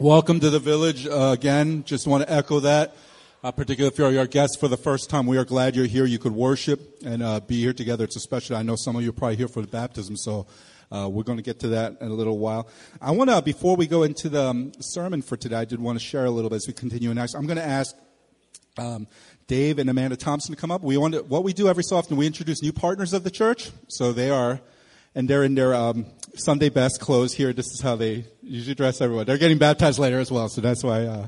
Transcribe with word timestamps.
Welcome 0.00 0.38
to 0.40 0.50
the 0.50 0.60
village 0.60 1.08
uh, 1.08 1.34
again. 1.36 1.82
Just 1.82 2.06
want 2.06 2.22
to 2.22 2.32
echo 2.32 2.60
that. 2.60 2.94
Uh, 3.42 3.50
particularly 3.50 3.92
if 3.92 3.98
you're 3.98 4.16
our 4.16 4.28
guest 4.28 4.60
for 4.60 4.68
the 4.68 4.76
first 4.76 5.10
time, 5.10 5.26
we 5.26 5.36
are 5.38 5.44
glad 5.44 5.74
you're 5.74 5.86
here. 5.86 6.04
You 6.04 6.20
could 6.20 6.30
worship 6.30 7.00
and 7.04 7.20
uh, 7.20 7.40
be 7.40 7.60
here 7.60 7.72
together. 7.72 8.04
It's 8.04 8.14
especially, 8.14 8.54
I 8.54 8.62
know 8.62 8.76
some 8.76 8.94
of 8.94 9.02
you 9.02 9.08
are 9.08 9.12
probably 9.12 9.34
here 9.34 9.48
for 9.48 9.60
the 9.60 9.66
baptism, 9.66 10.16
so 10.16 10.46
uh, 10.92 11.08
we're 11.10 11.24
going 11.24 11.38
to 11.38 11.42
get 11.42 11.58
to 11.60 11.68
that 11.70 11.96
in 12.00 12.12
a 12.12 12.14
little 12.14 12.38
while. 12.38 12.68
I 13.00 13.10
want 13.10 13.30
to, 13.30 13.42
before 13.42 13.74
we 13.74 13.88
go 13.88 14.04
into 14.04 14.28
the 14.28 14.44
um, 14.44 14.72
sermon 14.78 15.20
for 15.20 15.36
today, 15.36 15.56
I 15.56 15.64
did 15.64 15.80
want 15.80 15.98
to 15.98 16.04
share 16.04 16.26
a 16.26 16.30
little 16.30 16.48
bit 16.48 16.56
as 16.56 16.68
we 16.68 16.74
continue. 16.74 17.10
And 17.10 17.18
I'm 17.18 17.46
going 17.46 17.56
to 17.56 17.66
ask 17.66 17.96
um, 18.78 19.08
Dave 19.48 19.80
and 19.80 19.90
Amanda 19.90 20.16
Thompson 20.16 20.54
to 20.54 20.60
come 20.60 20.70
up. 20.70 20.82
We 20.82 20.96
want 20.96 21.14
to, 21.14 21.24
what 21.24 21.42
we 21.42 21.52
do 21.52 21.68
every 21.68 21.82
so 21.82 21.96
often, 21.96 22.16
we 22.16 22.28
introduce 22.28 22.62
new 22.62 22.72
partners 22.72 23.14
of 23.14 23.24
the 23.24 23.32
church. 23.32 23.72
So 23.88 24.12
they 24.12 24.30
are, 24.30 24.60
and 25.16 25.28
they're 25.28 25.42
in 25.42 25.56
their 25.56 25.74
um, 25.74 26.06
Sunday 26.38 26.68
best 26.68 27.00
clothes 27.00 27.34
here. 27.34 27.52
This 27.52 27.66
is 27.66 27.80
how 27.80 27.96
they 27.96 28.24
usually 28.42 28.74
dress 28.74 29.00
everyone. 29.00 29.26
They're 29.26 29.38
getting 29.38 29.58
baptized 29.58 29.98
later 29.98 30.18
as 30.18 30.30
well, 30.30 30.48
so 30.48 30.60
that's 30.60 30.82
why. 30.82 31.04
Uh, 31.04 31.26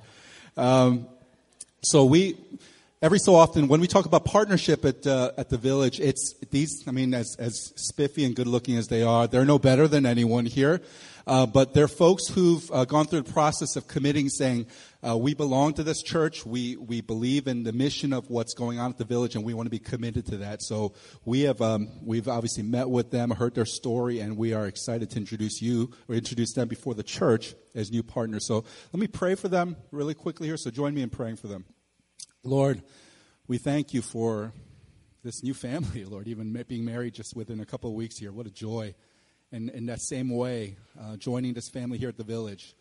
um, 0.57 1.07
so 1.83 2.05
we, 2.05 2.37
every 3.03 3.19
so 3.19 3.35
often, 3.35 3.69
when 3.69 3.81
we 3.81 3.87
talk 3.87 4.07
about 4.07 4.25
partnership 4.25 4.85
at 4.85 5.07
uh, 5.07 5.33
at 5.37 5.49
the 5.51 5.59
village, 5.59 6.01
it's 6.01 6.35
these. 6.51 6.85
I 6.87 6.91
mean, 6.91 7.15
as 7.15 7.37
as 7.39 7.73
spiffy 7.77 8.25
and 8.25 8.35
good 8.35 8.47
looking 8.47 8.77
as 8.77 8.89
they 8.89 9.03
are, 9.03 9.27
they're 9.27 9.45
no 9.45 9.59
better 9.59 9.89
than 9.89 10.07
anyone 10.07 10.47
here. 10.47 10.81
Uh, 11.27 11.47
but 11.47 11.75
they're 11.75 11.89
folks 11.89 12.29
who've 12.29 12.69
uh, 12.73 12.85
gone 12.85 13.07
through 13.07 13.23
the 13.23 13.33
process 13.33 13.77
of 13.77 13.87
committing, 13.87 14.29
saying, 14.29 14.67
uh, 15.07 15.17
we 15.17 15.35
belong 15.35 15.75
to 15.75 15.83
this 15.83 16.03
church. 16.03 16.45
We, 16.45 16.77
we 16.77 17.01
believe 17.01 17.47
in 17.47 17.63
the 17.63 17.73
mission 17.73 18.13
of 18.13 18.29
what's 18.29 18.55
going 18.55 18.79
on 18.79 18.91
at 18.91 18.99
the 18.99 19.05
village, 19.05 19.35
and 19.35 19.45
we 19.45 19.55
want 19.55 19.67
to 19.67 19.71
be 19.71 19.79
committed 19.79 20.27
to 20.27 20.39
that. 20.39 20.63
So 20.63 20.95
we 21.25 21.43
have, 21.43 21.61
um, 21.63 21.89
we've 22.03 22.29
obviously 22.29 22.63
met 22.63 22.91
with 22.91 23.11
them, 23.11 23.31
heard 23.31 23.55
their 23.55 23.65
story, 23.65 24.21
and 24.21 24.37
we 24.37 24.53
are 24.53 24.67
excited 24.67 25.11
to 25.11 25.17
introduce 25.17 25.63
you 25.63 25.91
or 26.09 26.15
introduce 26.15 26.53
them 26.53 26.69
before 26.69 26.95
the 26.95 27.03
church 27.03 27.55
as 27.75 27.91
new 27.91 28.03
partners. 28.03 28.47
So 28.47 28.65
let 28.93 29.01
me 29.01 29.07
pray 29.07 29.35
for 29.35 29.49
them 29.49 29.77
really 29.91 30.15
quickly 30.15 30.49
here. 30.49 30.57
So 30.57 30.71
join 30.71 30.95
me 30.95 31.03
in 31.03 31.11
praying 31.11 31.37
for 31.37 31.49
them. 31.49 31.65
Lord, 32.43 32.83
we 33.49 33.59
thank 33.59 33.95
you 33.95 34.03
for 34.03 34.53
this 35.23 35.43
new 35.43 35.55
family, 35.55 36.05
Lord, 36.05 36.29
even 36.29 36.53
being 36.69 36.85
married 36.85 37.15
just 37.15 37.35
within 37.37 37.61
a 37.61 37.67
couple 37.67 37.91
of 37.91 37.97
weeks 37.97 38.19
here. 38.19 38.33
What 38.33 38.47
a 38.47 38.51
joy 38.51 38.95
and 39.53 39.71
in 39.71 39.87
that 39.87 40.01
same 40.01 40.31
way, 40.31 40.77
uh, 41.01 41.17
joining 41.17 41.55
this 41.55 41.69
family 41.69 41.99
here 41.99 42.09
at 42.09 42.17
the 42.17 42.25
village, 42.25 42.75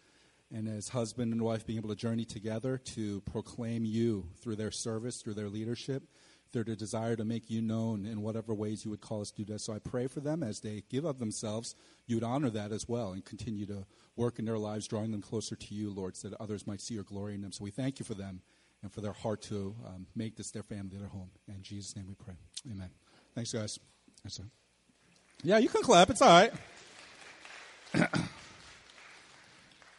and 0.51 0.67
as 0.67 0.89
husband 0.89 1.31
and 1.31 1.41
wife 1.41 1.65
being 1.65 1.77
able 1.77 1.89
to 1.89 1.95
journey 1.95 2.25
together 2.25 2.77
to 2.77 3.21
proclaim 3.21 3.85
you 3.85 4.27
through 4.41 4.55
their 4.55 4.71
service, 4.71 5.21
through 5.21 5.35
their 5.35 5.49
leadership, 5.49 6.03
through 6.51 6.63
their 6.63 6.75
desire 6.75 7.15
to 7.15 7.23
make 7.23 7.49
you 7.49 7.61
known 7.61 8.05
in 8.05 8.21
whatever 8.21 8.53
ways 8.53 8.83
you 8.83 8.91
would 8.91 9.01
call 9.01 9.21
us 9.21 9.29
to 9.31 9.43
do 9.43 9.53
that. 9.53 9.59
So 9.59 9.73
I 9.73 9.79
pray 9.79 10.07
for 10.07 10.19
them 10.19 10.41
as 10.41 10.61
they 10.61 10.83
give 10.89 11.05
of 11.05 11.19
themselves, 11.19 11.75
you 12.07 12.15
would 12.15 12.23
honor 12.23 12.49
that 12.49 12.71
as 12.71 12.87
well 12.87 13.11
and 13.11 13.23
continue 13.23 13.65
to 13.67 13.85
work 14.15 14.39
in 14.39 14.45
their 14.45 14.57
lives, 14.57 14.87
drawing 14.87 15.11
them 15.11 15.21
closer 15.21 15.55
to 15.55 15.75
you, 15.75 15.91
Lord, 15.91 16.17
so 16.17 16.29
that 16.29 16.41
others 16.41 16.65
might 16.65 16.81
see 16.81 16.95
your 16.95 17.03
glory 17.03 17.35
in 17.35 17.41
them. 17.41 17.51
So 17.51 17.63
we 17.63 17.71
thank 17.71 17.99
you 17.99 18.05
for 18.05 18.15
them 18.15 18.41
and 18.81 18.91
for 18.91 19.01
their 19.01 19.13
heart 19.13 19.41
to 19.43 19.75
um, 19.85 20.07
make 20.15 20.35
this 20.35 20.51
their 20.51 20.63
family, 20.63 20.97
their 20.97 21.09
home. 21.09 21.29
In 21.47 21.61
Jesus' 21.61 21.95
name 21.95 22.05
we 22.07 22.15
pray. 22.15 22.35
Amen. 22.71 22.89
Thanks, 23.35 23.53
guys. 23.53 23.77
Yeah, 25.43 25.59
you 25.59 25.69
can 25.69 25.83
clap. 25.83 26.09
It's 26.09 26.21
all 26.21 26.29
right. 26.29 26.53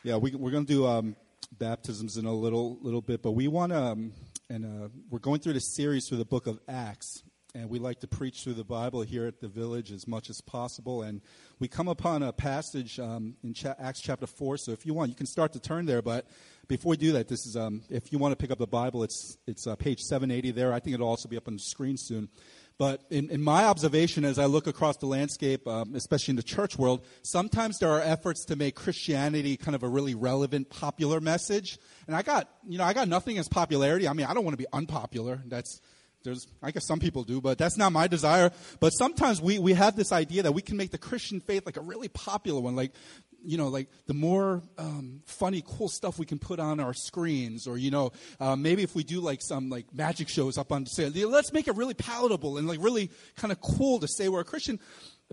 yeah, 0.02 0.16
we, 0.16 0.34
we're 0.34 0.50
going 0.50 0.64
to 0.64 0.72
do 0.72 0.86
um, 0.86 1.14
baptisms 1.52 2.16
in 2.16 2.24
a 2.24 2.32
little 2.32 2.78
little 2.80 3.02
bit, 3.02 3.22
but 3.22 3.32
we 3.32 3.48
want 3.48 3.72
to, 3.72 3.78
um, 3.78 4.12
and 4.48 4.64
uh, 4.64 4.88
we're 5.10 5.18
going 5.18 5.40
through 5.40 5.52
this 5.52 5.74
series 5.74 6.08
through 6.08 6.18
the 6.18 6.24
book 6.24 6.46
of 6.46 6.58
Acts, 6.68 7.22
and 7.54 7.68
we 7.68 7.78
like 7.78 8.00
to 8.00 8.06
preach 8.06 8.42
through 8.42 8.54
the 8.54 8.64
Bible 8.64 9.02
here 9.02 9.26
at 9.26 9.42
the 9.42 9.48
village 9.48 9.92
as 9.92 10.08
much 10.08 10.30
as 10.30 10.40
possible. 10.40 11.02
And 11.02 11.20
we 11.58 11.68
come 11.68 11.86
upon 11.86 12.22
a 12.22 12.32
passage 12.32 12.98
um, 12.98 13.36
in 13.44 13.52
cha- 13.52 13.74
Acts 13.78 14.00
chapter 14.00 14.26
four. 14.26 14.56
So 14.56 14.72
if 14.72 14.86
you 14.86 14.94
want, 14.94 15.10
you 15.10 15.16
can 15.16 15.26
start 15.26 15.52
to 15.52 15.60
turn 15.60 15.84
there. 15.84 16.00
But 16.00 16.26
before 16.66 16.90
we 16.90 16.96
do 16.96 17.12
that, 17.12 17.28
this 17.28 17.44
is 17.44 17.54
um, 17.54 17.82
if 17.90 18.10
you 18.10 18.18
want 18.18 18.32
to 18.32 18.36
pick 18.36 18.50
up 18.50 18.58
the 18.58 18.66
Bible, 18.66 19.02
it's 19.02 19.36
it's 19.46 19.66
uh, 19.66 19.76
page 19.76 20.00
780 20.00 20.52
there. 20.52 20.72
I 20.72 20.80
think 20.80 20.94
it'll 20.94 21.08
also 21.08 21.28
be 21.28 21.36
up 21.36 21.46
on 21.46 21.54
the 21.54 21.60
screen 21.60 21.98
soon. 21.98 22.30
But 22.80 23.02
in, 23.10 23.28
in, 23.28 23.42
my 23.42 23.64
observation, 23.64 24.24
as 24.24 24.38
I 24.38 24.46
look 24.46 24.66
across 24.66 24.96
the 24.96 25.04
landscape, 25.04 25.68
um, 25.68 25.94
especially 25.94 26.32
in 26.32 26.36
the 26.36 26.42
church 26.42 26.78
world, 26.78 27.04
sometimes 27.20 27.78
there 27.78 27.90
are 27.90 28.00
efforts 28.00 28.46
to 28.46 28.56
make 28.56 28.74
Christianity 28.74 29.58
kind 29.58 29.74
of 29.74 29.82
a 29.82 29.88
really 29.88 30.14
relevant, 30.14 30.70
popular 30.70 31.20
message. 31.20 31.78
And 32.06 32.16
I 32.16 32.22
got, 32.22 32.48
you 32.66 32.78
know, 32.78 32.84
I 32.84 32.94
got 32.94 33.06
nothing 33.06 33.32
against 33.32 33.50
popularity. 33.50 34.08
I 34.08 34.14
mean, 34.14 34.24
I 34.24 34.32
don't 34.32 34.44
want 34.44 34.54
to 34.54 34.62
be 34.62 34.66
unpopular. 34.72 35.42
That's, 35.44 35.82
there's, 36.24 36.46
I 36.62 36.70
guess 36.70 36.86
some 36.86 37.00
people 37.00 37.22
do, 37.22 37.42
but 37.42 37.58
that's 37.58 37.76
not 37.76 37.92
my 37.92 38.06
desire. 38.06 38.50
But 38.80 38.94
sometimes 38.94 39.42
we, 39.42 39.58
we 39.58 39.74
have 39.74 39.94
this 39.94 40.10
idea 40.10 40.44
that 40.44 40.52
we 40.52 40.62
can 40.62 40.78
make 40.78 40.90
the 40.90 40.96
Christian 40.96 41.40
faith 41.40 41.66
like 41.66 41.76
a 41.76 41.82
really 41.82 42.08
popular 42.08 42.62
one. 42.62 42.76
Like, 42.76 42.92
you 43.44 43.56
know, 43.56 43.68
like 43.68 43.88
the 44.06 44.14
more 44.14 44.62
um, 44.78 45.22
funny, 45.26 45.62
cool 45.66 45.88
stuff 45.88 46.18
we 46.18 46.26
can 46.26 46.38
put 46.38 46.60
on 46.60 46.80
our 46.80 46.94
screens, 46.94 47.66
or 47.66 47.78
you 47.78 47.90
know, 47.90 48.12
uh, 48.38 48.56
maybe 48.56 48.82
if 48.82 48.94
we 48.94 49.04
do 49.04 49.20
like 49.20 49.40
some 49.42 49.70
like 49.70 49.86
magic 49.94 50.28
shows 50.28 50.58
up 50.58 50.72
on 50.72 50.86
say, 50.86 51.08
let's 51.08 51.52
make 51.52 51.68
it 51.68 51.76
really 51.76 51.94
palatable 51.94 52.58
and 52.58 52.66
like 52.66 52.82
really 52.82 53.10
kind 53.36 53.52
of 53.52 53.60
cool 53.60 53.98
to 54.00 54.08
say 54.08 54.28
we're 54.28 54.40
a 54.40 54.44
Christian. 54.44 54.78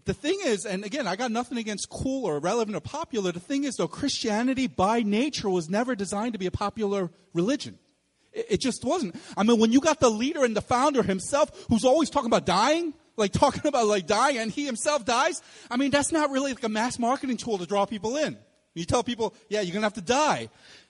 The 0.06 0.13
thing 0.13 0.38
is, 0.45 0.66
and 0.66 0.85
again, 0.85 1.07
I 1.07 1.16
got 1.16 1.31
nothing 1.31 1.57
against 1.57 1.90
cool 1.90 2.25
or 2.25 2.40
relevant 2.40 2.78
or 2.78 2.81
popular. 2.81 3.31
The 3.31 3.40
thing 3.40 3.63
is, 3.63 3.75
though, 3.75 3.88
Christianity 3.88 4.68
by 4.68 5.01
nature 5.01 5.50
was 5.50 5.69
never 5.69 5.95
designed 5.95 6.34
to 6.34 6.39
be 6.39 6.45
a 6.45 6.51
popular 6.51 7.09
religion. 7.34 7.79
It, 8.31 8.45
it 8.50 8.62
just 8.62 8.85
wasn't. 8.85 9.16
I 9.35 9.44
mean, 9.44 9.59
when 9.59 9.72
you 9.72 9.81
got 9.81 10.00
the 10.00 10.09
leader 10.09 10.45
and 10.45 10.56
the 10.56 10.62
founder 10.62 11.01
himself, 11.01 11.51
who's 11.69 11.84
always 11.84 12.09
talking 12.09 12.28
about 12.28 12.45
dying 12.45 12.94
like 13.18 13.32
talking 13.32 13.68
about 13.68 13.88
like 13.88 14.08
dying 14.08 14.38
and 14.38 14.52
he 14.52 14.66
himself 14.66 15.06
dies. 15.06 15.42
I 15.70 15.78
mean, 15.78 15.92
that's 15.92 16.12
not 16.12 16.32
really 16.32 16.54
like 16.54 16.64
a 16.64 16.70
mass 16.70 16.98
marketing 17.00 17.38
tool 17.38 17.58
to 17.58 17.66
draw 17.66 17.86
people 17.86 18.16
in. 18.18 18.38
You 18.74 18.86
tell 18.86 19.04
people, 19.04 19.34
yeah, 19.50 19.62
you're 19.62 19.74
going 19.74 19.82
to 19.82 19.88
have 19.88 19.94
to 19.94 20.02
die. 20.02 20.50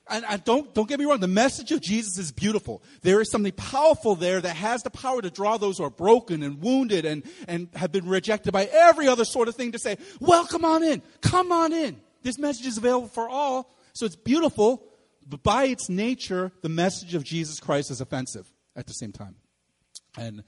And, 0.10 0.26
and, 0.28 0.44
don't, 0.44 0.74
don't 0.74 0.88
get 0.88 1.00
me 1.00 1.06
wrong, 1.06 1.20
the 1.20 1.28
message 1.28 1.72
of 1.72 1.82
Jesus 1.82 2.18
is 2.18 2.32
beautiful. 2.32 2.82
There 3.02 3.22
is 3.22 3.30
something 3.32 3.52
powerful 3.54 4.16
there 4.16 4.40
that 4.40 4.56
has 4.56 4.84
the 4.84 4.90
power 4.90 5.22
to 5.22 5.30
draw 5.30 5.58
those 5.58 5.78
who 5.78 5.86
are 5.86 5.90
broken 5.90 6.44
and 6.44 6.62
wounded 6.62 7.06
and, 7.06 7.24
and 7.48 7.70
have 7.76 7.92
been 7.92 8.08
rejected 8.08 8.52
by 8.52 8.66
every 8.66 9.08
other 9.08 9.26
sort 9.26 9.48
of 9.48 9.56
thing 9.56 9.74
to 9.74 9.80
say, 9.80 9.98
welcome 10.20 10.64
on 10.64 10.84
in, 10.84 11.02
come 11.22 11.52
on 11.52 11.74
in. 11.74 11.98
This 12.24 12.38
message 12.38 12.66
is 12.66 12.78
available 12.78 13.08
for 13.08 13.28
all, 13.28 13.74
so 13.94 14.06
it's 14.06 14.16
beautiful, 14.16 14.84
but 15.28 15.44
by 15.44 15.66
its 15.66 15.90
nature, 15.90 16.52
the 16.62 16.70
message 16.70 17.16
of 17.16 17.24
Jesus 17.24 17.60
Christ 17.60 17.92
is 17.92 18.00
offensive 18.00 18.52
at 18.76 18.88
the 18.88 18.94
same 18.94 19.12
time. 19.12 19.36
And 20.18 20.44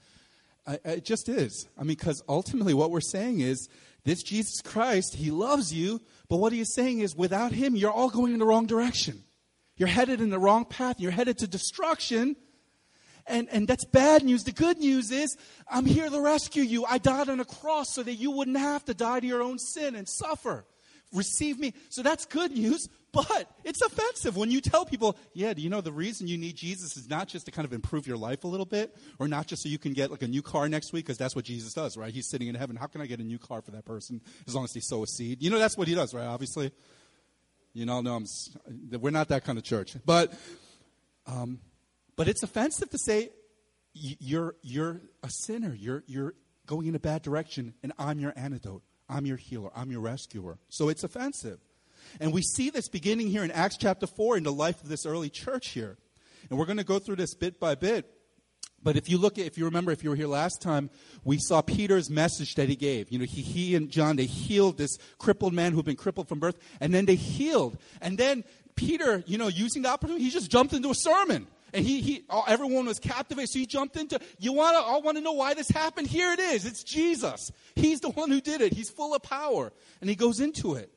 it 0.84 1.04
just 1.04 1.28
is. 1.28 1.68
I 1.76 1.80
mean, 1.80 1.88
because 1.88 2.22
ultimately 2.28 2.74
what 2.74 2.90
we're 2.90 3.00
saying 3.00 3.40
is 3.40 3.68
this 4.04 4.22
Jesus 4.22 4.60
Christ, 4.62 5.14
he 5.14 5.30
loves 5.30 5.72
you, 5.72 6.00
but 6.28 6.36
what 6.36 6.52
he 6.52 6.60
is 6.60 6.74
saying 6.74 7.00
is 7.00 7.14
without 7.14 7.52
him, 7.52 7.76
you're 7.76 7.90
all 7.90 8.10
going 8.10 8.32
in 8.32 8.38
the 8.38 8.46
wrong 8.46 8.66
direction. 8.66 9.24
You're 9.76 9.88
headed 9.88 10.20
in 10.20 10.30
the 10.30 10.38
wrong 10.38 10.64
path. 10.64 11.00
You're 11.00 11.10
headed 11.10 11.38
to 11.38 11.46
destruction. 11.46 12.36
And, 13.26 13.48
and 13.50 13.66
that's 13.66 13.84
bad 13.84 14.24
news. 14.24 14.44
The 14.44 14.52
good 14.52 14.78
news 14.78 15.10
is, 15.10 15.36
I'm 15.70 15.86
here 15.86 16.08
to 16.08 16.20
rescue 16.20 16.62
you. 16.62 16.84
I 16.84 16.98
died 16.98 17.28
on 17.28 17.40
a 17.40 17.44
cross 17.44 17.94
so 17.94 18.02
that 18.02 18.14
you 18.14 18.30
wouldn't 18.30 18.58
have 18.58 18.84
to 18.86 18.94
die 18.94 19.20
to 19.20 19.26
your 19.26 19.42
own 19.42 19.58
sin 19.58 19.94
and 19.94 20.08
suffer. 20.08 20.64
Receive 21.12 21.58
me. 21.58 21.74
So 21.88 22.02
that's 22.02 22.26
good 22.26 22.52
news. 22.52 22.88
But 23.12 23.50
it's 23.64 23.82
offensive 23.82 24.36
when 24.36 24.50
you 24.50 24.60
tell 24.60 24.84
people, 24.84 25.16
yeah, 25.32 25.52
do 25.52 25.62
you 25.62 25.70
know 25.70 25.80
the 25.80 25.92
reason 25.92 26.28
you 26.28 26.38
need 26.38 26.56
Jesus 26.56 26.96
is 26.96 27.08
not 27.08 27.28
just 27.28 27.46
to 27.46 27.52
kind 27.52 27.66
of 27.66 27.72
improve 27.72 28.06
your 28.06 28.16
life 28.16 28.44
a 28.44 28.48
little 28.48 28.66
bit, 28.66 28.96
or 29.18 29.26
not 29.26 29.46
just 29.46 29.62
so 29.62 29.68
you 29.68 29.78
can 29.78 29.92
get 29.92 30.10
like 30.10 30.22
a 30.22 30.28
new 30.28 30.42
car 30.42 30.68
next 30.68 30.92
week, 30.92 31.06
because 31.06 31.18
that's 31.18 31.34
what 31.34 31.44
Jesus 31.44 31.72
does, 31.74 31.96
right? 31.96 32.12
He's 32.12 32.28
sitting 32.28 32.48
in 32.48 32.54
heaven. 32.54 32.76
How 32.76 32.86
can 32.86 33.00
I 33.00 33.06
get 33.06 33.18
a 33.20 33.24
new 33.24 33.38
car 33.38 33.62
for 33.62 33.72
that 33.72 33.84
person 33.84 34.20
as 34.46 34.54
long 34.54 34.64
as 34.64 34.72
they 34.72 34.80
sow 34.80 35.02
a 35.02 35.06
seed? 35.06 35.42
You 35.42 35.50
know, 35.50 35.58
that's 35.58 35.76
what 35.76 35.88
he 35.88 35.94
does, 35.94 36.14
right? 36.14 36.26
Obviously. 36.26 36.72
You 37.72 37.86
know, 37.86 38.00
no, 38.00 38.16
I'm, 38.16 38.26
we're 39.00 39.10
not 39.10 39.28
that 39.28 39.44
kind 39.44 39.56
of 39.56 39.62
church. 39.62 39.94
But, 40.04 40.32
um, 41.26 41.60
but 42.16 42.26
it's 42.26 42.42
offensive 42.42 42.90
to 42.90 42.98
say 42.98 43.30
you're, 43.92 44.56
you're 44.62 45.00
a 45.22 45.30
sinner. 45.30 45.72
You're, 45.78 46.02
you're 46.08 46.34
going 46.66 46.88
in 46.88 46.96
a 46.96 46.98
bad 46.98 47.22
direction, 47.22 47.74
and 47.84 47.92
I'm 47.96 48.18
your 48.18 48.32
antidote. 48.34 48.82
I'm 49.08 49.24
your 49.24 49.36
healer. 49.36 49.70
I'm 49.74 49.92
your 49.92 50.00
rescuer. 50.00 50.58
So 50.68 50.88
it's 50.88 51.04
offensive. 51.04 51.60
And 52.18 52.32
we 52.32 52.42
see 52.42 52.70
this 52.70 52.88
beginning 52.88 53.28
here 53.28 53.44
in 53.44 53.50
Acts 53.50 53.76
chapter 53.76 54.06
4 54.06 54.38
in 54.38 54.42
the 54.44 54.52
life 54.52 54.82
of 54.82 54.88
this 54.88 55.06
early 55.06 55.30
church 55.30 55.68
here. 55.68 55.98
And 56.48 56.58
we're 56.58 56.66
going 56.66 56.78
to 56.78 56.84
go 56.84 56.98
through 56.98 57.16
this 57.16 57.34
bit 57.34 57.60
by 57.60 57.74
bit. 57.74 58.10
But 58.82 58.96
if 58.96 59.10
you 59.10 59.18
look 59.18 59.38
at, 59.38 59.44
if 59.44 59.58
you 59.58 59.66
remember, 59.66 59.92
if 59.92 60.02
you 60.02 60.10
were 60.10 60.16
here 60.16 60.26
last 60.26 60.62
time, 60.62 60.88
we 61.22 61.38
saw 61.38 61.60
Peter's 61.60 62.08
message 62.08 62.54
that 62.54 62.68
he 62.68 62.76
gave. 62.76 63.12
You 63.12 63.18
know, 63.18 63.26
he, 63.28 63.42
he 63.42 63.74
and 63.76 63.90
John, 63.90 64.16
they 64.16 64.24
healed 64.24 64.78
this 64.78 64.96
crippled 65.18 65.52
man 65.52 65.72
who'd 65.72 65.84
been 65.84 65.96
crippled 65.96 66.28
from 66.28 66.40
birth, 66.40 66.58
and 66.80 66.94
then 66.94 67.04
they 67.04 67.14
healed. 67.14 67.76
And 68.00 68.16
then 68.16 68.42
Peter, 68.76 69.22
you 69.26 69.36
know, 69.36 69.48
using 69.48 69.82
the 69.82 69.90
opportunity, 69.90 70.24
he 70.24 70.30
just 70.30 70.50
jumped 70.50 70.72
into 70.72 70.90
a 70.90 70.94
sermon. 70.94 71.46
And 71.72 71.84
he, 71.84 72.00
he, 72.00 72.24
everyone 72.48 72.86
was 72.86 72.98
captivated. 72.98 73.50
So 73.50 73.58
he 73.58 73.66
jumped 73.66 73.96
into, 73.96 74.18
you 74.38 74.52
want 74.52 74.76
to, 74.76 74.82
I 74.82 74.98
want 74.98 75.18
to 75.18 75.22
know 75.22 75.32
why 75.32 75.54
this 75.54 75.68
happened? 75.68 76.08
Here 76.08 76.32
it 76.32 76.40
is. 76.40 76.64
It's 76.64 76.82
Jesus. 76.82 77.52
He's 77.76 78.00
the 78.00 78.10
one 78.10 78.30
who 78.30 78.40
did 78.40 78.60
it. 78.60 78.72
He's 78.72 78.90
full 78.90 79.14
of 79.14 79.22
power. 79.22 79.72
And 80.00 80.10
he 80.10 80.16
goes 80.16 80.40
into 80.40 80.74
it. 80.74 80.92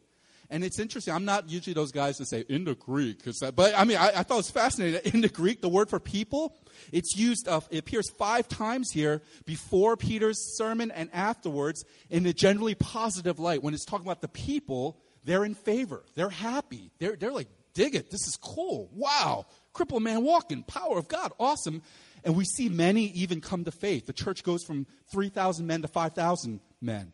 And 0.54 0.64
it's 0.64 0.78
interesting. 0.78 1.16
I'm 1.16 1.26
not 1.26 1.50
usually 1.50 1.74
those 1.74 1.92
guys 1.92 2.20
that 2.20 2.28
say 2.28 2.46
in 2.48 2.64
the 2.64 2.76
Greek, 2.76 3.24
but 3.56 3.74
I 3.76 3.86
mean, 3.86 3.98
I, 3.98 4.10
I, 4.10 4.24
thought 4.24 4.36
it 4.36 4.38
was 4.38 4.52
fascinating. 4.52 5.02
That 5.04 5.12
in 5.12 5.22
the 5.22 5.28
Greek, 5.28 5.62
the 5.62 5.68
word 5.68 5.90
for 5.90 6.00
people, 6.00 6.56
it's 6.92 7.18
used. 7.18 7.48
Uh, 7.48 7.62
it 7.72 7.80
appears 7.80 8.12
five 8.12 8.48
times 8.48 8.92
here 8.92 9.24
before 9.46 9.98
Peter's 9.98 10.56
sermon 10.56 10.92
and 10.92 11.10
afterwards 11.12 11.84
in 12.12 12.24
a 12.28 12.34
generally 12.34 12.76
positive 12.76 13.40
light. 13.40 13.64
When 13.64 13.74
it's 13.74 13.84
talking 13.84 14.06
about 14.06 14.22
the 14.22 14.28
people, 14.28 15.00
they're 15.24 15.44
in 15.44 15.56
favor. 15.56 16.04
They're 16.14 16.30
happy. 16.30 16.92
They're 17.00 17.16
they're 17.16 17.32
like 17.32 17.48
dig 17.74 17.96
it. 17.96 18.12
This 18.12 18.28
is 18.28 18.38
cool. 18.38 18.92
Wow. 18.94 19.48
Cripple 19.74 20.02
man 20.02 20.24
walking. 20.24 20.62
Power 20.62 21.00
of 21.00 21.08
God. 21.08 21.32
Awesome. 21.40 21.82
And 22.24 22.36
we 22.36 22.46
see 22.46 22.70
many 22.70 23.06
even 23.08 23.42
come 23.42 23.64
to 23.64 23.72
faith. 23.72 24.06
The 24.06 24.14
church 24.14 24.44
goes 24.44 24.64
from 24.64 24.86
3,000 25.12 25.66
men 25.66 25.82
to 25.82 25.88
5,000 25.88 26.60
men. 26.80 27.12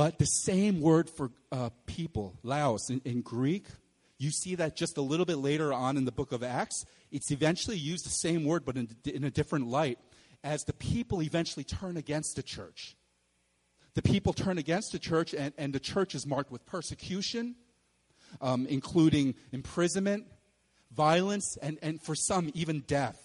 But 0.00 0.18
the 0.18 0.24
same 0.24 0.80
word 0.80 1.10
for 1.10 1.30
uh, 1.52 1.68
people, 1.84 2.34
Laos, 2.42 2.88
in, 2.88 3.02
in 3.04 3.20
Greek, 3.20 3.66
you 4.16 4.30
see 4.30 4.54
that 4.54 4.74
just 4.74 4.96
a 4.96 5.02
little 5.02 5.26
bit 5.26 5.36
later 5.36 5.74
on 5.74 5.98
in 5.98 6.06
the 6.06 6.10
book 6.10 6.32
of 6.32 6.42
Acts. 6.42 6.86
It's 7.10 7.30
eventually 7.30 7.76
used 7.76 8.06
the 8.06 8.08
same 8.08 8.46
word, 8.46 8.64
but 8.64 8.78
in, 8.78 8.88
in 9.04 9.24
a 9.24 9.30
different 9.30 9.66
light, 9.66 9.98
as 10.42 10.64
the 10.64 10.72
people 10.72 11.20
eventually 11.20 11.64
turn 11.64 11.98
against 11.98 12.36
the 12.36 12.42
church. 12.42 12.96
The 13.92 14.00
people 14.00 14.32
turn 14.32 14.56
against 14.56 14.92
the 14.92 14.98
church, 14.98 15.34
and, 15.34 15.52
and 15.58 15.74
the 15.74 15.78
church 15.78 16.14
is 16.14 16.26
marked 16.26 16.50
with 16.50 16.64
persecution, 16.64 17.56
um, 18.40 18.64
including 18.68 19.34
imprisonment, 19.52 20.24
violence, 20.90 21.58
and, 21.60 21.76
and 21.82 22.00
for 22.00 22.14
some, 22.14 22.50
even 22.54 22.84
death. 22.86 23.20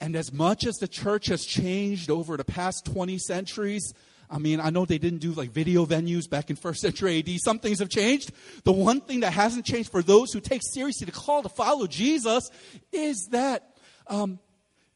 And 0.00 0.14
as 0.14 0.32
much 0.32 0.64
as 0.64 0.76
the 0.76 0.86
church 0.86 1.26
has 1.26 1.44
changed 1.44 2.08
over 2.08 2.36
the 2.36 2.44
past 2.44 2.84
20 2.84 3.18
centuries, 3.18 3.92
I 4.30 4.38
mean, 4.38 4.60
I 4.60 4.70
know 4.70 4.84
they 4.84 4.98
didn't 4.98 5.18
do 5.18 5.32
like 5.32 5.50
video 5.50 5.84
venues 5.84 6.30
back 6.30 6.50
in 6.50 6.56
first 6.56 6.80
century 6.80 7.18
AD. 7.18 7.28
Some 7.40 7.58
things 7.58 7.80
have 7.80 7.88
changed. 7.88 8.30
The 8.64 8.72
one 8.72 9.00
thing 9.00 9.20
that 9.20 9.32
hasn't 9.32 9.66
changed 9.66 9.90
for 9.90 10.02
those 10.02 10.32
who 10.32 10.40
take 10.40 10.60
seriously 10.72 11.06
the 11.06 11.12
call 11.12 11.42
to 11.42 11.48
follow 11.48 11.86
Jesus 11.86 12.48
is 12.92 13.28
that 13.32 13.76
um, 14.06 14.38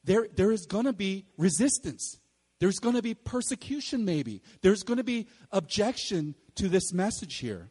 there, 0.04 0.28
there 0.36 0.52
is 0.52 0.66
going 0.66 0.84
to 0.84 0.92
be 0.92 1.26
resistance. 1.36 2.18
There's 2.60 2.78
going 2.78 2.94
to 2.94 3.02
be 3.02 3.14
persecution, 3.14 4.04
maybe. 4.04 4.40
There's 4.62 4.84
going 4.84 4.98
to 4.98 5.04
be 5.04 5.26
objection 5.50 6.36
to 6.54 6.68
this 6.68 6.92
message 6.92 7.38
here. 7.38 7.70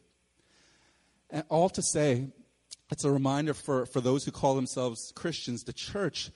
And 1.30 1.44
all 1.48 1.70
to 1.70 1.82
say, 1.82 2.28
it's 2.90 3.04
a 3.04 3.10
reminder 3.10 3.54
for, 3.54 3.86
for 3.86 4.00
those 4.00 4.24
who 4.24 4.30
call 4.30 4.54
themselves 4.54 5.12
Christians, 5.14 5.62
the 5.62 5.72
church, 5.72 6.30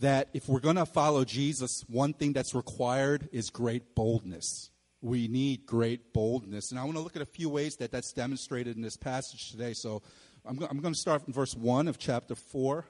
that 0.00 0.28
if 0.32 0.48
we're 0.48 0.60
going 0.60 0.76
to 0.76 0.86
follow 0.86 1.24
Jesus, 1.24 1.84
one 1.88 2.12
thing 2.12 2.32
that's 2.32 2.54
required 2.54 3.28
is 3.32 3.50
great 3.50 3.94
boldness. 3.94 4.70
We 5.00 5.28
need 5.28 5.66
great 5.66 6.12
boldness. 6.12 6.70
And 6.70 6.78
I 6.78 6.84
want 6.84 6.96
to 6.96 7.02
look 7.02 7.16
at 7.16 7.22
a 7.22 7.26
few 7.26 7.48
ways 7.48 7.76
that 7.76 7.90
that's 7.90 8.12
demonstrated 8.12 8.76
in 8.76 8.82
this 8.82 8.96
passage 8.96 9.50
today. 9.50 9.72
So 9.72 10.02
I'm, 10.44 10.56
go- 10.56 10.66
I'm 10.70 10.80
going 10.80 10.94
to 10.94 11.00
start 11.00 11.22
from 11.24 11.32
verse 11.32 11.54
1 11.54 11.88
of 11.88 11.98
chapter 11.98 12.34
4. 12.34 12.84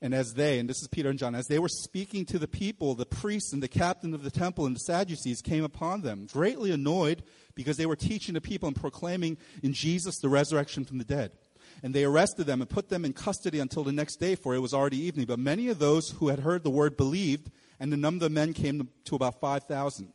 And 0.00 0.14
as 0.14 0.34
they, 0.34 0.60
and 0.60 0.68
this 0.68 0.80
is 0.80 0.88
Peter 0.88 1.10
and 1.10 1.18
John, 1.18 1.34
as 1.34 1.48
they 1.48 1.58
were 1.58 1.68
speaking 1.68 2.24
to 2.26 2.38
the 2.38 2.46
people, 2.46 2.94
the 2.94 3.04
priests 3.04 3.52
and 3.52 3.62
the 3.62 3.68
captain 3.68 4.14
of 4.14 4.22
the 4.22 4.30
temple 4.30 4.64
and 4.64 4.76
the 4.76 4.80
Sadducees 4.80 5.42
came 5.42 5.64
upon 5.64 6.02
them, 6.02 6.28
greatly 6.32 6.70
annoyed 6.70 7.24
because 7.56 7.76
they 7.76 7.86
were 7.86 7.96
teaching 7.96 8.34
the 8.34 8.40
people 8.40 8.68
and 8.68 8.76
proclaiming 8.76 9.38
in 9.62 9.72
Jesus 9.72 10.18
the 10.18 10.28
resurrection 10.28 10.84
from 10.84 10.98
the 10.98 11.04
dead. 11.04 11.32
And 11.82 11.94
they 11.94 12.04
arrested 12.04 12.44
them 12.44 12.60
and 12.60 12.68
put 12.68 12.88
them 12.88 13.04
in 13.04 13.12
custody 13.12 13.60
until 13.60 13.84
the 13.84 13.92
next 13.92 14.16
day, 14.16 14.34
for 14.34 14.54
it 14.54 14.60
was 14.60 14.74
already 14.74 14.98
evening. 14.98 15.26
But 15.26 15.38
many 15.38 15.68
of 15.68 15.78
those 15.78 16.10
who 16.10 16.28
had 16.28 16.40
heard 16.40 16.64
the 16.64 16.70
word 16.70 16.96
believed, 16.96 17.50
and 17.80 17.92
the 17.92 17.96
number 17.96 18.26
of 18.26 18.32
men 18.32 18.52
came 18.52 18.88
to 19.04 19.14
about 19.14 19.40
5,000. 19.40 20.12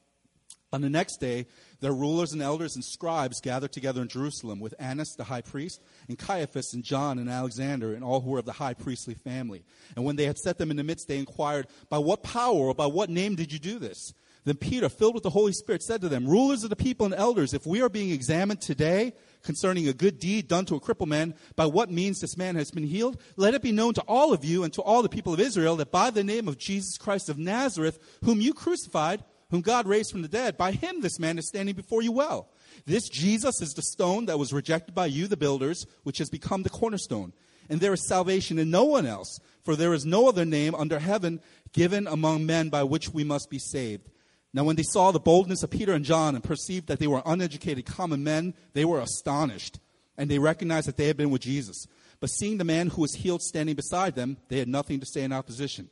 On 0.74 0.82
the 0.82 0.90
next 0.90 1.18
day, 1.18 1.46
their 1.82 1.94
rulers 1.94 2.34
and 2.34 2.42
elders 2.42 2.76
and 2.76 2.84
scribes 2.84 3.40
gathered 3.40 3.72
together 3.72 4.02
in 4.02 4.08
Jerusalem 4.08 4.60
with 4.60 4.74
Annas 4.80 5.14
the 5.16 5.26
high 5.26 5.42
priest, 5.42 5.80
and 6.08 6.18
Caiaphas 6.18 6.74
and 6.74 6.84
John 6.84 7.20
and 7.20 7.30
Alexander, 7.30 7.94
and 7.94 8.04
all 8.04 8.22
who 8.22 8.32
were 8.32 8.40
of 8.40 8.46
the 8.46 8.54
high 8.54 8.74
priestly 8.74 9.14
family. 9.14 9.64
And 9.96 10.04
when 10.04 10.16
they 10.16 10.26
had 10.26 10.40
set 10.40 10.58
them 10.58 10.72
in 10.72 10.78
the 10.78 10.84
midst, 10.84 11.08
they 11.08 11.20
inquired, 11.20 11.68
By 11.90 12.00
what 12.00 12.24
power 12.24 12.56
or 12.56 12.74
by 12.74 12.88
what 12.88 13.12
name 13.12 13.36
did 13.36 13.54
you 13.54 13.60
do 13.60 13.78
this? 13.78 14.14
Then 14.46 14.56
Peter, 14.56 14.90
filled 14.90 15.14
with 15.14 15.24
the 15.24 15.30
Holy 15.30 15.54
Spirit, 15.54 15.82
said 15.82 16.02
to 16.02 16.10
them, 16.10 16.28
Rulers 16.28 16.64
of 16.64 16.70
the 16.70 16.76
people 16.76 17.06
and 17.06 17.16
elders, 17.16 17.54
if 17.54 17.66
we 17.66 17.82
are 17.82 17.90
being 17.90 18.12
examined 18.12 18.60
today 18.60 19.14
concerning 19.42 19.88
a 19.88 19.94
good 19.94 20.20
deed 20.20 20.48
done 20.48 20.66
to 20.66 20.76
a 20.76 20.80
crippled 20.82 21.10
man, 21.10 21.34
by 21.56 21.66
what 21.66 21.90
means 21.90 22.20
this 22.20 22.38
man 22.38 22.56
has 22.56 22.70
been 22.70 22.84
healed, 22.84 23.22
let 23.38 23.54
it 23.54 23.62
be 23.62 23.72
known 23.72 23.94
to 23.94 24.02
all 24.02 24.34
of 24.34 24.44
you 24.44 24.64
and 24.64 24.74
to 24.74 24.82
all 24.82 25.02
the 25.02 25.10
people 25.10 25.34
of 25.34 25.40
Israel 25.40 25.78
that 25.78 25.92
by 25.92 26.10
the 26.10 26.24
name 26.24 26.48
of 26.48 26.58
Jesus 26.58 26.98
Christ 26.98 27.30
of 27.30 27.38
Nazareth, 27.38 28.00
whom 28.26 28.42
you 28.42 28.54
crucified, 28.54 29.24
whom 29.50 29.62
God 29.62 29.88
raised 29.88 30.12
from 30.12 30.24
the 30.24 30.28
dead, 30.28 30.58
by 30.58 30.72
him 30.72 31.00
this 31.00 31.20
man 31.20 31.38
is 31.38 31.48
standing 31.48 31.76
before 31.76 32.02
you 32.02 32.12
well. 32.12 32.50
This 32.86 33.08
Jesus 33.08 33.62
is 33.62 33.74
the 33.74 33.82
stone 33.82 34.26
that 34.26 34.40
was 34.40 34.52
rejected 34.52 34.94
by 34.94 35.06
you, 35.06 35.28
the 35.28 35.38
builders, 35.38 35.86
which 36.04 36.18
has 36.18 36.30
become 36.30 36.64
the 36.64 36.70
cornerstone. 36.70 37.32
And 37.70 37.80
there 37.80 37.94
is 37.94 38.06
salvation 38.06 38.60
in 38.60 38.70
no 38.70 38.84
one 38.84 39.06
else, 39.06 39.40
for 39.64 39.78
there 39.78 39.94
is 39.94 40.06
no 40.06 40.28
other 40.28 40.44
name 40.44 40.76
under 40.76 41.00
heaven 41.00 41.40
given 41.72 42.08
among 42.08 42.46
men 42.46 42.70
by 42.70 42.84
which 42.84 43.10
we 43.10 43.24
must 43.24 43.50
be 43.50 43.60
saved. 43.60 44.10
Now, 44.54 44.64
when 44.64 44.76
they 44.76 44.84
saw 44.84 45.12
the 45.12 45.20
boldness 45.20 45.64
of 45.64 45.72
Peter 45.72 45.94
and 45.94 46.06
John 46.06 46.36
and 46.36 46.44
perceived 46.44 46.88
that 46.88 47.00
they 47.00 47.08
were 47.08 47.24
uneducated 47.26 47.86
common 47.86 48.24
men, 48.24 48.54
they 48.74 48.86
were 48.86 49.00
astonished, 49.00 49.80
and 50.16 50.30
they 50.30 50.38
recognized 50.38 50.88
that 50.88 50.98
they 50.98 51.08
had 51.08 51.18
been 51.18 51.32
with 51.32 51.42
Jesus. 51.42 51.88
But 52.20 52.30
seeing 52.30 52.58
the 52.58 52.64
man 52.64 52.90
who 52.90 53.02
was 53.02 53.16
healed 53.16 53.42
standing 53.42 53.76
beside 53.76 54.16
them, 54.16 54.38
they 54.50 54.60
had 54.60 54.68
nothing 54.68 55.00
to 55.00 55.06
say 55.06 55.24
in 55.24 55.34
opposition. 55.34 55.90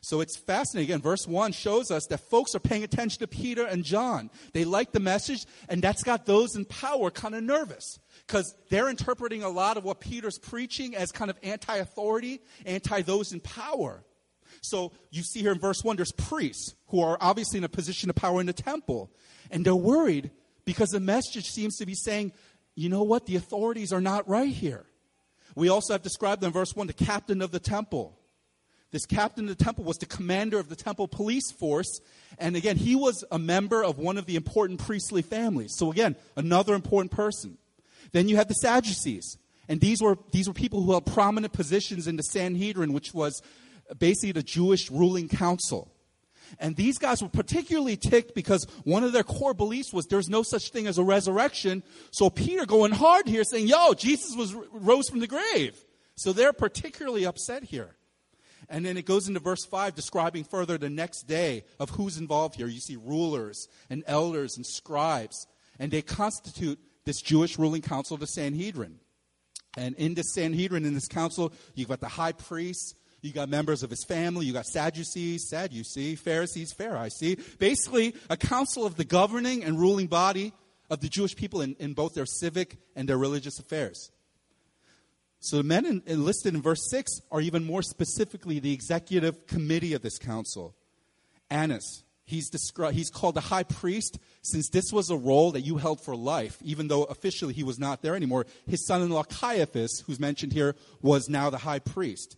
So 0.00 0.20
it's 0.20 0.36
fascinating. 0.36 0.90
Again, 0.90 1.02
verse 1.02 1.26
1 1.28 1.52
shows 1.52 1.90
us 1.90 2.06
that 2.06 2.28
folks 2.30 2.54
are 2.54 2.60
paying 2.60 2.84
attention 2.84 3.20
to 3.20 3.26
Peter 3.26 3.64
and 3.64 3.84
John. 3.84 4.30
They 4.52 4.64
like 4.64 4.92
the 4.92 5.00
message, 5.00 5.46
and 5.68 5.80
that's 5.80 6.02
got 6.02 6.26
those 6.26 6.56
in 6.56 6.64
power 6.64 7.10
kind 7.10 7.34
of 7.34 7.42
nervous 7.42 7.98
because 8.26 8.54
they're 8.70 8.88
interpreting 8.88 9.42
a 9.42 9.48
lot 9.48 9.76
of 9.76 9.84
what 9.84 10.00
Peter's 10.00 10.38
preaching 10.38 10.96
as 10.96 11.12
kind 11.12 11.30
of 11.30 11.38
anti 11.42 11.76
authority, 11.76 12.40
anti 12.66 13.02
those 13.02 13.32
in 13.32 13.40
power. 13.40 14.02
So 14.64 14.92
you 15.10 15.22
see 15.22 15.40
here 15.40 15.52
in 15.52 15.58
verse 15.58 15.84
1, 15.84 15.96
there's 15.96 16.12
priests 16.12 16.74
who 16.88 17.00
are 17.00 17.18
obviously 17.20 17.58
in 17.58 17.64
a 17.64 17.68
position 17.68 18.10
of 18.10 18.16
power 18.16 18.40
in 18.40 18.46
the 18.46 18.52
temple. 18.52 19.10
And 19.50 19.64
they're 19.64 19.74
worried 19.74 20.30
because 20.64 20.90
the 20.90 21.00
message 21.00 21.46
seems 21.46 21.76
to 21.76 21.86
be 21.86 21.94
saying, 21.94 22.32
you 22.74 22.88
know 22.88 23.02
what? 23.02 23.26
The 23.26 23.36
authorities 23.36 23.92
are 23.92 24.00
not 24.00 24.28
right 24.28 24.52
here. 24.52 24.86
We 25.54 25.68
also 25.68 25.92
have 25.92 26.02
described 26.02 26.42
in 26.42 26.50
verse 26.50 26.74
1 26.74 26.86
the 26.86 26.92
captain 26.92 27.42
of 27.42 27.52
the 27.52 27.60
temple. 27.60 28.18
This 28.90 29.06
captain 29.06 29.48
of 29.48 29.56
the 29.56 29.64
temple 29.64 29.84
was 29.84 29.96
the 29.98 30.06
commander 30.06 30.58
of 30.58 30.68
the 30.68 30.76
temple 30.76 31.08
police 31.08 31.50
force. 31.52 32.00
And 32.38 32.54
again, 32.56 32.76
he 32.76 32.94
was 32.94 33.24
a 33.30 33.38
member 33.38 33.84
of 33.84 33.98
one 33.98 34.16
of 34.16 34.26
the 34.26 34.36
important 34.36 34.80
priestly 34.80 35.22
families. 35.22 35.74
So 35.76 35.90
again, 35.90 36.16
another 36.36 36.74
important 36.74 37.10
person. 37.10 37.58
Then 38.12 38.28
you 38.28 38.36
have 38.36 38.48
the 38.48 38.54
Sadducees. 38.54 39.36
And 39.68 39.80
these 39.80 40.00
were, 40.00 40.16
these 40.30 40.46
were 40.46 40.54
people 40.54 40.82
who 40.82 40.92
held 40.92 41.06
prominent 41.06 41.52
positions 41.52 42.06
in 42.06 42.16
the 42.16 42.22
Sanhedrin, 42.22 42.92
which 42.92 43.14
was 43.14 43.42
basically 43.98 44.32
the 44.32 44.42
Jewish 44.42 44.90
ruling 44.90 45.28
council. 45.28 45.90
And 46.58 46.76
these 46.76 46.98
guys 46.98 47.22
were 47.22 47.28
particularly 47.28 47.96
ticked 47.96 48.34
because 48.34 48.66
one 48.84 49.02
of 49.02 49.12
their 49.12 49.24
core 49.24 49.54
beliefs 49.54 49.92
was 49.92 50.06
there's 50.06 50.28
no 50.28 50.42
such 50.42 50.70
thing 50.70 50.86
as 50.86 50.98
a 50.98 51.02
resurrection. 51.02 51.82
So 52.12 52.30
Peter 52.30 52.66
going 52.66 52.92
hard 52.92 53.26
here 53.26 53.44
saying, 53.44 53.66
yo, 53.66 53.94
Jesus 53.94 54.36
was 54.36 54.54
rose 54.72 55.08
from 55.08 55.20
the 55.20 55.26
grave. 55.26 55.84
So 56.16 56.32
they're 56.32 56.52
particularly 56.52 57.26
upset 57.26 57.64
here. 57.64 57.96
And 58.68 58.84
then 58.84 58.96
it 58.96 59.04
goes 59.04 59.28
into 59.28 59.40
verse 59.40 59.64
5 59.64 59.94
describing 59.94 60.44
further 60.44 60.78
the 60.78 60.90
next 60.90 61.24
day 61.24 61.64
of 61.78 61.90
who's 61.90 62.18
involved 62.18 62.56
here. 62.56 62.66
You 62.66 62.80
see 62.80 62.96
rulers 62.96 63.68
and 63.90 64.04
elders 64.06 64.56
and 64.56 64.64
scribes, 64.64 65.46
and 65.78 65.90
they 65.90 66.02
constitute 66.02 66.78
this 67.04 67.20
Jewish 67.20 67.58
ruling 67.58 67.82
council, 67.82 68.16
the 68.16 68.26
Sanhedrin. 68.26 69.00
And 69.76 69.94
in 69.96 70.14
this 70.14 70.32
Sanhedrin, 70.32 70.84
in 70.84 70.94
this 70.94 71.08
council, 71.08 71.52
you've 71.74 71.88
got 71.88 72.00
the 72.00 72.08
high 72.08 72.32
priests, 72.32 72.94
you 73.24 73.32
got 73.32 73.48
members 73.48 73.82
of 73.82 73.90
his 73.90 74.04
family. 74.04 74.44
You 74.44 74.52
got 74.52 74.66
Sadducees, 74.66 75.48
Sadducee, 75.48 76.14
Pharisees, 76.14 76.74
Pharisee. 76.74 77.40
Basically, 77.58 78.14
a 78.28 78.36
council 78.36 78.84
of 78.84 78.96
the 78.96 79.04
governing 79.04 79.64
and 79.64 79.78
ruling 79.78 80.08
body 80.08 80.52
of 80.90 81.00
the 81.00 81.08
Jewish 81.08 81.34
people 81.34 81.62
in, 81.62 81.74
in 81.78 81.94
both 81.94 82.14
their 82.14 82.26
civic 82.26 82.76
and 82.94 83.08
their 83.08 83.16
religious 83.16 83.58
affairs. 83.58 84.10
So 85.40 85.56
the 85.56 85.62
men 85.62 86.02
enlisted 86.06 86.54
in 86.54 86.60
verse 86.60 86.86
6 86.90 87.20
are 87.30 87.40
even 87.40 87.64
more 87.64 87.82
specifically 87.82 88.58
the 88.58 88.72
executive 88.72 89.46
committee 89.46 89.94
of 89.94 90.02
this 90.02 90.18
council. 90.18 90.74
Annas, 91.50 92.04
he's, 92.24 92.50
descri- 92.50 92.92
he's 92.92 93.10
called 93.10 93.36
the 93.36 93.40
high 93.40 93.62
priest 93.62 94.18
since 94.42 94.68
this 94.68 94.92
was 94.92 95.08
a 95.08 95.16
role 95.16 95.50
that 95.52 95.62
you 95.62 95.78
held 95.78 96.02
for 96.02 96.14
life, 96.14 96.58
even 96.62 96.88
though 96.88 97.04
officially 97.04 97.54
he 97.54 97.62
was 97.62 97.78
not 97.78 98.02
there 98.02 98.16
anymore. 98.16 98.46
His 98.66 98.86
son 98.86 99.00
in 99.02 99.10
law 99.10 99.22
Caiaphas, 99.22 100.02
who's 100.06 100.20
mentioned 100.20 100.52
here, 100.52 100.76
was 101.00 101.28
now 101.28 101.48
the 101.48 101.58
high 101.58 101.78
priest 101.78 102.36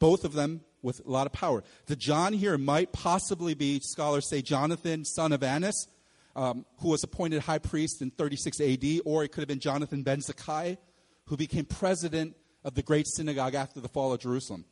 both 0.00 0.24
of 0.24 0.32
them 0.32 0.62
with 0.82 1.00
a 1.06 1.10
lot 1.10 1.26
of 1.26 1.32
power. 1.32 1.62
The 1.86 1.94
John 1.94 2.32
here 2.32 2.58
might 2.58 2.92
possibly 2.92 3.54
be, 3.54 3.78
scholars 3.80 4.28
say, 4.28 4.42
Jonathan, 4.42 5.04
son 5.04 5.32
of 5.32 5.42
Annas, 5.44 5.86
um, 6.34 6.64
who 6.80 6.88
was 6.88 7.04
appointed 7.04 7.42
high 7.42 7.58
priest 7.58 8.02
in 8.02 8.10
36 8.10 8.60
AD, 8.60 8.84
or 9.04 9.22
it 9.22 9.30
could 9.30 9.42
have 9.42 9.48
been 9.48 9.60
Jonathan 9.60 10.02
ben 10.02 10.20
Zakkai, 10.20 10.78
who 11.26 11.36
became 11.36 11.64
president 11.64 12.34
of 12.64 12.74
the 12.74 12.82
great 12.82 13.06
synagogue 13.06 13.54
after 13.54 13.80
the 13.80 13.88
fall 13.88 14.12
of 14.12 14.20
Jerusalem. 14.20 14.64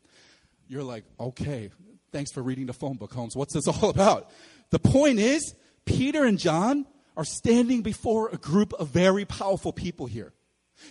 You're 0.67 0.83
like, 0.83 1.05
okay, 1.21 1.71
thanks 2.13 2.33
for 2.33 2.43
reading 2.43 2.67
the 2.67 2.73
phone 2.73 2.97
book, 2.97 3.13
Holmes. 3.13 3.37
What's 3.37 3.55
this 3.55 3.69
all 3.83 3.91
about? 3.91 4.31
The 4.71 4.79
point 4.79 5.19
is, 5.19 5.55
Peter 5.85 6.25
and 6.25 6.39
John 6.39 6.87
are 7.17 7.25
standing 7.25 7.83
before 7.83 8.29
a 8.31 8.37
group 8.37 8.73
of 8.75 8.89
very 8.89 9.25
powerful 9.25 9.73
people 9.73 10.07
here. 10.07 10.33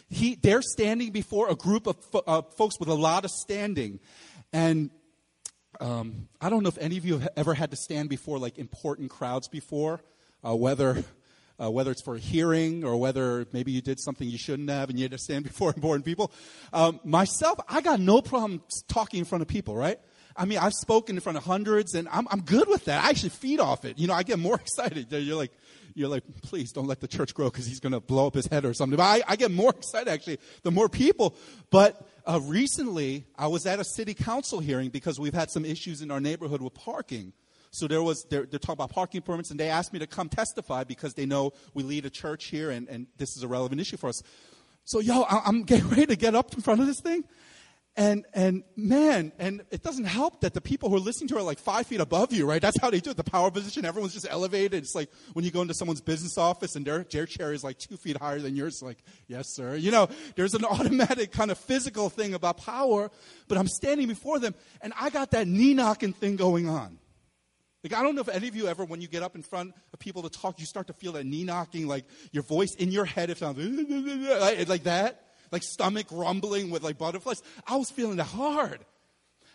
He, 0.10 0.36
they're 0.36 0.62
standing 0.62 1.12
before 1.12 1.50
a 1.50 1.56
group 1.56 1.88
of 1.88 1.98
uh, 2.25 2.41
folks 2.58 2.79
with 2.79 2.89
a 2.89 2.94
lot 2.94 3.25
of 3.25 3.32
standing. 3.32 4.00
And 4.53 4.91
um, 5.79 6.27
I 6.41 6.50
don't 6.50 6.63
know 6.63 6.70
if 6.70 6.77
any 6.77 6.98
of 6.98 7.06
you 7.06 7.20
have 7.20 7.29
ever 7.36 7.53
had 7.53 7.72
to 7.72 7.77
stand 7.77 8.10
before 8.10 8.39
like 8.39 8.58
important 8.58 9.10
crowds 9.10 9.48
before, 9.48 10.01
uh, 10.44 10.56
whether 10.56 11.03
uh, 11.60 11.72
whether 11.72 11.91
it's 11.91 12.03
for 12.03 12.15
a 12.15 12.20
hearing 12.20 12.84
or 12.84 12.98
whether 12.98 13.48
maybe 13.51 13.72
you 13.72 13.82
did 13.82 14.00
something 14.00 14.29
you 14.29 14.38
shouldn't 14.38 14.70
have 14.70 14.89
and 14.89 15.00
you 15.00 15.03
had 15.03 15.12
to 15.12 15.17
stand 15.17 15.44
before 15.51 15.74
important 15.75 16.06
people. 16.06 16.32
Um, 16.72 17.00
myself, 17.03 17.60
I 17.67 17.82
got 17.82 18.00
no 18.00 18.22
problem 18.22 18.62
talking 18.88 19.20
in 19.20 19.25
front 19.25 19.41
of 19.41 19.48
people, 19.48 19.75
right? 19.75 20.00
I 20.36 20.46
mean, 20.46 20.60
I've 20.60 20.74
spoken 20.74 21.15
in 21.15 21.22
front 21.22 21.38
of 21.39 21.44
hundreds, 21.44 21.96
and 21.96 22.08
I'm, 22.10 22.27
I'm 22.29 22.41
good 22.41 22.67
with 22.67 22.86
that. 22.86 23.03
I 23.03 23.10
actually 23.10 23.29
feed 23.29 23.60
off 23.60 23.86
it. 23.86 23.98
You 23.98 24.06
know, 24.06 24.13
I 24.13 24.22
get 24.22 24.38
more 24.38 24.56
excited. 24.62 25.12
You're 25.12 25.36
like, 25.36 25.51
you're 25.98 26.10
like, 26.10 26.24
please 26.44 26.72
don't 26.72 26.86
let 26.86 27.00
the 27.00 27.08
church 27.08 27.34
grow 27.34 27.50
because 27.50 27.66
he's 27.66 27.80
going 27.80 27.94
to 27.94 28.00
blow 28.00 28.27
up 28.27 28.36
his 28.36 28.46
head 28.46 28.66
or 28.66 28.74
something. 28.74 28.98
But 28.98 29.04
I, 29.04 29.24
I 29.27 29.36
get 29.36 29.51
more 29.51 29.72
excited 29.77 30.08
actually 30.08 30.39
the 30.62 30.72
more 30.72 30.88
people. 30.88 31.36
But 31.72 32.08
uh, 32.25 32.39
recently, 32.44 33.25
I 33.38 33.48
was 33.48 33.66
at 33.66 33.80
a 33.80 33.84
city 33.84 34.13
council 34.13 34.60
hearing 34.60 34.89
because 34.89 35.20
we've 35.20 35.34
had 35.34 35.50
some 35.50 35.66
issues 35.66 36.01
in 36.01 36.12
our 36.12 36.20
neighborhood 36.20 36.62
with 36.62 36.75
parking. 36.75 37.34
So 37.72 37.88
there 37.88 38.04
was 38.04 38.25
they're, 38.30 38.46
they're, 38.46 38.60
talking 38.60 38.74
about 38.74 38.92
parking 38.92 39.22
permits, 39.22 39.51
and 39.51 39.60
they 39.60 39.70
asked 39.70 39.92
me 39.92 40.00
to 40.00 40.08
come 40.08 40.30
testify 40.30 40.84
because 40.84 41.16
they 41.16 41.25
know 41.25 41.51
we 41.74 41.84
lead 41.84 42.06
a 42.06 42.10
church 42.10 42.46
here, 42.46 42.70
and, 42.70 42.88
and 42.88 43.08
this 43.18 43.36
is 43.36 43.44
a 43.44 43.48
relevant 43.48 43.82
issue 43.82 43.98
for 43.98 44.10
us. 44.10 44.22
So 44.86 45.00
yo, 45.00 45.25
I'm 45.27 45.63
getting 45.63 45.89
ready 45.89 46.06
to 46.08 46.16
get 46.16 46.36
up 46.36 46.54
in 46.54 46.62
front 46.62 46.80
of 46.80 46.88
this 46.88 47.01
thing, 47.01 47.24
and, 47.98 48.25
and 48.36 48.63
man, 48.75 49.32
and 49.39 49.63
it 49.72 49.82
doesn't 49.82 50.06
help 50.06 50.42
that 50.42 50.54
the 50.54 50.62
people 50.62 50.88
who 50.88 50.98
are 50.98 51.00
listening 51.00 51.30
to 51.30 51.38
are 51.38 51.42
like 51.42 51.58
five 51.58 51.88
feet 51.88 52.00
above 52.00 52.32
you, 52.32 52.46
right? 52.46 52.62
That's 52.62 52.80
how 52.80 52.92
they 52.92 53.00
do 53.00 53.10
it. 53.10 53.18
The 53.18 53.24
power 53.24 53.50
position, 53.50 53.86
everyone's 53.86 54.13
just 54.13 54.27
elevated. 54.30 54.84
It's 54.84 54.94
like 54.94 55.10
when 55.34 55.44
you 55.44 55.50
go 55.50 55.63
into 55.63 55.74
someone's 55.74 56.00
business 56.00 56.38
office 56.38 56.75
and 56.75 56.86
their, 56.86 57.04
their 57.10 57.25
chair 57.25 57.54
is 57.54 57.63
like 57.63 57.80
two 57.80 57.98
feet 57.98 58.16
higher 58.16 58.38
than 58.39 58.56
yours. 58.56 58.84
Like, 58.84 59.00
yes, 59.27 59.48
sir. 59.50 59.75
You 59.75 59.89
know, 59.89 60.10
there's 60.36 60.54
an 60.54 60.63
automatic 60.70 61.32
kind 61.32 61.50
of 61.50 61.58
physical 61.58 62.12
thing 62.12 62.36
about 62.36 62.58
power, 62.58 63.10
but 63.48 63.58
I'm 63.58 63.68
standing 63.68 64.08
before 64.08 64.38
them 64.38 64.54
and 64.80 64.94
I 65.00 65.10
got 65.10 65.32
that 65.32 65.48
knee 65.48 65.74
knocking 65.74 66.13
thing 66.13 66.36
going 66.36 66.70
on. 66.70 67.00
Like, 67.84 67.94
I 67.94 68.04
don't 68.04 68.13
know 68.13 68.22
if 68.22 68.30
any 68.30 68.48
of 68.48 68.56
you 68.56 68.68
ever, 68.68 68.86
when 68.86 69.01
you 69.01 69.08
get 69.08 69.24
up 69.24 69.36
in 69.36 69.42
front 69.42 69.74
of 69.92 69.98
people 69.98 70.22
to 70.22 70.30
talk, 70.30 70.60
you 70.60 70.68
start 70.68 70.86
to 70.88 70.94
feel 70.94 71.13
that 71.13 71.25
knee 71.25 71.46
knocking, 71.46 71.88
like 71.88 72.06
your 72.32 72.44
voice 72.44 72.75
in 72.75 72.92
your 72.92 73.06
head, 73.06 73.32
it 73.32 73.39
sounds 73.39 73.58
like 74.70 74.84
that 74.84 75.24
like 75.51 75.63
stomach 75.63 76.08
rumbling 76.12 76.70
with 76.70 76.84
like 76.84 76.98
butterflies. 76.98 77.42
I 77.66 77.75
was 77.75 77.89
feeling 77.89 78.20
it 78.20 78.25
hard. 78.25 78.86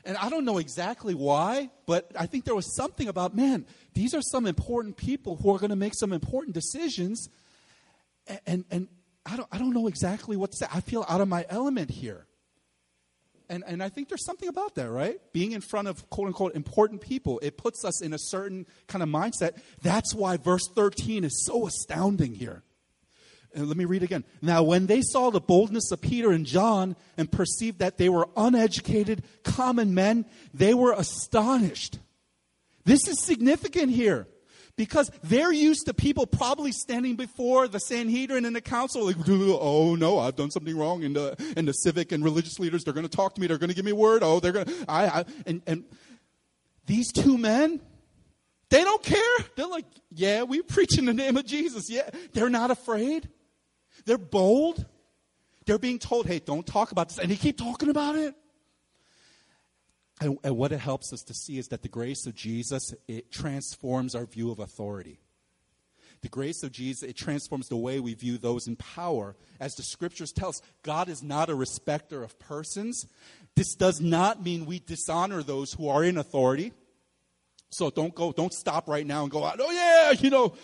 And 0.05 0.17
I 0.17 0.31
don't 0.31 0.45
know 0.45 0.59
exactly 0.59 1.15
why, 1.15 1.71
but 1.87 2.11
I 2.19 2.27
think 2.27 2.45
there 2.45 2.57
was 2.57 2.75
something 2.75 3.07
about, 3.07 3.37
man, 3.37 3.65
these 3.95 4.15
are 4.15 4.23
some 4.23 4.47
important 4.47 4.97
people 4.97 5.37
who 5.37 5.55
are 5.55 5.59
going 5.59 5.71
to 5.71 5.77
make 5.77 5.95
some 5.95 6.13
important 6.13 6.55
decisions. 6.55 7.29
And, 8.27 8.41
and, 8.47 8.65
and, 8.71 8.89
I, 9.25 9.37
don't, 9.37 9.49
I 9.53 9.59
don't 9.59 9.73
know 9.73 9.87
exactly 9.87 10.37
what 10.37 10.51
to 10.53 10.57
say. 10.57 10.67
I 10.73 10.81
feel 10.81 11.05
out 11.09 11.21
of 11.21 11.29
my 11.29 11.47
element 11.49 11.91
here. 11.91 12.27
And, 13.49 13.65
and 13.67 13.83
I 13.83 13.89
think 13.89 14.09
there's 14.09 14.25
something 14.25 14.49
about 14.49 14.75
that, 14.77 14.91
right? 14.91 15.21
Being 15.33 15.53
in 15.53 15.61
front 15.61 15.87
of 15.89 16.09
quote 16.11 16.29
unquote 16.29 16.55
important 16.55 17.01
people, 17.01 17.39
it 17.43 17.59
puts 17.59 17.85
us 17.85 18.03
in 18.03 18.13
a 18.15 18.19
certain 18.19 18.67
kind 18.87 19.03
of 19.03 19.09
mindset. 19.09 19.59
That's 19.83 20.15
why 20.15 20.39
verse 20.39 20.69
13 20.75 21.25
is 21.25 21.45
so 21.45 21.67
astounding 21.67 22.35
here. 22.35 22.63
And 23.55 23.69
let 23.69 23.77
me 23.77 23.85
read 23.85 24.03
again. 24.03 24.25
Now, 24.41 24.63
when 24.63 24.87
they 24.87 25.03
saw 25.03 25.31
the 25.31 25.41
boldness 25.41 25.91
of 25.93 26.01
Peter 26.01 26.31
and 26.31 26.47
John 26.47 26.97
and 27.17 27.31
perceived 27.31 27.81
that 27.81 27.99
they 27.99 28.09
were 28.09 28.29
uneducated, 28.37 29.25
common 29.45 29.95
men, 29.95 30.25
they 30.55 30.75
were 30.75 30.93
astonished. 30.93 31.99
This 32.85 33.07
is 33.07 33.23
significant 33.23 33.93
here 33.93 34.27
because 34.77 35.11
they're 35.23 35.53
used 35.53 35.87
to 35.87 35.95
people 35.95 36.27
probably 36.27 36.73
standing 36.73 37.17
before 37.17 37.69
the 37.69 37.79
Sanhedrin 37.79 38.45
and 38.45 38.57
the 38.57 38.61
council, 38.61 39.05
like, 39.07 39.17
oh 39.29 39.95
no, 39.95 40.19
I've 40.19 40.37
done 40.37 40.51
something 40.51 40.77
wrong. 40.77 41.05
And 41.05 41.15
the, 41.15 41.55
and 41.57 41.69
the 41.69 41.73
civic 41.73 42.13
and 42.13 42.25
religious 42.25 42.59
leaders, 42.59 42.85
they're 42.85 42.95
going 42.95 43.07
to 43.07 43.17
talk 43.17 43.35
to 43.35 43.41
me, 43.41 43.47
they're 43.47 43.59
going 43.59 43.71
to 43.71 43.77
give 43.77 43.85
me 43.85 43.93
word. 43.93 44.23
Oh, 44.23 44.41
they're 44.41 44.53
going 44.53 44.67
to, 44.67 44.85
I, 44.89 45.07
I, 45.07 45.25
and, 45.47 45.63
and 45.67 45.85
these 46.87 47.13
two 47.13 47.37
men, 47.37 47.81
they 48.71 48.83
don't 48.83 49.03
care. 49.03 49.47
They're 49.57 49.67
like, 49.67 49.85
yeah, 50.11 50.45
we 50.45 50.63
preach 50.63 50.99
in 50.99 51.05
the 51.05 51.13
name 51.13 51.37
of 51.37 51.45
Jesus. 51.45 51.91
Yeah, 51.91 52.09
they're 52.33 52.51
not 52.51 52.71
afraid. 52.71 53.29
They're 54.05 54.19
bold. 54.19 54.87
They're 55.67 55.79
being 55.79 55.99
told, 55.99 56.27
hey, 56.27 56.39
don't 56.39 56.67
talk 56.67 56.93
about 56.93 57.09
this. 57.09 57.19
And 57.19 57.31
they 57.31 57.37
keep 57.37 57.59
talking 57.59 57.89
about 57.89 58.17
it. 58.17 58.35
And, 60.21 60.39
and, 60.45 60.57
what 60.57 60.71
it 60.71 60.79
helps 60.79 61.13
us 61.13 61.23
to 61.25 61.35
see 61.35 61.59
is 61.59 61.69
that 61.69 61.83
the 61.83 61.89
grace 61.89 62.27
of 62.27 62.35
Jesus, 62.35 62.95
it 63.09 63.33
transforms 63.33 64.15
our 64.15 64.27
view 64.27 64.53
of 64.53 64.61
authority. 64.61 65.19
The 66.21 66.29
grace 66.29 66.63
of 66.63 66.71
Jesus, 66.71 67.03
it 67.03 67.17
transforms 67.17 67.69
the 67.69 67.77
way 67.77 67.99
we 67.99 68.15
view 68.15 68.39
those 68.39 68.69
in 68.69 68.77
power. 68.77 69.35
As 69.59 69.75
the 69.75 69.83
scriptures 69.83 70.31
tell 70.31 70.51
us, 70.51 70.63
God 70.85 71.09
is 71.09 71.23
not 71.23 71.51
a 71.51 71.55
respecter 71.57 72.23
of 72.23 72.39
persons. 72.39 73.07
This 73.57 73.75
does 73.75 74.01
not 74.01 74.45
mean 74.45 74.65
we 74.65 74.79
dishonor 74.79 75.43
those 75.43 75.73
who 75.73 75.89
are 75.89 76.05
in 76.05 76.17
authority. 76.17 76.73
So 77.71 77.91
don't 77.91 78.15
go, 78.15 78.31
don't 78.31 78.53
stop 78.53 78.89
right 78.89 79.07
now 79.07 79.23
and 79.23 79.31
go 79.31 79.45
out, 79.45 79.59
oh 79.61 79.71
yeah, 79.73 80.13
you 80.13 80.31
know, 80.31 80.55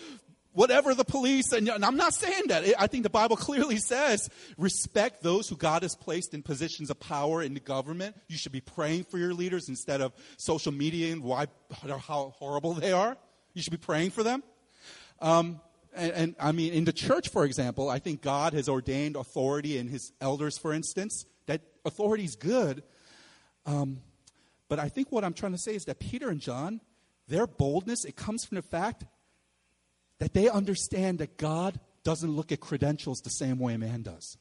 whatever 0.59 0.93
the 0.93 1.05
police, 1.05 1.53
and, 1.53 1.69
and 1.69 1.85
I'm 1.85 1.95
not 1.95 2.13
saying 2.13 2.47
that. 2.47 2.65
I 2.77 2.87
think 2.87 3.03
the 3.03 3.09
Bible 3.09 3.37
clearly 3.37 3.77
says 3.77 4.29
respect 4.57 5.23
those 5.23 5.47
who 5.47 5.55
God 5.55 5.83
has 5.83 5.95
placed 5.95 6.33
in 6.33 6.41
positions 6.41 6.89
of 6.89 6.99
power 6.99 7.41
in 7.41 7.53
the 7.53 7.61
government. 7.61 8.17
You 8.27 8.35
should 8.35 8.51
be 8.51 8.59
praying 8.59 9.05
for 9.05 9.17
your 9.17 9.33
leaders 9.33 9.69
instead 9.69 10.01
of 10.01 10.11
social 10.35 10.73
media 10.73 11.13
and 11.13 11.23
why, 11.23 11.47
how 11.87 12.33
horrible 12.37 12.73
they 12.73 12.91
are. 12.91 13.15
You 13.53 13.61
should 13.61 13.71
be 13.71 13.77
praying 13.77 14.09
for 14.09 14.21
them. 14.21 14.43
Um, 15.21 15.61
and, 15.95 16.11
and, 16.11 16.35
I 16.37 16.51
mean, 16.51 16.73
in 16.73 16.83
the 16.83 16.91
church, 16.91 17.29
for 17.29 17.45
example, 17.45 17.89
I 17.89 17.99
think 17.99 18.21
God 18.21 18.51
has 18.51 18.67
ordained 18.67 19.15
authority 19.15 19.77
in 19.77 19.87
his 19.87 20.11
elders, 20.19 20.57
for 20.57 20.73
instance. 20.73 21.25
That 21.45 21.61
authority 21.85 22.25
is 22.25 22.35
good. 22.35 22.83
Um, 23.65 24.01
but 24.67 24.77
I 24.77 24.89
think 24.89 25.09
what 25.09 25.23
I'm 25.23 25.33
trying 25.33 25.53
to 25.53 25.57
say 25.57 25.73
is 25.73 25.85
that 25.85 25.99
Peter 25.99 26.27
and 26.27 26.41
John, 26.41 26.81
their 27.29 27.47
boldness, 27.47 28.03
it 28.03 28.17
comes 28.17 28.43
from 28.43 28.57
the 28.57 28.61
fact 28.61 29.05
that 30.19 30.33
they 30.33 30.49
understand 30.49 31.19
that 31.19 31.37
God 31.37 31.79
doesn't 32.03 32.31
look 32.31 32.51
at 32.51 32.59
credentials 32.59 33.21
the 33.21 33.29
same 33.29 33.59
way 33.59 33.73
a 33.73 33.77
man 33.77 34.03
does. 34.03 34.37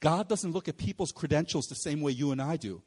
God 0.00 0.28
doesn't 0.28 0.52
look 0.52 0.68
at 0.68 0.76
people's 0.76 1.12
credentials 1.12 1.66
the 1.66 1.74
same 1.74 2.00
way 2.00 2.12
you 2.12 2.32
and 2.32 2.42
I 2.42 2.56
do. 2.56 2.82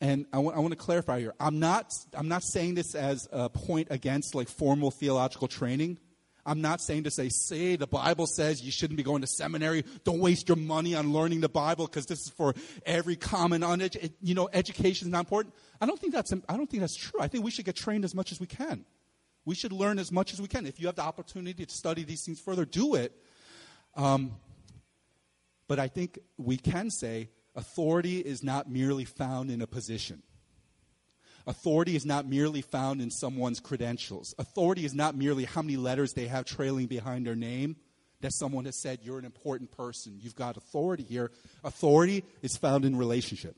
And 0.00 0.26
I 0.32 0.38
want, 0.38 0.70
to 0.70 0.76
clarify 0.76 1.20
here. 1.20 1.32
I'm 1.38 1.60
not, 1.60 1.92
I'm 2.12 2.26
not 2.26 2.42
saying 2.42 2.74
this 2.74 2.96
as 2.96 3.28
a 3.30 3.48
point 3.48 3.86
against 3.90 4.34
like 4.34 4.48
formal 4.48 4.90
theological 4.90 5.46
training. 5.46 5.98
I'm 6.44 6.60
not 6.60 6.80
saying 6.80 7.04
to 7.04 7.10
say, 7.12 7.28
say 7.28 7.76
the 7.76 7.86
Bible 7.86 8.26
says 8.26 8.64
you 8.64 8.72
shouldn't 8.72 8.96
be 8.96 9.04
going 9.04 9.20
to 9.20 9.28
seminary. 9.28 9.84
Don't 10.02 10.18
waste 10.18 10.48
your 10.48 10.56
money 10.56 10.96
on 10.96 11.12
learning 11.12 11.40
the 11.40 11.48
Bible 11.48 11.86
because 11.86 12.06
this 12.06 12.22
is 12.22 12.30
for 12.30 12.52
every 12.84 13.14
common, 13.14 13.62
unedu- 13.62 14.12
you 14.20 14.34
know, 14.34 14.48
education 14.52 15.06
is 15.06 15.12
not 15.12 15.20
important. 15.20 15.54
I 15.80 15.86
don't 15.86 16.00
think 16.00 16.12
that's, 16.12 16.32
I 16.48 16.56
don't 16.56 16.68
think 16.68 16.80
that's 16.80 16.96
true. 16.96 17.20
I 17.20 17.28
think 17.28 17.44
we 17.44 17.52
should 17.52 17.64
get 17.64 17.76
trained 17.76 18.04
as 18.04 18.12
much 18.12 18.32
as 18.32 18.40
we 18.40 18.48
can. 18.48 18.84
We 19.44 19.54
should 19.54 19.72
learn 19.72 19.98
as 19.98 20.12
much 20.12 20.32
as 20.32 20.40
we 20.40 20.48
can. 20.48 20.66
If 20.66 20.80
you 20.80 20.86
have 20.86 20.96
the 20.96 21.02
opportunity 21.02 21.64
to 21.64 21.74
study 21.74 22.04
these 22.04 22.24
things 22.24 22.40
further, 22.40 22.64
do 22.64 22.94
it. 22.94 23.12
Um, 23.96 24.32
but 25.66 25.78
I 25.78 25.88
think 25.88 26.18
we 26.36 26.56
can 26.56 26.90
say 26.90 27.30
authority 27.54 28.18
is 28.18 28.42
not 28.42 28.70
merely 28.70 29.04
found 29.04 29.50
in 29.50 29.60
a 29.62 29.66
position. 29.66 30.22
Authority 31.46 31.96
is 31.96 32.06
not 32.06 32.26
merely 32.26 32.62
found 32.62 33.00
in 33.00 33.10
someone's 33.10 33.58
credentials. 33.58 34.34
Authority 34.38 34.84
is 34.84 34.94
not 34.94 35.16
merely 35.16 35.44
how 35.44 35.62
many 35.62 35.76
letters 35.76 36.12
they 36.12 36.28
have 36.28 36.44
trailing 36.44 36.86
behind 36.86 37.26
their 37.26 37.34
name 37.34 37.76
that 38.20 38.32
someone 38.32 38.64
has 38.64 38.80
said 38.80 39.00
you're 39.02 39.18
an 39.18 39.24
important 39.24 39.72
person. 39.72 40.16
You've 40.20 40.36
got 40.36 40.56
authority 40.56 41.02
here. 41.02 41.32
Authority 41.64 42.24
is 42.40 42.56
found 42.56 42.84
in 42.84 42.96
relationship. 42.96 43.56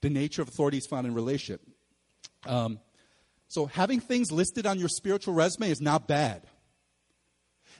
The 0.00 0.10
nature 0.10 0.42
of 0.42 0.48
authority 0.48 0.78
is 0.78 0.86
found 0.86 1.06
in 1.06 1.14
relationship. 1.14 1.60
Um, 2.44 2.80
so 3.48 3.66
having 3.66 4.00
things 4.00 4.32
listed 4.32 4.66
on 4.66 4.78
your 4.78 4.88
spiritual 4.88 5.34
resume 5.34 5.70
is 5.70 5.80
not 5.80 6.08
bad. 6.08 6.42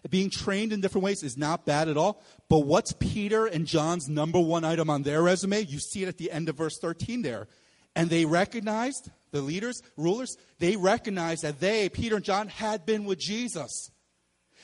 Being 0.08 0.30
trained 0.30 0.72
in 0.72 0.80
different 0.80 1.04
ways 1.04 1.22
is 1.22 1.36
not 1.36 1.66
bad 1.66 1.88
at 1.88 1.96
all. 1.96 2.22
But 2.48 2.60
what's 2.60 2.92
Peter 2.92 3.46
and 3.46 3.66
John's 3.66 4.08
number 4.08 4.38
one 4.38 4.64
item 4.64 4.88
on 4.88 5.02
their 5.02 5.22
resume? 5.22 5.62
You 5.62 5.78
see 5.78 6.02
it 6.02 6.08
at 6.08 6.18
the 6.18 6.30
end 6.30 6.48
of 6.48 6.56
verse 6.56 6.78
13 6.78 7.22
there. 7.22 7.48
And 7.96 8.10
they 8.10 8.24
recognized, 8.24 9.10
the 9.32 9.40
leaders, 9.40 9.82
rulers, 9.96 10.36
they 10.58 10.76
recognized 10.76 11.42
that 11.42 11.60
they, 11.60 11.88
Peter 11.88 12.16
and 12.16 12.24
John, 12.24 12.48
had 12.48 12.86
been 12.86 13.04
with 13.04 13.18
Jesus. 13.18 13.90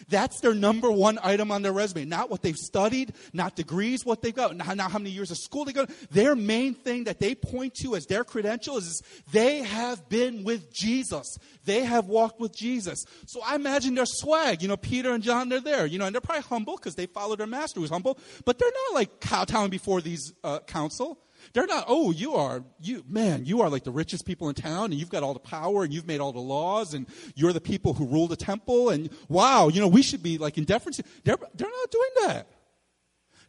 That's 0.09 0.41
their 0.41 0.55
number 0.55 0.91
one 0.91 1.19
item 1.23 1.51
on 1.51 1.63
their 1.63 1.73
resume. 1.73 2.05
Not 2.05 2.31
what 2.31 2.43
they've 2.43 2.57
studied, 2.57 3.13
not 3.33 3.57
degrees, 3.57 4.05
what 4.05 4.23
they've 4.23 4.35
got, 4.35 4.57
not, 4.57 4.91
how 4.91 4.99
many 4.99 5.11
years 5.11 5.31
of 5.31 5.39
school 5.39 5.65
they 5.65 5.73
got. 5.73 5.91
Their 6.11 6.35
main 6.35 6.75
thing 6.75 7.05
that 7.05 7.21
they 7.21 7.35
point 7.35 7.75
to 7.77 7.97
as 7.97 8.07
their 8.07 8.25
credential 8.25 8.77
is 8.77 9.03
they 9.33 9.63
have 9.63 10.09
been 10.09 10.45
with 10.45 10.73
Jesus. 10.73 11.37
They 11.65 11.85
have 11.85 12.07
walked 12.07 12.41
with 12.41 12.55
Jesus. 12.55 13.05
So 13.27 13.41
I 13.45 13.55
imagine 13.55 13.95
their 13.95 14.07
swag. 14.07 14.63
You 14.63 14.69
know, 14.69 14.77
Peter 14.77 15.13
and 15.13 15.23
John, 15.23 15.49
they're 15.49 15.61
there. 15.61 15.87
You 15.87 15.99
know, 15.99 16.07
and 16.07 16.15
they're 16.15 16.21
probably 16.21 16.43
humble 16.43 16.77
because 16.77 16.95
they 16.95 17.07
follow 17.07 17.37
their 17.37 17.47
master 17.47 17.81
who's 17.81 17.91
humble. 17.91 18.19
But 18.45 18.59
they're 18.59 18.71
not 18.89 18.95
like 18.95 19.21
kowtowing 19.21 19.71
before 19.71 20.01
these 20.01 20.33
uh, 20.43 20.61
council. 20.61 21.19
They're 21.53 21.67
not, 21.67 21.85
oh, 21.89 22.11
you 22.11 22.35
are, 22.35 22.65
you, 22.81 23.05
man, 23.09 23.45
you 23.45 23.61
are 23.63 23.69
like 23.69 23.85
the 23.85 23.91
richest 23.91 24.27
people 24.27 24.49
in 24.49 24.55
town 24.55 24.87
and 24.87 24.95
you've 24.95 25.11
got 25.11 25.23
all 25.23 25.35
the 25.35 25.41
power 25.41 25.85
and 25.85 25.93
you've 25.93 26.07
made 26.07 26.21
all 26.21 26.33
the 26.33 26.41
laws 26.41 26.95
and 26.95 27.07
you're 27.35 27.53
the 27.53 27.61
people 27.61 27.95
who 27.95 28.07
rule 28.07 28.29
the 28.29 28.37
temple 28.37 28.91
and 28.91 29.11
wow, 29.29 29.69
you 29.69 29.81
know, 29.81 29.89
we 29.89 30.03
should 30.03 30.23
be 30.23 30.39
like 30.39 30.59
in 30.59 30.65
deference. 30.65 31.01
They're, 31.25 31.37
they're 31.55 31.69
not 31.69 31.91
doing 31.91 32.11
that. 32.27 32.49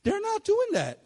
They're 0.03 0.21
not 0.21 0.43
doing 0.43 0.67
that. 0.73 0.99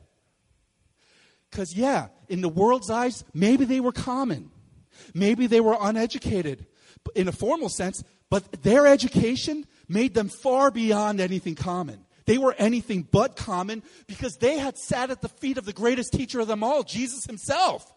Because, 1.49 1.73
yeah, 1.75 2.07
in 2.27 2.41
the 2.41 2.49
world's 2.49 2.89
eyes, 2.89 3.23
maybe 3.33 3.65
they 3.65 3.79
were 3.79 3.91
common. 3.91 4.51
Maybe 5.13 5.47
they 5.47 5.61
were 5.61 5.77
uneducated 5.79 6.65
in 7.15 7.27
a 7.27 7.31
formal 7.31 7.69
sense, 7.69 8.03
but 8.29 8.63
their 8.63 8.85
education, 8.85 9.65
made 9.87 10.13
them 10.13 10.29
far 10.29 10.71
beyond 10.71 11.19
anything 11.19 11.55
common. 11.55 12.05
They 12.27 12.37
were 12.37 12.53
anything 12.59 13.07
but 13.09 13.35
common 13.37 13.81
because 14.05 14.35
they 14.35 14.59
had 14.59 14.77
sat 14.77 15.09
at 15.09 15.21
the 15.21 15.29
feet 15.29 15.57
of 15.57 15.65
the 15.65 15.73
greatest 15.73 16.11
teacher 16.11 16.41
of 16.41 16.47
them 16.47 16.61
all, 16.61 16.83
Jesus 16.83 17.25
himself. 17.25 17.91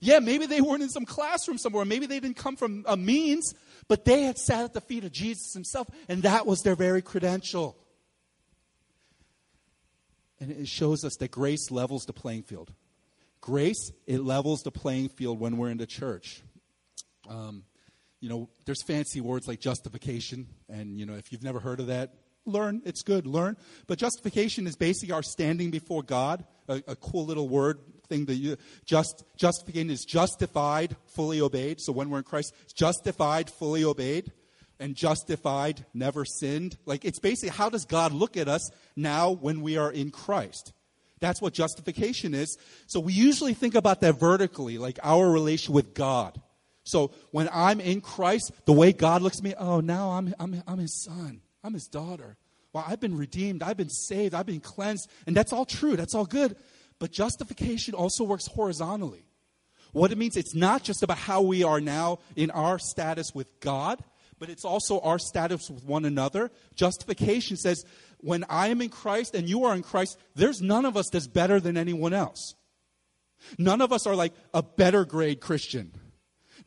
Yeah, 0.00 0.20
maybe 0.20 0.46
they 0.46 0.60
weren't 0.60 0.82
in 0.82 0.90
some 0.90 1.04
classroom 1.04 1.58
somewhere. 1.58 1.84
Maybe 1.84 2.06
they 2.06 2.20
didn't 2.20 2.36
come 2.36 2.56
from 2.56 2.84
a 2.86 2.96
means, 2.96 3.54
but 3.88 4.04
they 4.04 4.22
had 4.22 4.38
sat 4.38 4.64
at 4.64 4.74
the 4.74 4.80
feet 4.80 5.02
of 5.02 5.12
Jesus 5.12 5.52
himself, 5.52 5.88
and 6.08 6.22
that 6.22 6.46
was 6.46 6.62
their 6.62 6.76
very 6.76 7.02
credential. 7.02 7.76
And 10.40 10.52
it 10.52 10.68
shows 10.68 11.04
us 11.04 11.16
that 11.16 11.32
grace 11.32 11.70
levels 11.72 12.04
the 12.04 12.12
playing 12.12 12.44
field. 12.44 12.72
Grace, 13.40 13.90
it 14.06 14.20
levels 14.20 14.62
the 14.62 14.70
playing 14.70 15.08
field 15.08 15.40
when 15.40 15.56
we're 15.56 15.70
in 15.70 15.78
the 15.78 15.86
church. 15.86 16.42
Um, 17.28 17.64
you 18.20 18.28
know, 18.28 18.50
there's 18.66 18.84
fancy 18.84 19.20
words 19.20 19.48
like 19.48 19.58
justification, 19.58 20.46
and, 20.68 21.00
you 21.00 21.06
know, 21.06 21.14
if 21.14 21.32
you've 21.32 21.42
never 21.42 21.58
heard 21.58 21.80
of 21.80 21.88
that, 21.88 22.14
learn. 22.48 22.82
It's 22.84 23.02
good, 23.02 23.26
learn. 23.26 23.56
But 23.86 23.98
justification 23.98 24.66
is 24.66 24.76
basically 24.76 25.12
our 25.12 25.22
standing 25.22 25.70
before 25.70 26.02
God, 26.02 26.44
a, 26.68 26.82
a 26.86 26.96
cool 26.96 27.26
little 27.26 27.48
word 27.48 27.78
thing 28.08 28.24
that 28.24 28.36
you 28.36 28.56
just 28.84 29.24
justification 29.36 29.90
is 29.90 30.04
justified, 30.04 30.96
fully 31.06 31.40
obeyed. 31.40 31.80
So 31.80 31.92
when 31.92 32.10
we're 32.10 32.18
in 32.18 32.24
Christ, 32.24 32.54
justified, 32.74 33.50
fully 33.50 33.84
obeyed, 33.84 34.32
and 34.80 34.94
justified, 34.94 35.84
never 35.92 36.24
sinned. 36.24 36.76
Like 36.86 37.04
it's 37.04 37.18
basically 37.18 37.50
how 37.50 37.68
does 37.68 37.84
God 37.84 38.12
look 38.12 38.36
at 38.36 38.48
us 38.48 38.70
now 38.96 39.30
when 39.30 39.62
we 39.62 39.76
are 39.76 39.92
in 39.92 40.10
Christ? 40.10 40.72
That's 41.20 41.42
what 41.42 41.52
justification 41.52 42.34
is. 42.34 42.56
So 42.86 43.00
we 43.00 43.12
usually 43.12 43.54
think 43.54 43.74
about 43.74 44.00
that 44.02 44.18
vertically, 44.18 44.78
like 44.78 44.98
our 45.02 45.28
relation 45.28 45.74
with 45.74 45.94
God. 45.94 46.40
So 46.84 47.10
when 47.32 47.50
I'm 47.52 47.80
in 47.80 48.00
Christ, 48.00 48.52
the 48.64 48.72
way 48.72 48.92
God 48.92 49.20
looks 49.20 49.38
at 49.38 49.44
me, 49.44 49.54
oh, 49.58 49.80
now 49.80 50.12
I'm, 50.12 50.34
I'm, 50.38 50.62
I'm 50.66 50.78
his 50.78 51.04
son. 51.04 51.42
I'm 51.62 51.74
his 51.74 51.86
daughter. 51.86 52.36
Well, 52.72 52.84
I've 52.86 53.00
been 53.00 53.16
redeemed. 53.16 53.62
I've 53.62 53.76
been 53.76 53.90
saved. 53.90 54.34
I've 54.34 54.46
been 54.46 54.60
cleansed. 54.60 55.10
And 55.26 55.36
that's 55.36 55.52
all 55.52 55.64
true. 55.64 55.96
That's 55.96 56.14
all 56.14 56.26
good. 56.26 56.56
But 56.98 57.12
justification 57.12 57.94
also 57.94 58.24
works 58.24 58.46
horizontally. 58.46 59.24
What 59.92 60.12
it 60.12 60.18
means, 60.18 60.36
it's 60.36 60.54
not 60.54 60.82
just 60.82 61.02
about 61.02 61.18
how 61.18 61.42
we 61.42 61.64
are 61.64 61.80
now 61.80 62.18
in 62.36 62.50
our 62.50 62.78
status 62.78 63.34
with 63.34 63.60
God, 63.60 64.02
but 64.38 64.50
it's 64.50 64.64
also 64.64 65.00
our 65.00 65.18
status 65.18 65.70
with 65.70 65.84
one 65.84 66.04
another. 66.04 66.50
Justification 66.74 67.56
says, 67.56 67.84
when 68.18 68.44
I 68.48 68.68
am 68.68 68.82
in 68.82 68.90
Christ 68.90 69.34
and 69.34 69.48
you 69.48 69.64
are 69.64 69.74
in 69.74 69.82
Christ, 69.82 70.18
there's 70.34 70.60
none 70.60 70.84
of 70.84 70.96
us 70.96 71.08
that's 71.10 71.26
better 71.26 71.58
than 71.58 71.76
anyone 71.76 72.12
else. 72.12 72.54
None 73.56 73.80
of 73.80 73.92
us 73.92 74.06
are 74.06 74.16
like 74.16 74.34
a 74.52 74.62
better 74.62 75.04
grade 75.04 75.40
Christian. 75.40 75.92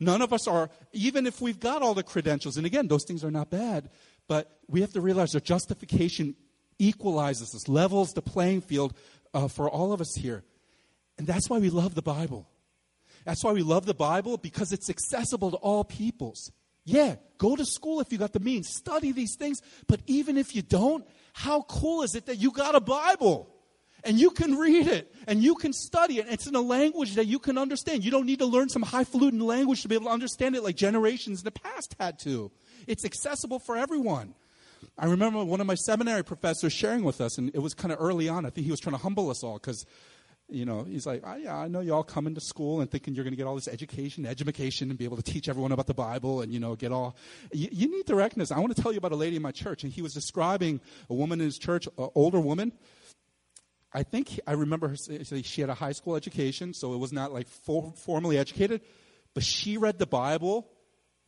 None 0.00 0.22
of 0.22 0.32
us 0.32 0.48
are, 0.48 0.70
even 0.92 1.26
if 1.26 1.40
we've 1.40 1.60
got 1.60 1.82
all 1.82 1.94
the 1.94 2.02
credentials, 2.02 2.56
and 2.56 2.66
again, 2.66 2.88
those 2.88 3.04
things 3.04 3.22
are 3.22 3.30
not 3.30 3.50
bad, 3.50 3.90
but 4.32 4.50
we 4.66 4.80
have 4.80 4.94
to 4.94 5.02
realize 5.02 5.32
that 5.32 5.44
justification 5.44 6.34
equalizes 6.78 7.54
us, 7.54 7.68
levels 7.68 8.14
the 8.14 8.22
playing 8.22 8.62
field 8.62 8.96
uh, 9.34 9.46
for 9.46 9.68
all 9.68 9.92
of 9.92 10.00
us 10.00 10.14
here. 10.14 10.42
And 11.18 11.26
that's 11.26 11.50
why 11.50 11.58
we 11.58 11.68
love 11.68 11.94
the 11.94 12.00
Bible. 12.00 12.48
That's 13.26 13.44
why 13.44 13.52
we 13.52 13.60
love 13.60 13.84
the 13.84 13.92
Bible 13.92 14.38
because 14.38 14.72
it's 14.72 14.88
accessible 14.88 15.50
to 15.50 15.58
all 15.58 15.84
peoples. 15.84 16.50
Yeah, 16.86 17.16
go 17.36 17.56
to 17.56 17.66
school 17.66 18.00
if 18.00 18.10
you 18.10 18.16
got 18.16 18.32
the 18.32 18.40
means, 18.40 18.70
study 18.70 19.12
these 19.12 19.36
things. 19.38 19.60
But 19.86 20.00
even 20.06 20.38
if 20.38 20.56
you 20.56 20.62
don't, 20.62 21.06
how 21.34 21.60
cool 21.68 22.02
is 22.02 22.14
it 22.14 22.24
that 22.24 22.36
you 22.36 22.52
got 22.52 22.74
a 22.74 22.80
Bible? 22.80 23.50
And 24.02 24.18
you 24.18 24.30
can 24.30 24.56
read 24.56 24.86
it 24.86 25.14
and 25.28 25.44
you 25.44 25.56
can 25.56 25.74
study 25.74 26.20
it. 26.20 26.26
It's 26.30 26.46
in 26.46 26.54
a 26.54 26.60
language 26.62 27.16
that 27.16 27.26
you 27.26 27.38
can 27.38 27.58
understand. 27.58 28.02
You 28.02 28.10
don't 28.10 28.24
need 28.24 28.38
to 28.38 28.46
learn 28.46 28.70
some 28.70 28.82
highfalutin 28.82 29.40
language 29.40 29.82
to 29.82 29.88
be 29.88 29.94
able 29.94 30.06
to 30.06 30.12
understand 30.12 30.56
it 30.56 30.62
like 30.62 30.76
generations 30.76 31.40
in 31.40 31.44
the 31.44 31.50
past 31.50 31.94
had 32.00 32.18
to. 32.20 32.50
It's 32.86 33.04
accessible 33.04 33.58
for 33.58 33.76
everyone. 33.76 34.34
I 34.98 35.06
remember 35.06 35.44
one 35.44 35.60
of 35.60 35.66
my 35.66 35.74
seminary 35.74 36.24
professors 36.24 36.72
sharing 36.72 37.04
with 37.04 37.20
us, 37.20 37.38
and 37.38 37.50
it 37.54 37.60
was 37.60 37.74
kind 37.74 37.92
of 37.92 37.98
early 38.00 38.28
on. 38.28 38.44
I 38.46 38.50
think 38.50 38.64
he 38.64 38.70
was 38.70 38.80
trying 38.80 38.96
to 38.96 39.02
humble 39.02 39.30
us 39.30 39.42
all 39.42 39.54
because, 39.54 39.86
you 40.48 40.64
know, 40.64 40.84
he's 40.84 41.06
like, 41.06 41.22
oh, 41.24 41.36
yeah, 41.36 41.56
I 41.56 41.68
know 41.68 41.80
you 41.80 41.94
all 41.94 42.02
coming 42.02 42.34
to 42.34 42.40
school 42.40 42.80
and 42.80 42.90
thinking 42.90 43.14
you're 43.14 43.24
going 43.24 43.32
to 43.32 43.36
get 43.36 43.46
all 43.46 43.54
this 43.54 43.68
education, 43.68 44.26
education, 44.26 44.90
and 44.90 44.98
be 44.98 45.04
able 45.04 45.16
to 45.16 45.22
teach 45.22 45.48
everyone 45.48 45.72
about 45.72 45.86
the 45.86 45.94
Bible 45.94 46.40
and, 46.40 46.52
you 46.52 46.60
know, 46.60 46.74
get 46.74 46.92
all. 46.92 47.16
You, 47.52 47.68
you 47.70 47.90
need 47.90 48.06
directness. 48.06 48.50
I 48.50 48.58
want 48.58 48.74
to 48.74 48.82
tell 48.82 48.92
you 48.92 48.98
about 48.98 49.12
a 49.12 49.16
lady 49.16 49.36
in 49.36 49.42
my 49.42 49.52
church, 49.52 49.84
and 49.84 49.92
he 49.92 50.02
was 50.02 50.12
describing 50.12 50.80
a 51.08 51.14
woman 51.14 51.40
in 51.40 51.46
his 51.46 51.58
church, 51.58 51.86
an 51.98 52.08
older 52.14 52.40
woman. 52.40 52.72
I 53.94 54.02
think 54.02 54.40
I 54.46 54.52
remember 54.52 54.88
her 54.88 54.96
say 54.96 55.42
she 55.42 55.60
had 55.60 55.70
a 55.70 55.74
high 55.74 55.92
school 55.92 56.16
education, 56.16 56.74
so 56.74 56.94
it 56.94 56.98
was 56.98 57.12
not 57.12 57.32
like 57.32 57.46
for, 57.46 57.92
formally 57.96 58.38
educated, 58.38 58.80
but 59.34 59.44
she 59.44 59.76
read 59.76 59.98
the 59.98 60.06
Bible 60.06 60.68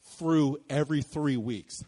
through 0.04 0.58
every 0.68 1.02
three 1.02 1.36
weeks. 1.36 1.84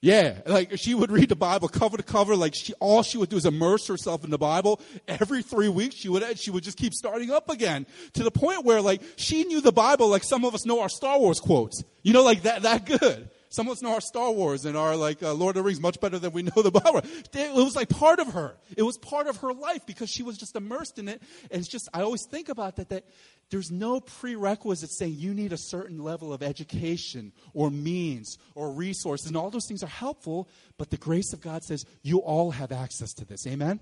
Yeah, 0.00 0.38
like 0.46 0.78
she 0.78 0.94
would 0.94 1.10
read 1.10 1.28
the 1.28 1.36
Bible 1.36 1.68
cover 1.68 1.96
to 1.96 2.04
cover. 2.04 2.36
Like 2.36 2.54
she, 2.54 2.72
all 2.74 3.02
she 3.02 3.18
would 3.18 3.30
do 3.30 3.36
is 3.36 3.44
immerse 3.44 3.88
herself 3.88 4.22
in 4.24 4.30
the 4.30 4.38
Bible. 4.38 4.80
Every 5.08 5.42
three 5.42 5.68
weeks, 5.68 5.96
she 5.96 6.08
would 6.08 6.38
she 6.38 6.52
would 6.52 6.62
just 6.62 6.78
keep 6.78 6.94
starting 6.94 7.32
up 7.32 7.50
again 7.50 7.84
to 8.12 8.22
the 8.22 8.30
point 8.30 8.64
where 8.64 8.80
like 8.80 9.02
she 9.16 9.42
knew 9.42 9.60
the 9.60 9.72
Bible 9.72 10.08
like 10.08 10.22
some 10.22 10.44
of 10.44 10.54
us 10.54 10.64
know 10.64 10.80
our 10.80 10.88
Star 10.88 11.18
Wars 11.18 11.40
quotes. 11.40 11.82
You 12.02 12.12
know, 12.12 12.22
like 12.22 12.42
that 12.42 12.62
that 12.62 12.86
good. 12.86 13.28
Some 13.50 13.66
of 13.66 13.72
us 13.72 13.82
know 13.82 13.94
our 13.94 14.00
Star 14.00 14.30
Wars 14.30 14.66
and 14.66 14.76
our 14.76 14.94
like 14.94 15.22
uh, 15.22 15.32
Lord 15.32 15.56
of 15.56 15.62
the 15.62 15.66
Rings 15.66 15.80
much 15.80 16.00
better 16.00 16.18
than 16.18 16.32
we 16.32 16.42
know 16.42 16.62
the 16.62 16.70
Bible. 16.84 17.00
It 17.32 17.54
was 17.54 17.74
like 17.74 17.88
part 17.88 18.18
of 18.18 18.28
her. 18.34 18.56
It 18.76 18.82
was 18.82 18.98
part 18.98 19.26
of 19.26 19.38
her 19.38 19.54
life 19.54 19.86
because 19.86 20.10
she 20.10 20.22
was 20.22 20.36
just 20.36 20.54
immersed 20.54 20.98
in 20.98 21.08
it. 21.08 21.22
And 21.50 21.60
it's 21.60 21.68
just 21.68 21.88
I 21.94 22.02
always 22.02 22.26
think 22.26 22.48
about 22.50 22.76
that. 22.76 22.90
That 22.90 23.04
there's 23.50 23.70
no 23.70 24.00
prerequisite 24.00 24.90
saying 24.90 25.14
you 25.16 25.32
need 25.32 25.52
a 25.52 25.58
certain 25.58 26.02
level 26.02 26.32
of 26.32 26.42
education 26.42 27.32
or 27.54 27.70
means 27.70 28.36
or 28.54 28.70
resources, 28.72 29.28
and 29.28 29.36
all 29.36 29.50
those 29.50 29.66
things 29.66 29.82
are 29.82 29.86
helpful. 29.86 30.48
But 30.76 30.90
the 30.90 30.98
grace 30.98 31.32
of 31.32 31.40
God 31.40 31.64
says 31.64 31.86
you 32.02 32.18
all 32.18 32.50
have 32.50 32.70
access 32.70 33.14
to 33.14 33.24
this. 33.24 33.46
Amen. 33.46 33.80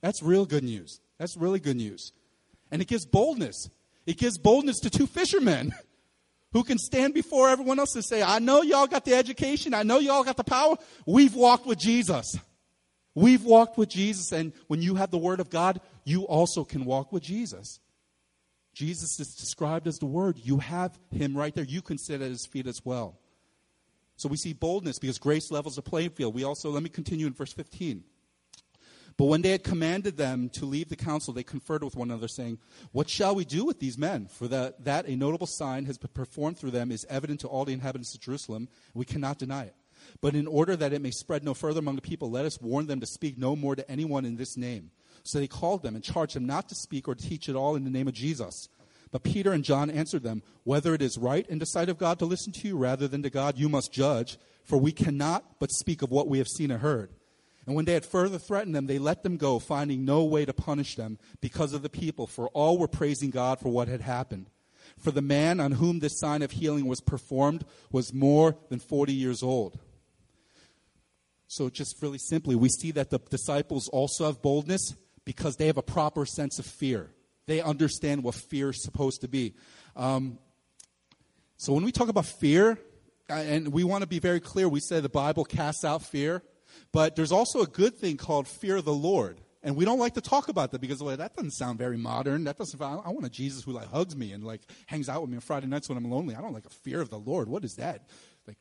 That's 0.00 0.22
real 0.22 0.46
good 0.46 0.64
news. 0.64 1.00
That's 1.18 1.36
really 1.36 1.60
good 1.60 1.76
news, 1.76 2.12
and 2.70 2.80
it 2.80 2.88
gives 2.88 3.04
boldness. 3.04 3.68
It 4.06 4.18
gives 4.18 4.38
boldness 4.38 4.80
to 4.80 4.90
two 4.90 5.06
fishermen. 5.06 5.74
who 6.52 6.64
can 6.64 6.78
stand 6.78 7.14
before 7.14 7.48
everyone 7.48 7.78
else 7.78 7.94
and 7.94 8.04
say, 8.04 8.22
I 8.22 8.38
know 8.38 8.62
y'all 8.62 8.86
got 8.86 9.04
the 9.04 9.14
education, 9.14 9.74
I 9.74 9.82
know 9.82 9.98
y'all 9.98 10.24
got 10.24 10.36
the 10.36 10.44
power. 10.44 10.76
We've 11.06 11.34
walked 11.34 11.66
with 11.66 11.78
Jesus. 11.78 12.38
We've 13.14 13.44
walked 13.44 13.78
with 13.78 13.88
Jesus, 13.88 14.30
and 14.32 14.52
when 14.66 14.82
you 14.82 14.96
have 14.96 15.10
the 15.10 15.18
Word 15.18 15.40
of 15.40 15.48
God, 15.48 15.80
you 16.04 16.24
also 16.24 16.64
can 16.64 16.84
walk 16.84 17.12
with 17.12 17.22
Jesus. 17.22 17.80
Jesus 18.74 19.18
is 19.18 19.34
described 19.34 19.86
as 19.86 19.96
the 19.98 20.06
Word. 20.06 20.36
You 20.36 20.58
have 20.58 20.98
Him 21.10 21.34
right 21.34 21.54
there. 21.54 21.64
You 21.64 21.80
can 21.80 21.96
sit 21.96 22.20
at 22.20 22.28
His 22.28 22.44
feet 22.44 22.66
as 22.66 22.82
well. 22.84 23.18
So 24.16 24.28
we 24.28 24.36
see 24.36 24.52
boldness 24.52 24.98
because 24.98 25.18
grace 25.18 25.50
levels 25.50 25.76
the 25.76 25.82
playing 25.82 26.10
field. 26.10 26.34
We 26.34 26.44
also, 26.44 26.70
let 26.70 26.82
me 26.82 26.90
continue 26.90 27.26
in 27.26 27.32
verse 27.32 27.54
15. 27.54 28.04
But 29.16 29.26
when 29.26 29.40
they 29.40 29.50
had 29.50 29.64
commanded 29.64 30.18
them 30.18 30.50
to 30.50 30.66
leave 30.66 30.90
the 30.90 30.96
council, 30.96 31.32
they 31.32 31.42
conferred 31.42 31.82
with 31.82 31.96
one 31.96 32.10
another, 32.10 32.28
saying, 32.28 32.58
What 32.92 33.08
shall 33.08 33.34
we 33.34 33.46
do 33.46 33.64
with 33.64 33.80
these 33.80 33.96
men? 33.96 34.26
For 34.26 34.46
that, 34.48 34.84
that 34.84 35.06
a 35.06 35.16
notable 35.16 35.46
sign 35.46 35.86
has 35.86 35.96
been 35.96 36.10
performed 36.12 36.58
through 36.58 36.72
them 36.72 36.92
is 36.92 37.06
evident 37.08 37.40
to 37.40 37.48
all 37.48 37.64
the 37.64 37.72
inhabitants 37.72 38.14
of 38.14 38.20
Jerusalem. 38.20 38.68
We 38.92 39.06
cannot 39.06 39.38
deny 39.38 39.64
it. 39.64 39.74
But 40.20 40.34
in 40.34 40.46
order 40.46 40.76
that 40.76 40.92
it 40.92 41.00
may 41.00 41.10
spread 41.10 41.44
no 41.44 41.54
further 41.54 41.78
among 41.78 41.96
the 41.96 42.02
people, 42.02 42.30
let 42.30 42.44
us 42.44 42.60
warn 42.60 42.86
them 42.86 43.00
to 43.00 43.06
speak 43.06 43.38
no 43.38 43.56
more 43.56 43.74
to 43.74 43.90
anyone 43.90 44.26
in 44.26 44.36
this 44.36 44.56
name. 44.56 44.90
So 45.22 45.38
they 45.38 45.48
called 45.48 45.82
them 45.82 45.94
and 45.94 46.04
charged 46.04 46.36
them 46.36 46.46
not 46.46 46.68
to 46.68 46.74
speak 46.74 47.08
or 47.08 47.14
teach 47.14 47.48
at 47.48 47.56
all 47.56 47.74
in 47.74 47.84
the 47.84 47.90
name 47.90 48.08
of 48.08 48.14
Jesus. 48.14 48.68
But 49.10 49.22
Peter 49.22 49.52
and 49.52 49.64
John 49.64 49.90
answered 49.90 50.22
them, 50.22 50.42
Whether 50.64 50.94
it 50.94 51.02
is 51.02 51.16
right 51.16 51.46
in 51.46 51.58
the 51.58 51.64
sight 51.64 51.88
of 51.88 51.98
God 51.98 52.18
to 52.18 52.26
listen 52.26 52.52
to 52.52 52.68
you 52.68 52.76
rather 52.76 53.08
than 53.08 53.22
to 53.22 53.30
God, 53.30 53.56
you 53.56 53.68
must 53.68 53.92
judge, 53.92 54.38
for 54.62 54.76
we 54.76 54.92
cannot 54.92 55.58
but 55.58 55.72
speak 55.72 56.02
of 56.02 56.10
what 56.10 56.28
we 56.28 56.38
have 56.38 56.48
seen 56.48 56.70
and 56.70 56.82
heard. 56.82 57.10
And 57.66 57.74
when 57.74 57.84
they 57.84 57.94
had 57.94 58.06
further 58.06 58.38
threatened 58.38 58.76
them, 58.76 58.86
they 58.86 58.98
let 58.98 59.24
them 59.24 59.36
go, 59.36 59.58
finding 59.58 60.04
no 60.04 60.24
way 60.24 60.44
to 60.44 60.52
punish 60.52 60.94
them 60.94 61.18
because 61.40 61.72
of 61.72 61.82
the 61.82 61.88
people, 61.90 62.26
for 62.26 62.48
all 62.48 62.78
were 62.78 62.86
praising 62.86 63.30
God 63.30 63.58
for 63.58 63.70
what 63.70 63.88
had 63.88 64.02
happened. 64.02 64.50
For 64.98 65.10
the 65.10 65.22
man 65.22 65.58
on 65.58 65.72
whom 65.72 65.98
this 65.98 66.18
sign 66.18 66.42
of 66.42 66.52
healing 66.52 66.86
was 66.86 67.00
performed 67.00 67.64
was 67.90 68.14
more 68.14 68.56
than 68.68 68.78
40 68.78 69.12
years 69.12 69.42
old. 69.42 69.78
So, 71.48 71.68
just 71.68 72.00
really 72.02 72.18
simply, 72.18 72.54
we 72.54 72.68
see 72.68 72.92
that 72.92 73.10
the 73.10 73.18
disciples 73.18 73.88
also 73.88 74.26
have 74.26 74.42
boldness 74.42 74.94
because 75.24 75.56
they 75.56 75.66
have 75.66 75.76
a 75.76 75.82
proper 75.82 76.24
sense 76.24 76.58
of 76.58 76.66
fear. 76.66 77.10
They 77.46 77.60
understand 77.60 78.22
what 78.22 78.34
fear 78.34 78.70
is 78.70 78.82
supposed 78.82 79.20
to 79.20 79.28
be. 79.28 79.54
Um, 79.94 80.38
so, 81.56 81.72
when 81.72 81.84
we 81.84 81.92
talk 81.92 82.08
about 82.08 82.26
fear, 82.26 82.78
and 83.28 83.68
we 83.68 83.84
want 83.84 84.02
to 84.02 84.08
be 84.08 84.18
very 84.18 84.40
clear, 84.40 84.68
we 84.68 84.80
say 84.80 85.00
the 85.00 85.08
Bible 85.08 85.44
casts 85.44 85.84
out 85.84 86.02
fear. 86.02 86.42
But 86.92 87.16
there's 87.16 87.32
also 87.32 87.62
a 87.62 87.66
good 87.66 87.96
thing 87.96 88.16
called 88.16 88.48
fear 88.48 88.76
of 88.76 88.84
the 88.84 88.92
Lord. 88.92 89.40
And 89.62 89.76
we 89.76 89.84
don't 89.84 89.98
like 89.98 90.14
to 90.14 90.20
talk 90.20 90.48
about 90.48 90.70
that 90.70 90.80
because 90.80 91.02
well, 91.02 91.16
that 91.16 91.34
doesn't 91.34 91.52
sound 91.52 91.78
very 91.78 91.96
modern. 91.96 92.44
That 92.44 92.56
doesn't. 92.56 92.80
I 92.80 93.10
want 93.10 93.26
a 93.26 93.28
Jesus 93.28 93.64
who 93.64 93.72
like 93.72 93.90
hugs 93.90 94.14
me 94.14 94.32
and 94.32 94.44
like 94.44 94.62
hangs 94.86 95.08
out 95.08 95.22
with 95.22 95.30
me 95.30 95.36
on 95.36 95.40
Friday 95.40 95.66
nights 95.66 95.88
when 95.88 95.98
I'm 95.98 96.10
lonely. 96.10 96.34
I 96.34 96.40
don't 96.40 96.52
like 96.52 96.66
a 96.66 96.70
fear 96.70 97.00
of 97.00 97.10
the 97.10 97.18
Lord. 97.18 97.48
What 97.48 97.64
is 97.64 97.74
that? 97.74 98.08
Like 98.46 98.58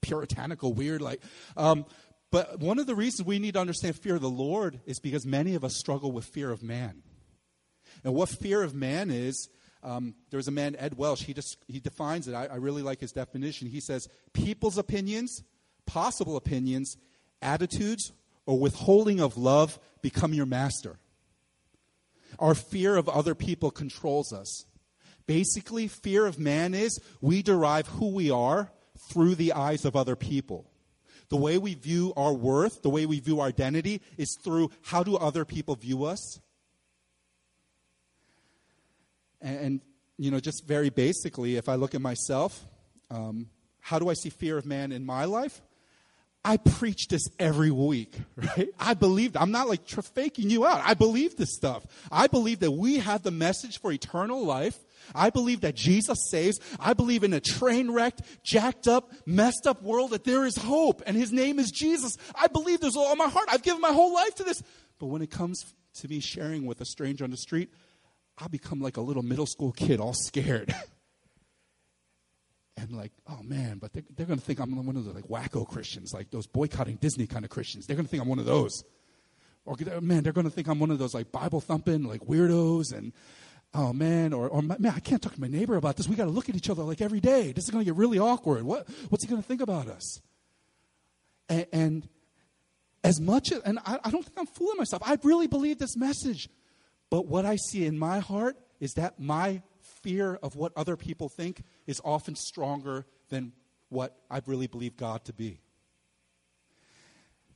puritanical, 0.00 0.72
weird. 0.72 1.02
Like, 1.02 1.20
um, 1.56 1.84
but 2.30 2.60
one 2.60 2.78
of 2.78 2.86
the 2.86 2.94
reasons 2.94 3.26
we 3.26 3.38
need 3.38 3.54
to 3.54 3.60
understand 3.60 3.96
fear 3.96 4.14
of 4.14 4.22
the 4.22 4.28
Lord 4.30 4.80
is 4.86 5.00
because 5.00 5.26
many 5.26 5.54
of 5.54 5.64
us 5.64 5.76
struggle 5.76 6.12
with 6.12 6.24
fear 6.24 6.50
of 6.50 6.62
man. 6.62 7.02
And 8.02 8.14
what 8.14 8.28
fear 8.28 8.62
of 8.62 8.74
man 8.74 9.10
is, 9.10 9.48
Um, 9.82 10.14
there's 10.30 10.48
a 10.48 10.50
man, 10.52 10.74
Ed 10.78 10.94
Welch, 10.96 11.22
he, 11.24 11.34
just, 11.34 11.58
he 11.68 11.78
defines 11.78 12.26
it. 12.26 12.34
I, 12.34 12.46
I 12.46 12.56
really 12.56 12.82
like 12.82 13.00
his 13.00 13.12
definition. 13.12 13.68
He 13.68 13.80
says, 13.80 14.08
people's 14.32 14.78
opinions, 14.78 15.44
possible 15.86 16.36
opinions, 16.36 16.96
attitudes, 17.46 18.12
or 18.44 18.58
withholding 18.58 19.20
of 19.20 19.36
love 19.36 19.78
become 20.02 20.34
your 20.34 20.46
master. 20.46 20.98
Our 22.38 22.54
fear 22.54 22.96
of 22.96 23.08
other 23.08 23.34
people 23.34 23.70
controls 23.70 24.32
us. 24.32 24.66
Basically, 25.26 25.88
fear 25.88 26.26
of 26.26 26.38
man 26.38 26.74
is 26.74 27.00
we 27.20 27.42
derive 27.42 27.86
who 27.88 28.12
we 28.12 28.30
are 28.30 28.70
through 29.10 29.34
the 29.34 29.52
eyes 29.52 29.84
of 29.84 29.96
other 29.96 30.16
people. 30.16 30.70
The 31.28 31.36
way 31.36 31.58
we 31.58 31.74
view 31.74 32.12
our 32.16 32.32
worth, 32.32 32.82
the 32.82 32.90
way 32.90 33.06
we 33.06 33.18
view 33.18 33.40
our 33.40 33.48
identity, 33.48 34.00
is 34.16 34.36
through 34.44 34.70
how 34.82 35.02
do 35.02 35.16
other 35.16 35.44
people 35.44 35.74
view 35.74 36.04
us? 36.04 36.38
And, 39.40 39.58
and 39.58 39.80
you 40.18 40.30
know, 40.30 40.38
just 40.38 40.66
very 40.66 40.90
basically, 40.90 41.56
if 41.56 41.68
I 41.68 41.74
look 41.74 41.94
at 41.94 42.00
myself, 42.00 42.64
um, 43.10 43.48
how 43.80 43.98
do 43.98 44.08
I 44.08 44.14
see 44.14 44.30
fear 44.30 44.56
of 44.56 44.66
man 44.66 44.92
in 44.92 45.04
my 45.04 45.24
life? 45.24 45.60
I 46.46 46.58
preach 46.58 47.08
this 47.08 47.24
every 47.40 47.72
week, 47.72 48.14
right? 48.36 48.68
I 48.78 48.94
believe, 48.94 49.36
I'm 49.36 49.50
not 49.50 49.68
like 49.68 49.84
faking 49.88 50.48
you 50.48 50.64
out. 50.64 50.80
I 50.84 50.94
believe 50.94 51.36
this 51.36 51.52
stuff. 51.52 51.84
I 52.10 52.28
believe 52.28 52.60
that 52.60 52.70
we 52.70 52.98
have 52.98 53.24
the 53.24 53.32
message 53.32 53.80
for 53.80 53.90
eternal 53.90 54.44
life. 54.44 54.78
I 55.12 55.30
believe 55.30 55.62
that 55.62 55.74
Jesus 55.74 56.30
saves. 56.30 56.60
I 56.78 56.92
believe 56.92 57.24
in 57.24 57.32
a 57.32 57.40
train 57.40 57.90
wrecked, 57.90 58.22
jacked 58.44 58.86
up, 58.86 59.12
messed 59.26 59.66
up 59.66 59.82
world 59.82 60.10
that 60.10 60.22
there 60.22 60.44
is 60.44 60.56
hope 60.56 61.02
and 61.04 61.16
his 61.16 61.32
name 61.32 61.58
is 61.58 61.72
Jesus. 61.72 62.16
I 62.40 62.46
believe 62.46 62.80
with 62.80 62.96
all 62.96 63.16
my 63.16 63.28
heart. 63.28 63.48
I've 63.50 63.62
given 63.62 63.80
my 63.80 63.92
whole 63.92 64.14
life 64.14 64.36
to 64.36 64.44
this. 64.44 64.62
But 65.00 65.06
when 65.06 65.22
it 65.22 65.32
comes 65.32 65.64
to 65.94 66.08
me 66.08 66.20
sharing 66.20 66.64
with 66.64 66.80
a 66.80 66.84
stranger 66.84 67.24
on 67.24 67.32
the 67.32 67.36
street, 67.36 67.72
I 68.38 68.46
become 68.46 68.80
like 68.80 68.98
a 68.98 69.00
little 69.00 69.24
middle 69.24 69.46
school 69.46 69.72
kid, 69.72 69.98
all 69.98 70.14
scared. 70.14 70.72
and 72.76 72.92
like, 72.92 73.12
oh 73.28 73.42
man, 73.42 73.78
but 73.78 73.92
they're, 73.92 74.02
they're 74.14 74.26
going 74.26 74.38
to 74.38 74.44
think 74.44 74.60
I'm 74.60 74.84
one 74.84 74.96
of 74.96 75.04
the 75.04 75.12
like 75.12 75.28
wacko 75.28 75.66
Christians, 75.66 76.12
like 76.12 76.30
those 76.30 76.46
boycotting 76.46 76.96
Disney 76.96 77.26
kind 77.26 77.44
of 77.44 77.50
Christians. 77.50 77.86
They're 77.86 77.96
going 77.96 78.06
to 78.06 78.10
think 78.10 78.22
I'm 78.22 78.28
one 78.28 78.38
of 78.38 78.44
those. 78.44 78.84
Or 79.64 79.76
man, 80.00 80.22
they're 80.22 80.32
going 80.32 80.46
to 80.46 80.50
think 80.50 80.68
I'm 80.68 80.78
one 80.78 80.90
of 80.90 80.98
those 80.98 81.14
like 81.14 81.32
Bible 81.32 81.60
thumping 81.60 82.04
like 82.04 82.20
weirdos 82.20 82.92
and 82.92 83.12
oh 83.74 83.92
man, 83.92 84.32
or, 84.32 84.48
or 84.48 84.62
man, 84.62 84.92
I 84.94 85.00
can't 85.00 85.20
talk 85.20 85.34
to 85.34 85.40
my 85.40 85.48
neighbor 85.48 85.76
about 85.76 85.96
this. 85.96 86.08
We 86.08 86.16
got 86.16 86.26
to 86.26 86.30
look 86.30 86.48
at 86.48 86.56
each 86.56 86.70
other 86.70 86.82
like 86.82 87.00
every 87.00 87.20
day. 87.20 87.52
This 87.52 87.64
is 87.64 87.70
going 87.70 87.84
to 87.84 87.90
get 87.90 87.96
really 87.96 88.18
awkward. 88.18 88.62
What, 88.62 88.88
what's 89.08 89.24
he 89.24 89.30
going 89.30 89.42
to 89.42 89.46
think 89.46 89.60
about 89.60 89.88
us? 89.88 90.20
And, 91.48 91.66
and 91.72 92.08
as 93.04 93.20
much 93.20 93.52
as, 93.52 93.60
and 93.60 93.78
I, 93.84 93.98
I 94.04 94.10
don't 94.10 94.24
think 94.24 94.38
I'm 94.38 94.46
fooling 94.46 94.78
myself. 94.78 95.02
I 95.04 95.18
really 95.22 95.46
believe 95.46 95.78
this 95.78 95.96
message. 95.96 96.48
But 97.10 97.26
what 97.26 97.44
I 97.44 97.56
see 97.56 97.84
in 97.84 97.98
my 97.98 98.18
heart 98.18 98.56
is 98.80 98.94
that 98.94 99.20
my 99.20 99.62
fear 100.06 100.38
of 100.40 100.54
what 100.54 100.72
other 100.76 100.96
people 100.96 101.28
think 101.28 101.64
is 101.88 102.00
often 102.04 102.36
stronger 102.36 103.04
than 103.28 103.52
what 103.88 104.16
I 104.30 104.40
really 104.46 104.68
believe 104.68 104.96
God 104.96 105.24
to 105.24 105.32
be. 105.32 105.58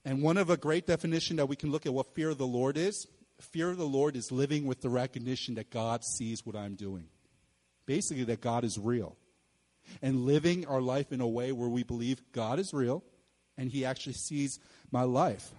And 0.04 0.20
one 0.20 0.36
of 0.36 0.50
a 0.50 0.56
great 0.56 0.84
definition 0.84 1.36
that 1.36 1.46
we 1.46 1.54
can 1.54 1.70
look 1.70 1.86
at 1.86 1.94
what 1.94 2.12
fear 2.12 2.30
of 2.30 2.38
the 2.38 2.46
Lord 2.46 2.76
is 2.76 3.06
fear 3.40 3.70
of 3.70 3.78
the 3.78 3.86
Lord 3.86 4.16
is 4.16 4.30
living 4.30 4.66
with 4.66 4.80
the 4.80 4.88
recognition 4.88 5.54
that 5.54 5.70
God 5.70 6.04
sees 6.04 6.44
what 6.44 6.56
I'm 6.56 6.74
doing. 6.74 7.06
Basically, 7.86 8.24
that 8.24 8.40
God 8.40 8.64
is 8.64 8.78
real. 8.78 9.16
And 10.02 10.26
living 10.26 10.66
our 10.66 10.80
life 10.80 11.12
in 11.12 11.20
a 11.20 11.28
way 11.28 11.52
where 11.52 11.68
we 11.68 11.82
believe 11.82 12.20
God 12.32 12.58
is 12.58 12.72
real 12.72 13.02
and 13.56 13.70
He 13.70 13.84
actually 13.84 14.14
sees 14.14 14.58
my 14.90 15.02
life. 15.02 15.50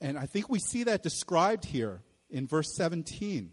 And 0.00 0.18
I 0.18 0.26
think 0.26 0.48
we 0.48 0.58
see 0.58 0.84
that 0.84 1.02
described 1.02 1.64
here 1.64 2.00
in 2.30 2.46
verse 2.46 2.74
17. 2.76 3.52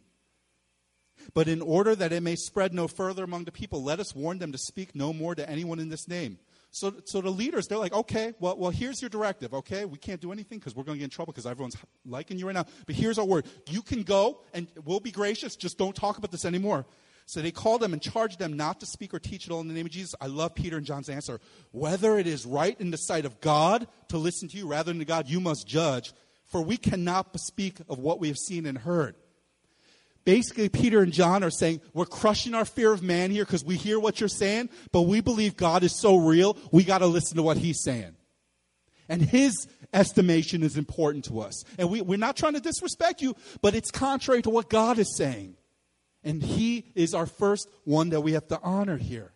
But 1.34 1.48
in 1.48 1.62
order 1.62 1.96
that 1.96 2.12
it 2.12 2.22
may 2.22 2.36
spread 2.36 2.74
no 2.74 2.88
further 2.88 3.24
among 3.24 3.46
the 3.46 3.52
people, 3.52 3.84
let 3.84 4.00
us 4.00 4.16
warn 4.16 4.40
them 4.40 4.52
to 4.52 4.58
speak 4.58 4.96
no 4.96 5.14
more 5.14 5.36
to 5.36 5.50
anyone 5.50 5.80
in 5.80 5.90
this 5.90 6.08
name. 6.08 6.40
So, 6.72 6.94
so 7.06 7.22
the 7.22 7.30
leaders, 7.30 7.68
they're 7.68 7.78
like, 7.78 7.94
okay, 7.94 8.34
well, 8.40 8.58
well, 8.58 8.72
here's 8.72 9.02
your 9.02 9.10
directive, 9.10 9.54
okay? 9.54 9.86
We 9.86 9.98
can't 9.98 10.22
do 10.22 10.32
anything 10.32 10.60
because 10.60 10.76
we're 10.76 10.84
going 10.84 10.98
to 10.98 11.00
get 11.00 11.06
in 11.06 11.10
trouble 11.10 11.34
because 11.34 11.46
everyone's 11.46 11.78
liking 12.06 12.38
you 12.38 12.46
right 12.46 12.56
now. 12.56 12.66
But 12.86 12.96
here's 12.96 13.18
our 13.18 13.26
word. 13.26 13.46
You 13.70 13.82
can 13.82 14.04
go 14.04 14.42
and 14.54 14.68
we'll 14.86 15.00
be 15.00 15.12
gracious. 15.12 15.56
Just 15.56 15.78
don't 15.78 15.96
talk 15.96 16.18
about 16.18 16.32
this 16.32 16.46
anymore. 16.46 16.86
So 17.26 17.42
they 17.42 17.52
called 17.52 17.82
them 17.82 17.94
and 17.94 18.02
charged 18.02 18.40
them 18.40 18.54
not 18.54 18.80
to 18.80 18.86
speak 18.86 19.14
or 19.14 19.20
teach 19.20 19.48
at 19.48 19.52
all 19.52 19.60
in 19.60 19.68
the 19.68 19.74
name 19.74 19.86
of 19.86 19.92
Jesus. 19.92 20.16
I 20.22 20.28
love 20.28 20.56
Peter 20.56 20.78
and 20.78 20.86
John's 20.86 21.10
answer. 21.10 21.42
Whether 21.72 22.18
it 22.18 22.28
is 22.28 22.46
right 22.46 22.80
in 22.80 22.92
the 22.92 22.98
sight 22.98 23.26
of 23.26 23.42
God 23.42 23.88
to 24.10 24.18
listen 24.18 24.48
to 24.50 24.58
you 24.58 24.68
rather 24.68 24.92
than 24.92 25.00
to 25.00 25.06
God, 25.06 25.28
you 25.28 25.40
must 25.40 25.68
judge 25.68 26.14
for 26.48 26.62
we 26.62 26.78
cannot 26.78 27.38
speak 27.40 27.80
of 27.90 28.00
what 28.00 28.20
we 28.20 28.30
have 28.30 28.38
seen 28.38 28.66
and 28.66 28.78
heard. 28.78 29.16
Basically, 30.28 30.68
Peter 30.68 31.02
and 31.02 31.14
John 31.14 31.42
are 31.42 31.50
saying, 31.50 31.80
We're 31.94 32.06
crushing 32.06 32.54
our 32.54 32.66
fear 32.66 32.92
of 32.92 33.02
man 33.02 33.32
here 33.32 33.46
because 33.46 33.64
we 33.64 33.78
hear 33.78 33.98
what 33.98 34.20
you're 34.20 34.28
saying, 34.28 34.70
but 34.92 35.04
we 35.04 35.22
believe 35.22 35.56
God 35.56 35.84
is 35.84 35.98
so 35.98 36.18
real, 36.18 36.58
we 36.70 36.84
got 36.84 36.98
to 36.98 37.08
listen 37.08 37.38
to 37.38 37.44
what 37.44 37.56
he's 37.56 37.82
saying. 37.82 38.14
And 39.08 39.22
his 39.22 39.70
estimation 39.94 40.64
is 40.64 40.76
important 40.76 41.24
to 41.26 41.40
us. 41.40 41.64
And 41.80 41.90
we, 41.90 42.02
we're 42.02 42.18
not 42.18 42.36
trying 42.36 42.56
to 42.56 42.60
disrespect 42.60 43.22
you, 43.22 43.38
but 43.62 43.74
it's 43.74 43.90
contrary 43.90 44.42
to 44.42 44.50
what 44.50 44.70
God 44.70 45.00
is 45.00 45.16
saying. 45.16 45.56
And 46.26 46.44
he 46.44 46.92
is 46.94 47.14
our 47.14 47.26
first 47.26 47.70
one 47.86 48.10
that 48.10 48.20
we 48.20 48.34
have 48.34 48.50
to 48.50 48.60
honor 48.62 48.98
here. 48.98 49.32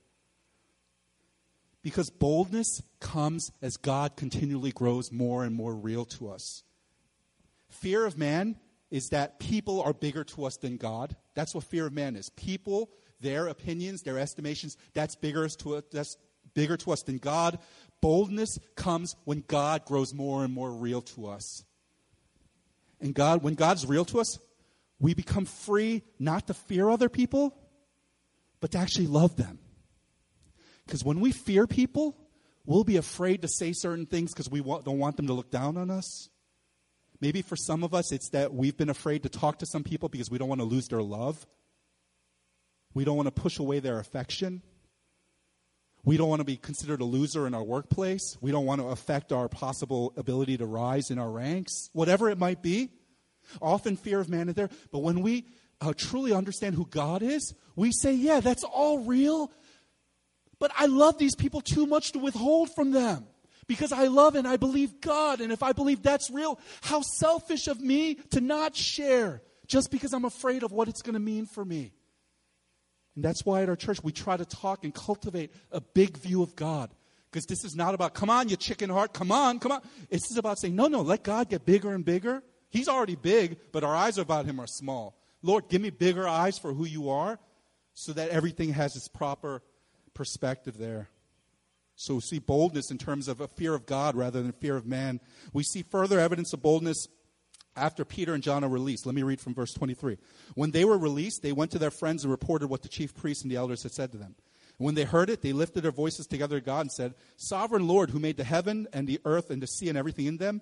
Because 1.83 2.09
boldness 2.09 2.81
comes 2.99 3.49
as 3.61 3.77
God 3.77 4.17
continually 4.17 4.73
grows 4.73 5.09
more 5.09 5.45
and 5.45 5.55
more 5.55 5.73
real 5.73 6.03
to 6.03 6.31
us 6.31 6.63
fear 7.69 8.05
of 8.05 8.17
man 8.17 8.57
is 8.91 9.09
that 9.09 9.39
people 9.39 9.81
are 9.81 9.93
bigger 9.93 10.23
to 10.25 10.45
us 10.45 10.57
than 10.57 10.77
God. 10.77 11.15
That's 11.33 11.55
what 11.55 11.63
fear 11.63 11.87
of 11.87 11.93
man 11.93 12.15
is. 12.15 12.29
People, 12.29 12.91
their 13.21 13.47
opinions, 13.47 14.03
their 14.03 14.19
estimations, 14.19 14.77
that's 14.93 15.15
bigger 15.15 15.47
to 15.47 15.75
us, 15.75 15.83
that's 15.91 16.17
bigger 16.53 16.77
to 16.77 16.91
us 16.91 17.01
than 17.03 17.17
God. 17.17 17.57
Boldness 18.01 18.59
comes 18.75 19.15
when 19.23 19.43
God 19.47 19.85
grows 19.85 20.13
more 20.13 20.43
and 20.43 20.53
more 20.53 20.71
real 20.71 21.01
to 21.01 21.27
us. 21.27 21.63
And 22.99 23.15
God, 23.15 23.41
when 23.41 23.55
God's 23.55 23.85
real 23.85 24.05
to 24.05 24.19
us, 24.19 24.37
we 24.99 25.13
become 25.13 25.45
free 25.45 26.03
not 26.19 26.47
to 26.47 26.53
fear 26.53 26.89
other 26.89 27.09
people, 27.09 27.57
but 28.59 28.71
to 28.71 28.77
actually 28.77 29.07
love 29.07 29.35
them. 29.37 29.59
Because 30.85 31.03
when 31.03 31.19
we 31.19 31.31
fear 31.31 31.65
people, 31.65 32.17
we'll 32.65 32.83
be 32.83 32.97
afraid 32.97 33.41
to 33.41 33.47
say 33.47 33.73
certain 33.73 34.05
things 34.05 34.33
because 34.33 34.49
we 34.49 34.61
don't 34.61 34.99
want 34.99 35.17
them 35.17 35.27
to 35.27 35.33
look 35.33 35.49
down 35.49 35.77
on 35.77 35.89
us. 35.89 36.29
Maybe 37.21 37.43
for 37.43 37.55
some 37.55 37.83
of 37.83 37.93
us, 37.93 38.11
it's 38.11 38.29
that 38.29 38.51
we've 38.51 38.75
been 38.75 38.89
afraid 38.89 39.21
to 39.23 39.29
talk 39.29 39.59
to 39.59 39.65
some 39.67 39.83
people 39.83 40.09
because 40.09 40.31
we 40.31 40.39
don't 40.39 40.49
want 40.49 40.59
to 40.59 40.65
lose 40.65 40.87
their 40.87 41.03
love. 41.03 41.45
We 42.95 43.05
don't 43.05 43.15
want 43.15 43.27
to 43.27 43.41
push 43.41 43.59
away 43.59 43.79
their 43.79 43.99
affection. 43.99 44.63
We 46.03 46.17
don't 46.17 46.29
want 46.29 46.39
to 46.39 46.45
be 46.45 46.57
considered 46.57 46.99
a 46.99 47.05
loser 47.05 47.45
in 47.45 47.53
our 47.53 47.63
workplace. 47.63 48.37
We 48.41 48.51
don't 48.51 48.65
want 48.65 48.81
to 48.81 48.87
affect 48.87 49.31
our 49.31 49.47
possible 49.47 50.13
ability 50.17 50.57
to 50.57 50.65
rise 50.65 51.11
in 51.11 51.19
our 51.19 51.29
ranks, 51.29 51.89
whatever 51.93 52.27
it 52.27 52.39
might 52.39 52.63
be. 52.63 52.89
Often 53.61 53.97
fear 53.97 54.19
of 54.19 54.27
man 54.27 54.49
is 54.49 54.55
there. 54.55 54.69
But 54.91 54.99
when 54.99 55.21
we 55.21 55.45
uh, 55.79 55.93
truly 55.95 56.33
understand 56.33 56.73
who 56.73 56.87
God 56.87 57.21
is, 57.21 57.53
we 57.75 57.91
say, 57.91 58.13
yeah, 58.13 58.39
that's 58.39 58.63
all 58.63 59.05
real. 59.05 59.51
But 60.57 60.71
I 60.75 60.87
love 60.87 61.19
these 61.19 61.35
people 61.35 61.61
too 61.61 61.85
much 61.85 62.13
to 62.13 62.19
withhold 62.19 62.73
from 62.73 62.91
them 62.91 63.27
because 63.71 63.93
I 63.93 64.07
love 64.07 64.35
and 64.35 64.45
I 64.45 64.57
believe 64.57 64.99
God. 64.99 65.39
And 65.39 65.49
if 65.49 65.63
I 65.63 65.71
believe 65.71 66.03
that's 66.03 66.29
real, 66.29 66.59
how 66.81 66.99
selfish 67.01 67.67
of 67.67 67.79
me 67.79 68.15
to 68.31 68.41
not 68.41 68.75
share 68.75 69.41
just 69.65 69.91
because 69.91 70.11
I'm 70.11 70.25
afraid 70.25 70.63
of 70.63 70.73
what 70.73 70.89
it's 70.89 71.01
going 71.01 71.13
to 71.13 71.21
mean 71.21 71.45
for 71.45 71.63
me. 71.63 71.93
And 73.15 73.23
that's 73.23 73.45
why 73.45 73.63
at 73.63 73.69
our 73.69 73.77
church 73.77 74.03
we 74.03 74.11
try 74.11 74.35
to 74.35 74.43
talk 74.43 74.83
and 74.83 74.93
cultivate 74.93 75.53
a 75.71 75.79
big 75.79 76.17
view 76.17 76.43
of 76.43 76.53
God. 76.53 76.93
Because 77.31 77.45
this 77.45 77.63
is 77.63 77.73
not 77.73 77.93
about, 77.93 78.13
come 78.13 78.29
on, 78.29 78.49
you 78.49 78.57
chicken 78.57 78.89
heart, 78.89 79.13
come 79.13 79.31
on, 79.31 79.59
come 79.59 79.71
on. 79.71 79.79
This 80.09 80.29
is 80.29 80.35
about 80.35 80.59
saying, 80.59 80.75
no, 80.75 80.87
no, 80.87 81.01
let 81.01 81.23
God 81.23 81.47
get 81.47 81.65
bigger 81.65 81.93
and 81.93 82.03
bigger. 82.03 82.43
He's 82.71 82.89
already 82.89 83.15
big, 83.15 83.57
but 83.71 83.85
our 83.85 83.95
eyes 83.95 84.17
about 84.17 84.45
Him 84.45 84.59
are 84.59 84.67
small. 84.67 85.15
Lord, 85.41 85.69
give 85.69 85.81
me 85.81 85.91
bigger 85.91 86.27
eyes 86.27 86.57
for 86.57 86.73
who 86.73 86.83
you 86.83 87.09
are 87.09 87.39
so 87.93 88.11
that 88.11 88.31
everything 88.31 88.73
has 88.73 88.97
its 88.97 89.07
proper 89.07 89.61
perspective 90.13 90.77
there. 90.77 91.07
So 91.95 92.15
we 92.15 92.21
see 92.21 92.39
boldness 92.39 92.89
in 92.91 92.97
terms 92.97 93.27
of 93.27 93.41
a 93.41 93.47
fear 93.47 93.73
of 93.73 93.85
God 93.85 94.15
rather 94.15 94.41
than 94.41 94.51
fear 94.53 94.75
of 94.75 94.85
man. 94.85 95.19
We 95.53 95.63
see 95.63 95.83
further 95.83 96.19
evidence 96.19 96.53
of 96.53 96.61
boldness 96.61 97.07
after 97.75 98.03
Peter 98.03 98.33
and 98.33 98.43
John 98.43 98.63
are 98.63 98.69
released. 98.69 99.05
Let 99.05 99.15
me 99.15 99.23
read 99.23 99.39
from 99.39 99.53
verse 99.53 99.73
23. 99.73 100.17
When 100.55 100.71
they 100.71 100.85
were 100.85 100.97
released, 100.97 101.41
they 101.41 101.51
went 101.51 101.71
to 101.71 101.79
their 101.79 101.91
friends 101.91 102.23
and 102.23 102.31
reported 102.31 102.69
what 102.69 102.81
the 102.81 102.89
chief 102.89 103.15
priests 103.15 103.43
and 103.43 103.51
the 103.51 103.55
elders 103.55 103.83
had 103.83 103.93
said 103.93 104.11
to 104.11 104.17
them. 104.17 104.35
When 104.77 104.95
they 104.95 105.03
heard 105.03 105.29
it, 105.29 105.41
they 105.41 105.53
lifted 105.53 105.81
their 105.81 105.91
voices 105.91 106.25
together 106.25 106.59
to 106.59 106.65
God 106.65 106.81
and 106.81 106.91
said, 106.91 107.13
Sovereign 107.37 107.87
Lord, 107.87 108.09
who 108.09 108.19
made 108.19 108.37
the 108.37 108.43
heaven 108.43 108.87
and 108.91 109.07
the 109.07 109.21
earth 109.25 109.51
and 109.51 109.61
the 109.61 109.67
sea 109.67 109.89
and 109.89 109.97
everything 109.97 110.25
in 110.25 110.37
them, 110.37 110.61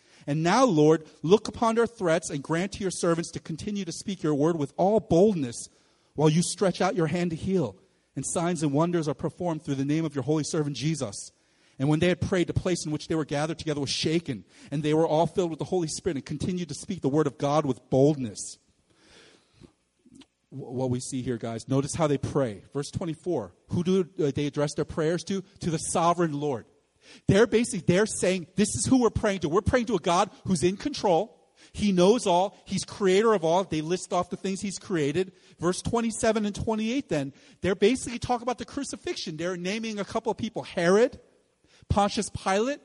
And 0.27 0.43
now, 0.43 0.65
Lord, 0.65 1.05
look 1.23 1.47
upon 1.47 1.79
our 1.79 1.87
threats 1.87 2.29
and 2.29 2.43
grant 2.43 2.73
to 2.73 2.81
your 2.81 2.91
servants 2.91 3.31
to 3.31 3.39
continue 3.39 3.85
to 3.85 3.91
speak 3.91 4.23
your 4.23 4.35
word 4.35 4.57
with 4.57 4.73
all 4.77 4.99
boldness 4.99 5.67
while 6.15 6.29
you 6.29 6.43
stretch 6.43 6.81
out 6.81 6.95
your 6.95 7.07
hand 7.07 7.31
to 7.31 7.35
heal. 7.35 7.75
And 8.15 8.25
signs 8.25 8.61
and 8.61 8.73
wonders 8.73 9.07
are 9.07 9.13
performed 9.13 9.63
through 9.63 9.75
the 9.75 9.85
name 9.85 10.05
of 10.05 10.15
your 10.15 10.23
holy 10.23 10.43
servant 10.43 10.75
Jesus. 10.75 11.31
And 11.79 11.89
when 11.89 11.99
they 11.99 12.09
had 12.09 12.21
prayed, 12.21 12.47
the 12.47 12.53
place 12.53 12.85
in 12.85 12.91
which 12.91 13.07
they 13.07 13.15
were 13.15 13.25
gathered 13.25 13.57
together 13.57 13.81
was 13.81 13.89
shaken, 13.89 14.43
and 14.69 14.83
they 14.83 14.93
were 14.93 15.07
all 15.07 15.25
filled 15.25 15.49
with 15.49 15.59
the 15.59 15.65
Holy 15.65 15.87
Spirit 15.87 16.17
and 16.17 16.25
continued 16.25 16.69
to 16.69 16.75
speak 16.75 17.01
the 17.01 17.09
word 17.09 17.25
of 17.25 17.37
God 17.37 17.65
with 17.65 17.89
boldness. 17.89 18.59
What 20.49 20.89
we 20.89 20.99
see 20.99 21.21
here, 21.21 21.37
guys, 21.37 21.67
notice 21.69 21.95
how 21.95 22.07
they 22.07 22.17
pray. 22.17 22.63
Verse 22.73 22.91
24 22.91 23.53
Who 23.69 23.83
do 23.83 24.03
they 24.03 24.45
address 24.45 24.73
their 24.75 24.85
prayers 24.85 25.23
to? 25.23 25.41
To 25.61 25.71
the 25.71 25.77
sovereign 25.77 26.39
Lord. 26.39 26.65
They're 27.27 27.47
basically 27.47 27.85
they're 27.87 28.05
saying 28.05 28.47
this 28.55 28.75
is 28.75 28.85
who 28.85 29.01
we're 29.01 29.09
praying 29.09 29.39
to. 29.39 29.49
We're 29.49 29.61
praying 29.61 29.87
to 29.87 29.95
a 29.95 29.99
God 29.99 30.29
who's 30.45 30.63
in 30.63 30.77
control. 30.77 31.37
He 31.73 31.91
knows 31.91 32.27
all. 32.27 32.57
He's 32.65 32.83
creator 32.83 33.33
of 33.33 33.45
all. 33.45 33.63
They 33.63 33.81
list 33.81 34.11
off 34.11 34.29
the 34.29 34.37
things 34.37 34.61
he's 34.61 34.77
created. 34.77 35.31
Verse 35.59 35.81
27 35.81 36.45
and 36.45 36.55
28 36.55 37.07
then, 37.07 37.33
they're 37.61 37.75
basically 37.75 38.19
talking 38.19 38.43
about 38.43 38.57
the 38.57 38.65
crucifixion. 38.65 39.37
They're 39.37 39.57
naming 39.57 39.99
a 39.99 40.05
couple 40.05 40.31
of 40.31 40.37
people, 40.37 40.63
Herod, 40.63 41.19
Pontius 41.89 42.29
Pilate. 42.29 42.79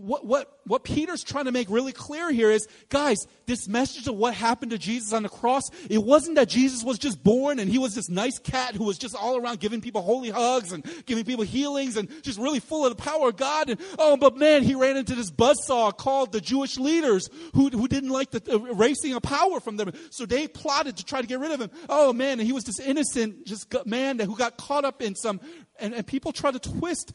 What, 0.00 0.24
what, 0.24 0.60
what 0.64 0.84
Peter's 0.84 1.22
trying 1.22 1.44
to 1.44 1.52
make 1.52 1.68
really 1.68 1.92
clear 1.92 2.30
here 2.30 2.50
is, 2.50 2.66
guys, 2.88 3.26
this 3.46 3.68
message 3.68 4.06
of 4.06 4.14
what 4.14 4.34
happened 4.34 4.70
to 4.70 4.78
Jesus 4.78 5.12
on 5.12 5.24
the 5.24 5.28
cross, 5.28 5.64
it 5.88 6.02
wasn't 6.02 6.36
that 6.36 6.48
Jesus 6.48 6.82
was 6.82 6.98
just 6.98 7.22
born 7.22 7.58
and 7.58 7.70
he 7.70 7.78
was 7.78 7.94
this 7.94 8.08
nice 8.08 8.38
cat 8.38 8.74
who 8.74 8.84
was 8.84 8.96
just 8.96 9.14
all 9.14 9.36
around 9.36 9.60
giving 9.60 9.80
people 9.80 10.00
holy 10.00 10.30
hugs 10.30 10.72
and 10.72 10.84
giving 11.06 11.24
people 11.24 11.44
healings 11.44 11.96
and 11.96 12.08
just 12.22 12.38
really 12.38 12.60
full 12.60 12.86
of 12.86 12.96
the 12.96 13.02
power 13.02 13.28
of 13.28 13.36
God. 13.36 13.70
And 13.70 13.80
oh, 13.98 14.16
but 14.16 14.36
man, 14.36 14.62
he 14.62 14.74
ran 14.74 14.96
into 14.96 15.14
this 15.14 15.30
buzzsaw 15.30 15.96
called 15.96 16.32
the 16.32 16.40
Jewish 16.40 16.78
leaders 16.78 17.28
who, 17.54 17.68
who 17.68 17.88
didn't 17.88 18.10
like 18.10 18.30
the 18.30 18.42
erasing 18.70 19.14
of 19.14 19.22
power 19.22 19.60
from 19.60 19.76
them. 19.76 19.92
So 20.10 20.24
they 20.24 20.48
plotted 20.48 20.96
to 20.96 21.04
try 21.04 21.20
to 21.20 21.26
get 21.26 21.40
rid 21.40 21.50
of 21.50 21.60
him. 21.60 21.70
Oh 21.88 22.12
man, 22.12 22.38
and 22.38 22.46
he 22.46 22.52
was 22.52 22.64
this 22.64 22.80
innocent 22.80 23.46
just 23.46 23.74
man 23.86 24.18
who 24.18 24.36
got 24.36 24.56
caught 24.56 24.84
up 24.84 25.02
in 25.02 25.14
some, 25.14 25.40
and, 25.78 25.94
and 25.94 26.06
people 26.06 26.32
try 26.32 26.50
to 26.50 26.58
twist 26.58 27.12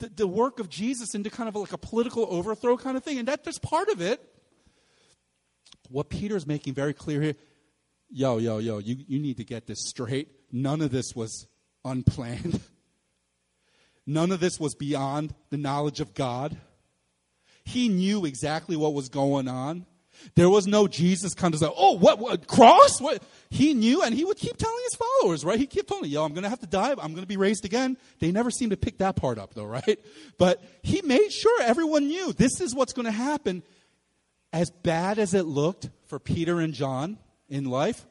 the, 0.00 0.08
the 0.08 0.26
work 0.26 0.58
of 0.58 0.68
Jesus 0.68 1.14
into 1.14 1.30
kind 1.30 1.48
of 1.48 1.54
like 1.54 1.72
a 1.72 1.78
political 1.78 2.26
overthrow 2.28 2.76
kind 2.76 2.96
of 2.96 3.04
thing. 3.04 3.18
And 3.18 3.28
that, 3.28 3.44
that's 3.44 3.58
part 3.58 3.88
of 3.88 4.00
it. 4.00 4.20
What 5.88 6.08
Peter's 6.08 6.46
making 6.46 6.74
very 6.74 6.92
clear 6.92 7.20
here 7.20 7.34
yo, 8.10 8.38
yo, 8.38 8.58
yo, 8.58 8.78
you, 8.78 8.96
you 9.06 9.18
need 9.18 9.36
to 9.38 9.44
get 9.44 9.66
this 9.66 9.84
straight. 9.86 10.28
None 10.52 10.82
of 10.82 10.90
this 10.90 11.14
was 11.14 11.46
unplanned. 11.84 12.60
None 14.06 14.32
of 14.32 14.40
this 14.40 14.58
was 14.58 14.74
beyond 14.74 15.34
the 15.50 15.56
knowledge 15.56 16.00
of 16.00 16.14
God. 16.14 16.56
He 17.64 17.88
knew 17.88 18.24
exactly 18.24 18.76
what 18.76 18.94
was 18.94 19.08
going 19.08 19.46
on. 19.46 19.86
There 20.34 20.50
was 20.50 20.66
no 20.66 20.86
Jesus 20.88 21.34
kind 21.34 21.54
of 21.54 21.60
like, 21.60 21.72
oh, 21.76 21.92
what, 21.92 22.18
what 22.18 22.46
cross? 22.46 23.00
What? 23.00 23.22
He 23.50 23.74
knew, 23.74 24.02
and 24.02 24.14
he 24.14 24.24
would 24.24 24.36
keep 24.36 24.56
telling 24.56 24.82
his 24.84 24.94
followers, 24.94 25.44
right? 25.44 25.58
He 25.58 25.66
kept 25.66 25.88
telling 25.88 26.10
yo, 26.10 26.24
I'm 26.24 26.32
going 26.32 26.44
to 26.44 26.48
have 26.48 26.60
to 26.60 26.66
die. 26.66 26.90
I'm 26.90 26.96
going 26.96 27.22
to 27.22 27.26
be 27.26 27.36
raised 27.36 27.64
again. 27.64 27.96
They 28.18 28.30
never 28.30 28.50
seemed 28.50 28.70
to 28.70 28.76
pick 28.76 28.98
that 28.98 29.16
part 29.16 29.38
up, 29.38 29.54
though, 29.54 29.64
right? 29.66 29.98
But 30.38 30.62
he 30.82 31.02
made 31.02 31.30
sure 31.30 31.62
everyone 31.62 32.06
knew 32.06 32.32
this 32.32 32.60
is 32.60 32.74
what's 32.74 32.92
going 32.92 33.06
to 33.06 33.12
happen. 33.12 33.62
As 34.52 34.70
bad 34.70 35.18
as 35.18 35.34
it 35.34 35.46
looked 35.46 35.90
for 36.06 36.18
Peter 36.18 36.60
and 36.60 36.74
John 36.74 37.18
in 37.48 37.64
life, 37.64 38.06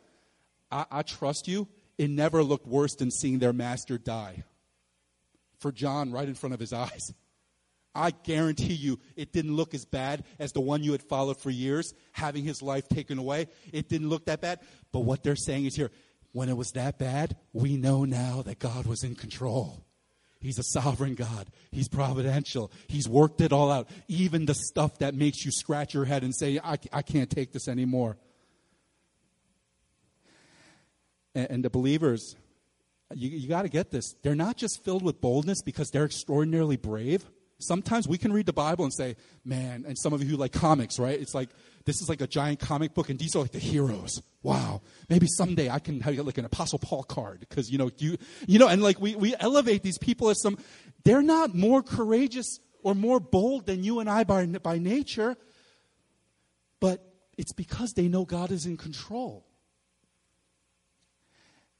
I, 0.72 0.86
I 0.91 1.02
trust 1.02 1.48
you, 1.48 1.67
it 1.98 2.10
never 2.10 2.43
looked 2.43 2.67
worse 2.67 2.95
than 2.95 3.12
seeing 3.12 3.39
their 3.39 3.54
master 3.54 3.98
die. 3.98 4.43
For 5.60 5.72
John, 5.72 6.12
right 6.12 6.28
in 6.28 6.36
front 6.36 6.54
of 6.54 6.60
his 6.60 6.72
eyes. 6.72 7.12
I 7.95 8.12
guarantee 8.12 8.73
you 8.73 8.99
it 9.15 9.34
didn't 9.34 9.56
look 9.56 9.73
as 9.73 9.86
bad 9.86 10.23
as 10.38 10.52
the 10.52 10.62
one 10.62 10.84
you 10.84 10.91
had 10.91 11.04
followed 11.04 11.38
for 11.38 11.49
years, 11.49 11.93
having 12.12 12.43
his 12.43 12.62
life 12.62 12.88
taken 12.88 13.17
away. 13.17 13.47
It 13.73 13.89
didn't 13.89 14.10
look 14.10 14.25
that 14.25 14.41
bad. 14.41 14.60
But 14.91 15.02
what 15.02 15.23
they're 15.23 15.36
saying 15.36 15.65
is 15.65 15.75
here 15.75 15.91
when 16.32 16.49
it 16.49 16.58
was 16.58 16.71
that 16.71 16.99
bad, 16.99 17.36
we 17.54 17.78
know 17.78 18.06
now 18.06 18.43
that 18.43 18.60
God 18.60 18.86
was 18.86 19.04
in 19.04 19.15
control. 19.15 19.84
He's 20.39 20.60
a 20.60 20.63
sovereign 20.63 21.15
God. 21.15 21.47
He's 21.71 21.89
providential. 21.89 22.71
He's 22.88 23.10
worked 23.10 23.41
it 23.41 23.52
all 23.52 23.71
out. 23.71 23.89
Even 24.08 24.45
the 24.45 24.54
stuff 24.54 24.99
that 24.99 25.13
makes 25.13 25.43
you 25.43 25.52
scratch 25.52 25.93
your 25.93 26.06
head 26.06 26.23
and 26.23 26.34
say, 26.34 26.60
I, 26.63 26.78
I 26.93 27.02
can't 27.02 27.30
take 27.30 27.52
this 27.52 27.67
anymore. 27.67 28.17
And, 31.36 31.47
and 31.49 31.65
the 31.65 31.69
believers, 31.69 32.36
you, 33.13 33.30
you 33.30 33.49
got 33.49 33.63
to 33.63 33.69
get 33.69 33.91
this. 33.91 34.13
They're 34.21 34.36
not 34.36 34.56
just 34.56 34.84
filled 34.86 35.04
with 35.04 35.19
boldness 35.19 35.62
because 35.62 35.89
they're 35.89 36.06
extraordinarily 36.06 36.78
brave 36.78 37.25
Sometimes 37.60 38.08
we 38.08 38.17
can 38.17 38.32
read 38.32 38.45
the 38.45 38.54
Bible 38.54 38.86
and 38.86 38.93
say, 38.93 39.17
man, 39.43 39.84
and 39.86 39.98
some 40.00 40.13
of 40.13 40.24
you 40.24 40.30
who 40.30 40.38
like 40.38 40.54
comics, 40.54 40.98
right? 40.98 41.19
It's 41.19 41.36
like, 41.36 41.50
this 41.86 42.02
is 42.02 42.08
like 42.08 42.22
a 42.22 42.28
giant 42.28 42.60
comic 42.60 42.93
book, 42.93 43.10
and 43.10 43.19
these 43.19 43.36
are 43.36 43.39
like 43.39 43.52
the 43.52 43.60
heroes. 43.60 44.22
Wow. 44.43 44.82
Maybe 45.10 45.28
someday 45.28 45.69
I 45.69 45.80
can 45.80 46.00
have 46.00 46.17
like 46.19 46.38
an 46.38 46.45
Apostle 46.45 46.80
Paul 46.80 47.04
card, 47.04 47.41
because, 47.41 47.69
you 47.69 47.78
know, 47.78 47.91
you, 47.98 48.17
you 48.48 48.60
know, 48.60 48.69
and 48.69 48.82
like 48.82 49.02
we, 49.02 49.15
we 49.15 49.36
elevate 49.39 49.84
these 49.84 49.98
people 49.98 50.30
as 50.30 50.41
some, 50.41 50.58
they're 51.04 51.22
not 51.22 51.54
more 51.54 51.84
courageous 51.84 52.60
or 52.82 52.95
more 52.95 53.19
bold 53.19 53.65
than 53.65 53.84
you 53.84 54.00
and 54.00 54.10
I 54.10 54.24
by, 54.24 54.45
by 54.45 54.78
nature, 54.78 55.36
but 56.80 57.04
it's 57.38 57.52
because 57.52 57.91
they 57.91 58.08
know 58.08 58.24
God 58.24 58.52
is 58.52 58.65
in 58.65 58.78
control. 58.78 59.45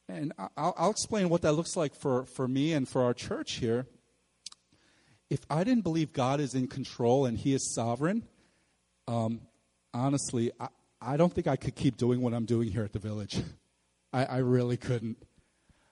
And 0.10 0.34
I'll, 0.58 0.74
I'll 0.78 0.92
explain 0.92 1.30
what 1.30 1.44
that 1.44 1.54
looks 1.54 1.78
like 1.78 1.96
for, 1.96 2.26
for 2.26 2.50
me 2.50 2.74
and 2.74 2.86
for 2.86 3.04
our 3.04 3.14
church 3.14 3.54
here 3.54 3.86
if 5.30 5.42
I 5.50 5.64
didn't 5.64 5.84
believe 5.84 6.14
God 6.14 6.40
is 6.40 6.56
in 6.56 6.68
control 6.68 7.26
and 7.26 7.38
He 7.38 7.54
is 7.54 7.74
sovereign, 7.74 8.24
um, 9.08 9.42
honestly, 9.94 10.52
I, 10.60 10.68
I, 11.02 11.18
don't 11.18 11.34
think 11.34 11.48
I 11.48 11.56
could 11.56 11.76
keep 11.76 11.98
doing 11.98 12.22
what 12.22 12.34
I'm 12.34 12.46
doing 12.46 12.70
here 12.70 12.84
at 12.84 12.94
the 12.94 13.00
village. 13.00 13.42
I, 14.14 14.26
I 14.26 14.38
really 14.38 14.78
couldn't. 14.78 15.18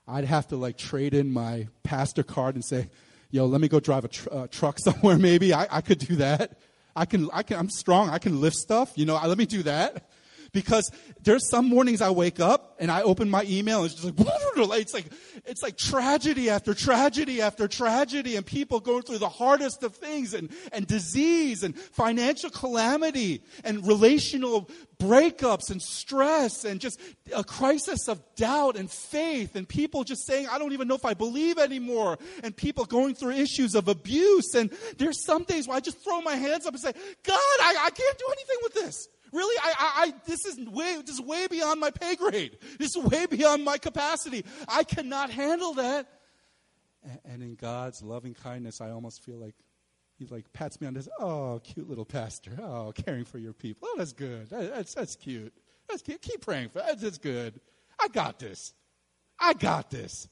I'd 0.06 0.24
have 0.24 0.48
to 0.48 0.56
like 0.56 0.76
trade 0.76 1.14
in 1.14 1.32
my 1.32 1.68
pastor 1.82 2.22
card 2.22 2.54
and 2.54 2.64
say, 2.64 2.88
"Yo, 3.30 3.46
let 3.46 3.60
me 3.60 3.68
go 3.68 3.78
drive 3.78 4.04
a 4.04 4.08
tr- 4.08 4.28
uh, 4.32 4.46
truck 4.48 4.78
somewhere." 4.82 5.18
Maybe 5.18 5.52
I, 5.52 5.66
I 5.70 5.80
could 5.82 5.98
do 5.98 6.16
that. 6.16 6.58
I 6.96 7.04
can. 7.04 7.28
I 7.32 7.42
can. 7.42 7.58
I'm 7.58 7.70
strong. 7.70 8.10
I 8.10 8.18
can 8.18 8.40
lift 8.40 8.56
stuff. 8.56 8.92
You 8.96 9.04
know. 9.04 9.20
Let 9.24 9.38
me 9.38 9.46
do 9.46 9.62
that 9.64 10.08
because 10.52 10.90
there's 11.22 11.48
some 11.48 11.68
mornings 11.68 12.00
I 12.00 12.10
wake 12.10 12.40
up 12.40 12.67
and 12.78 12.90
I 12.90 13.02
open 13.02 13.28
my 13.28 13.44
email 13.44 13.82
and 13.82 13.90
it's 13.90 14.00
just 14.00 14.18
like 14.56 14.80
it's 14.80 14.94
like 14.94 15.06
it's 15.46 15.62
like 15.62 15.76
tragedy 15.76 16.50
after 16.50 16.74
tragedy 16.74 17.40
after 17.40 17.68
tragedy 17.68 18.36
and 18.36 18.44
people 18.44 18.80
going 18.80 19.02
through 19.02 19.18
the 19.18 19.28
hardest 19.28 19.82
of 19.82 19.94
things 19.94 20.34
and 20.34 20.50
and 20.72 20.86
disease 20.86 21.62
and 21.62 21.76
financial 21.76 22.50
calamity 22.50 23.42
and 23.64 23.86
relational 23.86 24.70
breakups 24.98 25.70
and 25.70 25.80
stress 25.80 26.64
and 26.64 26.80
just 26.80 27.00
a 27.34 27.44
crisis 27.44 28.08
of 28.08 28.20
doubt 28.36 28.76
and 28.76 28.90
faith 28.90 29.54
and 29.56 29.68
people 29.68 30.04
just 30.04 30.26
saying 30.26 30.48
I 30.48 30.58
don't 30.58 30.72
even 30.72 30.88
know 30.88 30.96
if 30.96 31.04
I 31.04 31.14
believe 31.14 31.58
anymore. 31.58 32.18
And 32.42 32.56
people 32.56 32.84
going 32.84 33.14
through 33.14 33.32
issues 33.32 33.74
of 33.74 33.88
abuse 33.88 34.54
and 34.54 34.70
there's 34.96 35.24
some 35.24 35.44
days 35.44 35.68
where 35.68 35.76
I 35.76 35.80
just 35.80 36.02
throw 36.02 36.20
my 36.20 36.34
hands 36.34 36.66
up 36.66 36.74
and 36.74 36.82
say 36.82 36.92
God 37.22 37.36
I, 37.36 37.76
I 37.86 37.90
can't 37.90 38.18
do 38.18 38.26
anything 38.32 38.56
with 38.62 38.74
this 38.74 39.08
Really, 39.32 39.56
I, 39.62 39.74
I, 39.78 40.04
I, 40.04 40.14
this 40.26 40.44
is 40.44 40.58
way, 40.68 40.96
is 41.06 41.20
way 41.20 41.46
beyond 41.48 41.80
my 41.80 41.90
pay 41.90 42.16
grade. 42.16 42.58
This 42.78 42.96
is 42.96 43.04
way 43.04 43.26
beyond 43.26 43.64
my 43.64 43.78
capacity. 43.78 44.44
I 44.66 44.84
cannot 44.84 45.30
handle 45.30 45.74
that. 45.74 46.06
And, 47.02 47.20
and 47.24 47.42
in 47.42 47.54
God's 47.54 48.02
loving 48.02 48.34
kindness, 48.34 48.80
I 48.80 48.90
almost 48.90 49.24
feel 49.24 49.36
like 49.36 49.54
He 50.18 50.26
like 50.26 50.52
pats 50.52 50.80
me 50.80 50.86
on 50.86 50.94
this. 50.94 51.08
Oh, 51.20 51.60
cute 51.62 51.88
little 51.88 52.04
pastor. 52.04 52.52
Oh, 52.60 52.92
caring 52.94 53.24
for 53.24 53.38
your 53.38 53.52
people. 53.52 53.88
Oh, 53.90 53.94
that's 53.98 54.12
good. 54.12 54.50
That, 54.50 54.74
that's 54.74 54.94
that's 54.94 55.16
cute. 55.16 55.52
That's 55.88 56.02
cute. 56.02 56.20
Keep 56.20 56.40
praying 56.42 56.70
for 56.70 56.80
that. 56.80 57.00
That's 57.00 57.18
good. 57.18 57.60
I 58.00 58.08
got 58.08 58.38
this. 58.38 58.72
I 59.38 59.54
got 59.54 59.90
this. 59.90 60.28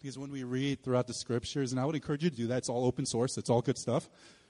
Because 0.00 0.18
when 0.18 0.30
we 0.30 0.44
read 0.44 0.82
throughout 0.82 1.06
the 1.06 1.14
scriptures, 1.14 1.72
and 1.72 1.80
I 1.80 1.84
would 1.84 1.94
encourage 1.94 2.22
you 2.22 2.30
to 2.30 2.36
do 2.36 2.46
that. 2.48 2.58
It's 2.58 2.68
all 2.68 2.84
open 2.84 3.04
source. 3.06 3.36
It's 3.36 3.50
all 3.50 3.62
good 3.62 3.78
stuff. 3.78 4.08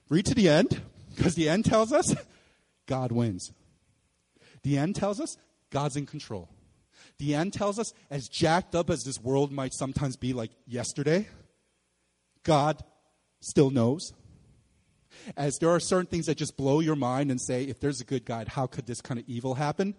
Read 0.08 0.26
to 0.26 0.34
the 0.34 0.48
end, 0.48 0.80
because 1.14 1.34
the 1.34 1.48
end 1.48 1.64
tells 1.64 1.92
us 1.92 2.14
God 2.88 3.12
wins. 3.12 3.52
The 4.64 4.76
end 4.76 4.96
tells 4.96 5.20
us 5.20 5.36
God's 5.70 5.96
in 5.96 6.06
control. 6.06 6.48
The 7.18 7.34
end 7.34 7.52
tells 7.52 7.78
us, 7.78 7.92
as 8.10 8.28
jacked 8.28 8.74
up 8.74 8.90
as 8.90 9.04
this 9.04 9.20
world 9.20 9.52
might 9.52 9.72
sometimes 9.74 10.16
be 10.16 10.32
like 10.32 10.50
yesterday, 10.66 11.28
God 12.42 12.82
still 13.40 13.70
knows. 13.70 14.12
As 15.36 15.58
there 15.58 15.70
are 15.70 15.80
certain 15.80 16.06
things 16.06 16.26
that 16.26 16.36
just 16.36 16.56
blow 16.56 16.80
your 16.80 16.96
mind 16.96 17.30
and 17.30 17.40
say, 17.40 17.64
if 17.64 17.80
there's 17.80 18.00
a 18.00 18.04
good 18.04 18.24
God, 18.24 18.48
how 18.48 18.66
could 18.66 18.86
this 18.86 19.00
kind 19.00 19.20
of 19.20 19.28
evil 19.28 19.54
happen? 19.54 19.94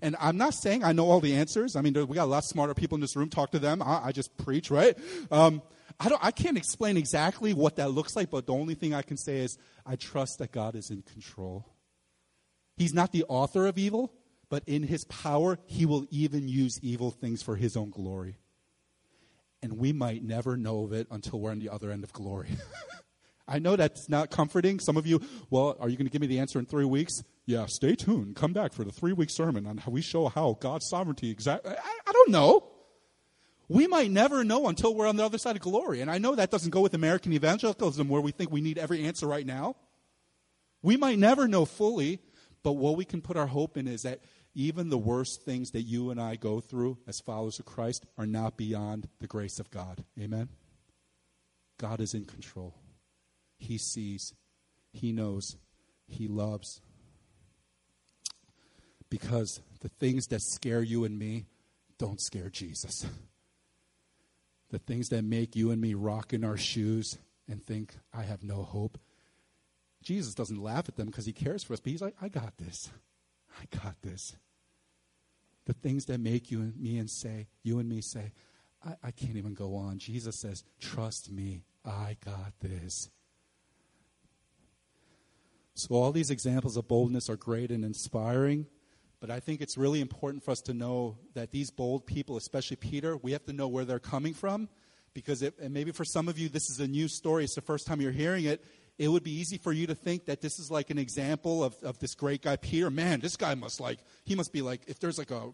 And 0.00 0.16
I'm 0.18 0.36
not 0.36 0.54
saying 0.54 0.82
I 0.82 0.92
know 0.92 1.10
all 1.10 1.20
the 1.20 1.34
answers. 1.34 1.76
I 1.76 1.82
mean, 1.82 1.94
we 1.94 2.14
got 2.14 2.24
a 2.24 2.26
lot 2.26 2.44
smarter 2.44 2.74
people 2.74 2.96
in 2.96 3.00
this 3.02 3.14
room. 3.16 3.28
Talk 3.28 3.50
to 3.52 3.58
them. 3.58 3.82
I, 3.82 4.06
I 4.06 4.12
just 4.12 4.36
preach, 4.38 4.70
right? 4.70 4.96
Um, 5.30 5.62
I, 6.00 6.08
don't, 6.08 6.24
I 6.24 6.30
can't 6.30 6.56
explain 6.56 6.96
exactly 6.96 7.52
what 7.52 7.76
that 7.76 7.90
looks 7.90 8.16
like, 8.16 8.30
but 8.30 8.46
the 8.46 8.54
only 8.54 8.74
thing 8.74 8.94
I 8.94 9.02
can 9.02 9.16
say 9.18 9.38
is 9.38 9.58
I 9.84 9.96
trust 9.96 10.38
that 10.38 10.52
God 10.52 10.74
is 10.74 10.90
in 10.90 11.02
control. 11.02 11.66
He's 12.76 12.94
not 12.94 13.12
the 13.12 13.24
author 13.28 13.66
of 13.66 13.78
evil, 13.78 14.12
but 14.48 14.62
in 14.66 14.82
his 14.82 15.04
power, 15.04 15.58
he 15.66 15.86
will 15.86 16.06
even 16.10 16.48
use 16.48 16.78
evil 16.82 17.10
things 17.10 17.42
for 17.42 17.56
his 17.56 17.76
own 17.76 17.90
glory. 17.90 18.38
and 19.62 19.78
we 19.78 19.92
might 19.92 20.24
never 20.24 20.56
know 20.56 20.84
of 20.84 20.92
it 20.92 21.06
until 21.10 21.40
we're 21.40 21.50
on 21.50 21.60
the 21.60 21.68
other 21.68 21.90
end 21.90 22.02
of 22.02 22.12
glory. 22.12 22.48
I 23.48 23.58
know 23.58 23.76
that's 23.76 24.08
not 24.08 24.30
comforting. 24.30 24.80
Some 24.80 24.96
of 24.96 25.06
you, 25.06 25.20
well, 25.50 25.76
are 25.78 25.88
you 25.88 25.96
going 25.96 26.06
to 26.06 26.10
give 26.10 26.20
me 26.20 26.26
the 26.26 26.38
answer 26.38 26.58
in 26.58 26.66
three 26.66 26.84
weeks? 26.84 27.22
Yeah, 27.46 27.66
stay 27.66 27.94
tuned. 27.94 28.36
Come 28.36 28.52
back 28.52 28.72
for 28.72 28.84
the 28.84 28.92
three 28.92 29.12
week 29.12 29.30
sermon 29.30 29.66
on 29.66 29.78
how 29.78 29.92
we 29.92 30.00
show 30.00 30.28
how 30.28 30.56
God's 30.60 30.88
sovereignty 30.88 31.30
exactly. 31.30 31.72
I, 31.72 31.98
I 32.06 32.12
don't 32.12 32.30
know. 32.30 32.68
We 33.68 33.86
might 33.86 34.10
never 34.10 34.44
know 34.44 34.68
until 34.68 34.94
we're 34.94 35.06
on 35.06 35.16
the 35.16 35.24
other 35.24 35.38
side 35.38 35.56
of 35.56 35.62
glory. 35.62 36.00
And 36.00 36.10
I 36.10 36.18
know 36.18 36.34
that 36.34 36.50
doesn't 36.50 36.70
go 36.70 36.80
with 36.80 36.94
American 36.94 37.32
evangelicalism 37.32 38.08
where 38.08 38.20
we 38.20 38.32
think 38.32 38.50
we 38.50 38.60
need 38.60 38.78
every 38.78 39.04
answer 39.04 39.26
right 39.26 39.46
now. 39.46 39.76
We 40.82 40.96
might 40.96 41.18
never 41.18 41.46
know 41.46 41.64
fully, 41.64 42.20
but 42.62 42.72
what 42.72 42.96
we 42.96 43.04
can 43.04 43.20
put 43.20 43.36
our 43.36 43.46
hope 43.46 43.76
in 43.76 43.88
is 43.88 44.02
that 44.02 44.20
even 44.54 44.90
the 44.90 44.98
worst 44.98 45.42
things 45.42 45.70
that 45.70 45.82
you 45.82 46.10
and 46.10 46.20
I 46.20 46.36
go 46.36 46.60
through 46.60 46.98
as 47.06 47.20
followers 47.20 47.58
of 47.58 47.64
Christ 47.64 48.04
are 48.18 48.26
not 48.26 48.56
beyond 48.56 49.08
the 49.20 49.26
grace 49.26 49.58
of 49.58 49.70
God. 49.70 50.04
Amen? 50.20 50.48
God 51.78 52.00
is 52.00 52.14
in 52.14 52.24
control. 52.24 52.74
He 53.58 53.78
sees, 53.78 54.34
He 54.92 55.12
knows, 55.12 55.56
He 56.06 56.28
loves. 56.28 56.80
Because 59.08 59.60
the 59.80 59.88
things 59.88 60.26
that 60.28 60.42
scare 60.42 60.82
you 60.82 61.04
and 61.04 61.18
me 61.18 61.46
don't 61.98 62.20
scare 62.20 62.50
Jesus. 62.50 63.06
The 64.70 64.78
things 64.78 65.08
that 65.08 65.22
make 65.22 65.54
you 65.54 65.70
and 65.70 65.80
me 65.80 65.94
rock 65.94 66.32
in 66.32 66.44
our 66.44 66.56
shoes 66.56 67.18
and 67.48 67.62
think, 67.62 67.94
I 68.12 68.22
have 68.22 68.42
no 68.42 68.62
hope. 68.62 68.98
Jesus 70.02 70.34
doesn't 70.34 70.62
laugh 70.62 70.88
at 70.88 70.96
them 70.96 71.06
because 71.06 71.26
he 71.26 71.32
cares 71.32 71.62
for 71.62 71.72
us, 71.72 71.80
but 71.80 71.90
he's 71.90 72.02
like, 72.02 72.16
I 72.20 72.28
got 72.28 72.56
this. 72.58 72.90
I 73.60 73.76
got 73.76 74.00
this. 74.02 74.36
The 75.64 75.72
things 75.72 76.06
that 76.06 76.18
make 76.18 76.50
you 76.50 76.60
and 76.60 76.76
me 76.76 76.98
and 76.98 77.08
say, 77.08 77.46
you 77.62 77.78
and 77.78 77.88
me 77.88 78.00
say, 78.00 78.32
I, 78.84 78.94
I 79.04 79.10
can't 79.12 79.36
even 79.36 79.54
go 79.54 79.76
on. 79.76 79.98
Jesus 79.98 80.40
says, 80.40 80.64
Trust 80.80 81.30
me, 81.30 81.62
I 81.84 82.16
got 82.24 82.52
this. 82.60 83.10
So, 85.74 85.94
all 85.94 86.12
these 86.12 86.30
examples 86.30 86.76
of 86.76 86.88
boldness 86.88 87.30
are 87.30 87.36
great 87.36 87.70
and 87.70 87.84
inspiring, 87.84 88.66
but 89.20 89.30
I 89.30 89.40
think 89.40 89.60
it's 89.60 89.78
really 89.78 90.00
important 90.00 90.44
for 90.44 90.50
us 90.50 90.60
to 90.62 90.74
know 90.74 91.16
that 91.34 91.50
these 91.50 91.70
bold 91.70 92.06
people, 92.06 92.36
especially 92.36 92.76
Peter, 92.76 93.16
we 93.16 93.32
have 93.32 93.46
to 93.46 93.52
know 93.52 93.68
where 93.68 93.84
they're 93.84 93.98
coming 93.98 94.34
from. 94.34 94.68
Because, 95.14 95.42
it, 95.42 95.54
and 95.60 95.74
maybe 95.74 95.92
for 95.92 96.06
some 96.06 96.28
of 96.28 96.38
you, 96.38 96.48
this 96.48 96.70
is 96.70 96.80
a 96.80 96.88
new 96.88 97.06
story, 97.06 97.44
it's 97.44 97.54
the 97.54 97.60
first 97.60 97.86
time 97.86 98.00
you're 98.00 98.12
hearing 98.12 98.44
it. 98.44 98.64
It 98.98 99.08
would 99.08 99.22
be 99.22 99.32
easy 99.32 99.58
for 99.58 99.72
you 99.72 99.86
to 99.86 99.94
think 99.94 100.26
that 100.26 100.40
this 100.40 100.58
is 100.58 100.70
like 100.70 100.90
an 100.90 100.98
example 100.98 101.64
of, 101.64 101.74
of 101.82 101.98
this 101.98 102.14
great 102.14 102.42
guy, 102.42 102.56
Peter. 102.56 102.90
Man, 102.90 103.20
this 103.20 103.36
guy 103.36 103.54
must 103.54 103.80
like, 103.80 103.98
he 104.24 104.34
must 104.34 104.52
be 104.52 104.62
like, 104.62 104.82
if 104.86 105.00
there's 105.00 105.18
like 105.18 105.30
a 105.30 105.52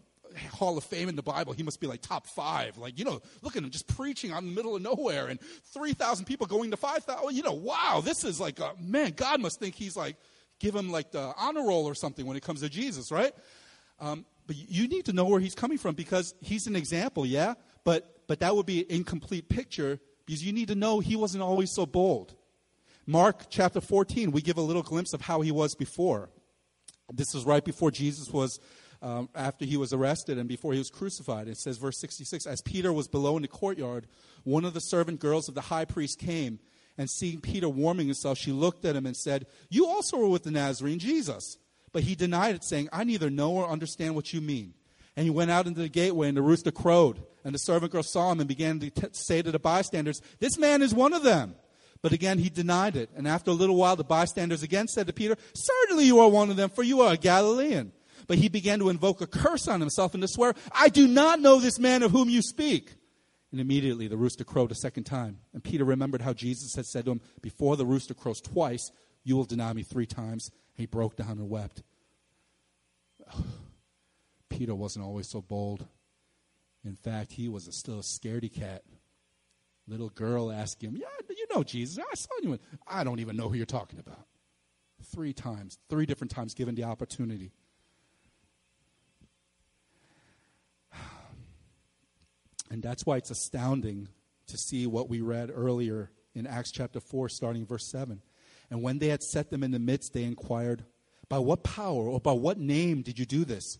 Hall 0.51 0.77
of 0.77 0.83
Fame 0.83 1.09
in 1.09 1.15
the 1.15 1.23
Bible, 1.23 1.53
he 1.53 1.63
must 1.63 1.79
be 1.79 1.87
like 1.87 2.01
top 2.01 2.27
five. 2.27 2.77
Like, 2.77 2.99
you 2.99 3.05
know, 3.05 3.21
look 3.41 3.55
at 3.55 3.63
him 3.63 3.69
just 3.69 3.87
preaching 3.87 4.31
out 4.31 4.43
the 4.43 4.51
middle 4.51 4.75
of 4.75 4.81
nowhere 4.81 5.27
and 5.27 5.39
3,000 5.73 6.25
people 6.25 6.47
going 6.47 6.71
to 6.71 6.77
5,000. 6.77 7.35
You 7.35 7.43
know, 7.43 7.53
wow, 7.53 8.01
this 8.03 8.23
is 8.23 8.39
like, 8.39 8.59
a, 8.59 8.73
man, 8.79 9.13
God 9.15 9.39
must 9.39 9.59
think 9.59 9.75
he's 9.75 9.95
like, 9.95 10.17
give 10.59 10.75
him 10.75 10.91
like 10.91 11.11
the 11.11 11.33
honor 11.37 11.65
roll 11.65 11.85
or 11.85 11.95
something 11.95 12.25
when 12.25 12.37
it 12.37 12.43
comes 12.43 12.61
to 12.61 12.69
Jesus, 12.69 13.11
right? 13.11 13.33
Um, 13.99 14.25
but 14.45 14.55
you 14.55 14.87
need 14.87 15.05
to 15.05 15.13
know 15.13 15.25
where 15.25 15.39
he's 15.39 15.55
coming 15.55 15.77
from 15.77 15.95
because 15.95 16.33
he's 16.41 16.67
an 16.67 16.75
example, 16.75 17.25
yeah? 17.25 17.53
But, 17.83 18.27
but 18.27 18.39
that 18.41 18.55
would 18.55 18.65
be 18.65 18.81
an 18.81 18.87
incomplete 18.89 19.49
picture 19.49 19.99
because 20.25 20.43
you 20.43 20.53
need 20.53 20.67
to 20.67 20.75
know 20.75 20.99
he 20.99 21.15
wasn't 21.15 21.43
always 21.43 21.71
so 21.71 21.85
bold. 21.85 22.35
Mark 23.09 23.45
chapter 23.49 23.81
14, 23.81 24.29
we 24.29 24.39
give 24.39 24.59
a 24.59 24.61
little 24.61 24.83
glimpse 24.83 25.13
of 25.13 25.21
how 25.21 25.41
he 25.41 25.51
was 25.51 25.73
before. 25.73 26.29
This 27.11 27.33
is 27.33 27.43
right 27.43 27.65
before 27.65 27.89
Jesus 27.89 28.31
was 28.31 28.59
um, 29.01 29.29
after 29.33 29.65
he 29.65 29.77
was 29.77 29.91
arrested 29.91 30.37
and 30.37 30.47
before 30.47 30.73
he 30.73 30.77
was 30.77 30.91
crucified. 30.91 31.47
It 31.47 31.57
says, 31.57 31.79
verse 31.79 31.99
66 31.99 32.45
As 32.45 32.61
Peter 32.61 32.93
was 32.93 33.07
below 33.07 33.35
in 33.35 33.41
the 33.41 33.47
courtyard, 33.47 34.05
one 34.43 34.63
of 34.63 34.75
the 34.75 34.79
servant 34.79 35.19
girls 35.19 35.49
of 35.49 35.55
the 35.55 35.61
high 35.61 35.85
priest 35.85 36.19
came, 36.19 36.59
and 36.99 37.09
seeing 37.09 37.41
Peter 37.41 37.67
warming 37.67 38.05
himself, 38.05 38.37
she 38.37 38.51
looked 38.51 38.85
at 38.85 38.95
him 38.95 39.07
and 39.07 39.17
said, 39.17 39.47
You 39.71 39.87
also 39.87 40.17
were 40.17 40.29
with 40.29 40.43
the 40.43 40.51
Nazarene 40.51 40.99
Jesus. 40.99 41.57
But 41.91 42.03
he 42.03 42.13
denied 42.13 42.53
it, 42.53 42.63
saying, 42.63 42.89
I 42.93 43.05
neither 43.05 43.31
know 43.31 43.53
or 43.53 43.67
understand 43.67 44.13
what 44.13 44.33
you 44.33 44.39
mean. 44.39 44.75
And 45.15 45.23
he 45.23 45.31
went 45.31 45.49
out 45.49 45.65
into 45.65 45.81
the 45.81 45.89
gateway, 45.89 46.27
and 46.27 46.37
the 46.37 46.43
rooster 46.43 46.69
crowed. 46.69 47.23
And 47.43 47.55
the 47.55 47.59
servant 47.59 47.91
girl 47.91 48.03
saw 48.03 48.31
him 48.31 48.39
and 48.39 48.47
began 48.47 48.79
to 48.81 48.91
t- 48.91 49.07
say 49.13 49.41
to 49.41 49.51
the 49.51 49.57
bystanders, 49.57 50.21
This 50.37 50.59
man 50.59 50.83
is 50.83 50.93
one 50.93 51.13
of 51.13 51.23
them. 51.23 51.55
But 52.01 52.13
again, 52.13 52.37
he 52.39 52.49
denied 52.49 52.95
it. 52.95 53.09
And 53.15 53.27
after 53.27 53.51
a 53.51 53.53
little 53.53 53.75
while, 53.75 53.95
the 53.95 54.03
bystanders 54.03 54.63
again 54.63 54.87
said 54.87 55.07
to 55.07 55.13
Peter, 55.13 55.35
Certainly 55.53 56.05
you 56.05 56.19
are 56.19 56.29
one 56.29 56.49
of 56.49 56.55
them, 56.55 56.69
for 56.69 56.83
you 56.83 57.01
are 57.01 57.13
a 57.13 57.17
Galilean. 57.17 57.91
But 58.27 58.37
he 58.37 58.47
began 58.47 58.79
to 58.79 58.89
invoke 58.89 59.21
a 59.21 59.27
curse 59.27 59.67
on 59.67 59.79
himself 59.79 60.13
and 60.13 60.21
to 60.21 60.27
swear, 60.27 60.53
I 60.71 60.89
do 60.89 61.07
not 61.07 61.39
know 61.39 61.59
this 61.59 61.79
man 61.79 62.03
of 62.03 62.11
whom 62.11 62.29
you 62.29 62.41
speak. 62.41 62.93
And 63.51 63.59
immediately 63.59 64.07
the 64.07 64.17
rooster 64.17 64.43
crowed 64.43 64.71
a 64.71 64.75
second 64.75 65.05
time. 65.05 65.39
And 65.53 65.63
Peter 65.63 65.83
remembered 65.83 66.21
how 66.21 66.33
Jesus 66.33 66.75
had 66.75 66.85
said 66.85 67.05
to 67.05 67.11
him, 67.11 67.21
Before 67.41 67.75
the 67.75 67.85
rooster 67.85 68.13
crows 68.13 68.39
twice, 68.39 68.91
you 69.23 69.35
will 69.35 69.45
deny 69.45 69.73
me 69.73 69.83
three 69.83 70.05
times. 70.05 70.49
And 70.75 70.81
he 70.81 70.85
broke 70.85 71.15
down 71.15 71.31
and 71.31 71.49
wept. 71.49 71.81
Peter 74.49 74.75
wasn't 74.75 75.05
always 75.05 75.29
so 75.29 75.41
bold. 75.41 75.87
In 76.85 76.95
fact, 76.95 77.33
he 77.33 77.49
was 77.49 77.67
a, 77.67 77.71
still 77.71 77.99
a 77.99 78.03
scaredy 78.03 78.53
cat. 78.53 78.83
Little 79.89 80.09
girl 80.09 80.51
asked 80.51 80.83
him, 80.83 80.95
Yeah, 80.95 81.07
you 81.29 81.47
know 81.53 81.63
Jesus. 81.63 81.97
I 81.99 82.15
saw 82.15 82.29
you. 82.43 82.59
I 82.87 83.03
don't 83.03 83.19
even 83.19 83.35
know 83.35 83.49
who 83.49 83.55
you're 83.55 83.65
talking 83.65 83.99
about. 83.99 84.25
Three 85.03 85.33
times, 85.33 85.79
three 85.89 86.05
different 86.05 86.29
times 86.29 86.53
given 86.53 86.75
the 86.75 86.83
opportunity. 86.83 87.51
And 92.71 92.83
that's 92.83 93.03
why 93.03 93.17
it's 93.17 93.31
astounding 93.31 94.09
to 94.45 94.55
see 94.55 94.85
what 94.85 95.09
we 95.09 95.21
read 95.21 95.49
earlier 95.51 96.11
in 96.35 96.45
Acts 96.45 96.71
chapter 96.71 96.99
4, 96.99 97.27
starting 97.27 97.65
verse 97.65 97.89
7. 97.89 98.21
And 98.69 98.83
when 98.83 98.99
they 98.99 99.07
had 99.07 99.23
set 99.23 99.49
them 99.49 99.63
in 99.63 99.71
the 99.71 99.79
midst, 99.79 100.13
they 100.13 100.23
inquired, 100.23 100.85
By 101.29 101.39
what 101.39 101.63
power 101.63 102.03
or 102.07 102.19
by 102.19 102.33
what 102.33 102.59
name 102.59 103.01
did 103.01 103.17
you 103.17 103.25
do 103.25 103.43
this? 103.43 103.79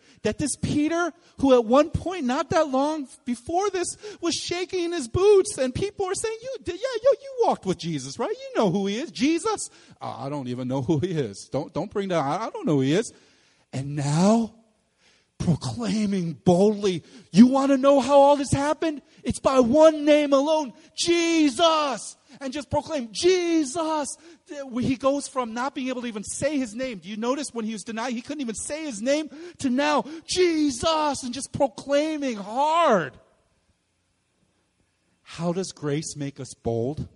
that 0.23 0.37
this 0.37 0.55
Peter, 0.55 1.11
who 1.39 1.53
at 1.53 1.65
one 1.65 1.89
point, 1.89 2.25
not 2.25 2.49
that 2.51 2.69
long 2.69 3.07
before 3.25 3.69
this, 3.69 3.97
was 4.21 4.35
shaking 4.35 4.85
in 4.85 4.91
his 4.91 5.07
boots, 5.07 5.57
and 5.57 5.73
people 5.73 6.05
are 6.05 6.13
saying, 6.13 6.37
"You 6.41 6.57
did, 6.63 6.75
yeah, 6.75 6.99
yo, 7.03 7.09
you 7.21 7.47
walked 7.47 7.65
with 7.65 7.77
Jesus, 7.77 8.19
right? 8.19 8.29
You 8.29 8.61
know 8.61 8.69
who 8.69 8.87
he 8.87 8.99
is, 8.99 9.11
Jesus." 9.11 9.69
Uh, 10.01 10.15
I 10.19 10.29
don't 10.29 10.47
even 10.47 10.67
know 10.67 10.81
who 10.81 10.99
he 10.99 11.11
is. 11.11 11.49
Don't 11.51 11.73
don't 11.73 11.91
bring 11.91 12.09
that. 12.09 12.19
I, 12.19 12.47
I 12.47 12.49
don't 12.51 12.65
know 12.65 12.75
who 12.75 12.81
he 12.81 12.93
is. 12.93 13.11
And 13.73 13.95
now, 13.95 14.53
proclaiming 15.39 16.33
boldly, 16.33 17.03
"You 17.31 17.47
want 17.47 17.71
to 17.71 17.77
know 17.77 17.99
how 17.99 18.19
all 18.19 18.35
this 18.35 18.51
happened? 18.51 19.01
It's 19.23 19.39
by 19.39 19.59
one 19.59 20.05
name 20.05 20.33
alone, 20.33 20.73
Jesus." 20.95 22.15
And 22.39 22.53
just 22.53 22.69
proclaim 22.69 23.09
Jesus. 23.11 24.17
He 24.79 24.95
goes 24.95 25.27
from 25.27 25.53
not 25.53 25.75
being 25.75 25.89
able 25.89 26.01
to 26.01 26.07
even 26.07 26.23
say 26.23 26.57
his 26.57 26.73
name. 26.73 26.99
Do 26.99 27.09
you 27.09 27.17
notice 27.17 27.53
when 27.53 27.65
he 27.65 27.73
was 27.73 27.83
denied, 27.83 28.13
he 28.13 28.21
couldn't 28.21 28.41
even 28.41 28.55
say 28.55 28.85
his 28.85 29.01
name 29.01 29.29
to 29.59 29.69
now 29.69 30.05
Jesus 30.25 31.23
and 31.23 31.33
just 31.33 31.51
proclaiming 31.51 32.37
hard. 32.37 33.17
How 35.21 35.53
does 35.53 35.71
grace 35.71 36.15
make 36.15 36.39
us 36.39 36.53
bold? 36.53 37.07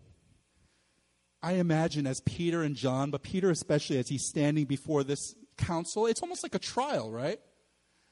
I 1.43 1.53
imagine 1.53 2.07
as 2.07 2.21
Peter 2.21 2.63
and 2.63 2.75
John, 2.75 3.11
but 3.11 3.21
Peter 3.21 3.51
especially 3.51 3.99
as 3.99 4.07
he's 4.07 4.25
standing 4.25 4.65
before 4.65 5.03
this 5.03 5.35
council, 5.57 6.07
it's 6.07 6.21
almost 6.21 6.41
like 6.41 6.55
a 6.55 6.59
trial, 6.59 7.11
right? 7.11 7.39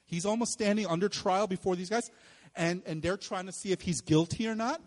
He's 0.05 0.25
almost 0.25 0.53
standing 0.53 0.85
under 0.85 1.09
trial 1.09 1.47
before 1.47 1.75
these 1.75 1.89
guys, 1.89 2.11
and, 2.55 2.83
and 2.85 3.01
they're 3.01 3.17
trying 3.17 3.47
to 3.47 3.51
see 3.51 3.71
if 3.71 3.81
he's 3.81 4.01
guilty 4.01 4.47
or 4.47 4.55
not. 4.55 4.81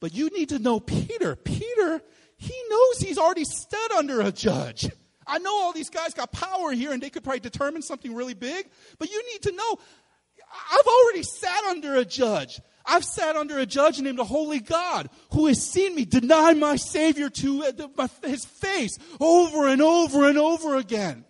But 0.00 0.14
you 0.14 0.30
need 0.30 0.50
to 0.50 0.58
know 0.58 0.80
Peter. 0.80 1.36
Peter, 1.36 2.02
he 2.36 2.54
knows 2.68 2.98
he's 2.98 3.18
already 3.18 3.44
stood 3.44 3.92
under 3.92 4.20
a 4.20 4.30
judge. 4.30 4.90
I 5.26 5.38
know 5.38 5.54
all 5.54 5.72
these 5.72 5.90
guys 5.90 6.14
got 6.14 6.30
power 6.32 6.72
here 6.72 6.92
and 6.92 7.02
they 7.02 7.10
could 7.10 7.24
probably 7.24 7.40
determine 7.40 7.82
something 7.82 8.14
really 8.14 8.34
big, 8.34 8.68
but 8.98 9.10
you 9.10 9.24
need 9.32 9.42
to 9.42 9.52
know 9.52 9.78
I've 10.72 10.86
already 10.86 11.22
sat 11.22 11.64
under 11.64 11.96
a 11.96 12.04
judge. 12.04 12.60
I've 12.84 13.04
sat 13.04 13.36
under 13.36 13.58
a 13.58 13.66
judge 13.66 14.00
named 14.00 14.18
the 14.18 14.24
Holy 14.24 14.60
God 14.60 15.10
who 15.32 15.46
has 15.46 15.60
seen 15.60 15.94
me 15.94 16.04
deny 16.04 16.54
my 16.54 16.76
Savior 16.76 17.28
to 17.28 17.64
uh, 17.98 18.08
his 18.24 18.44
face 18.44 18.96
over 19.20 19.66
and 19.66 19.82
over 19.82 20.28
and 20.28 20.38
over 20.38 20.76
again. 20.76 21.24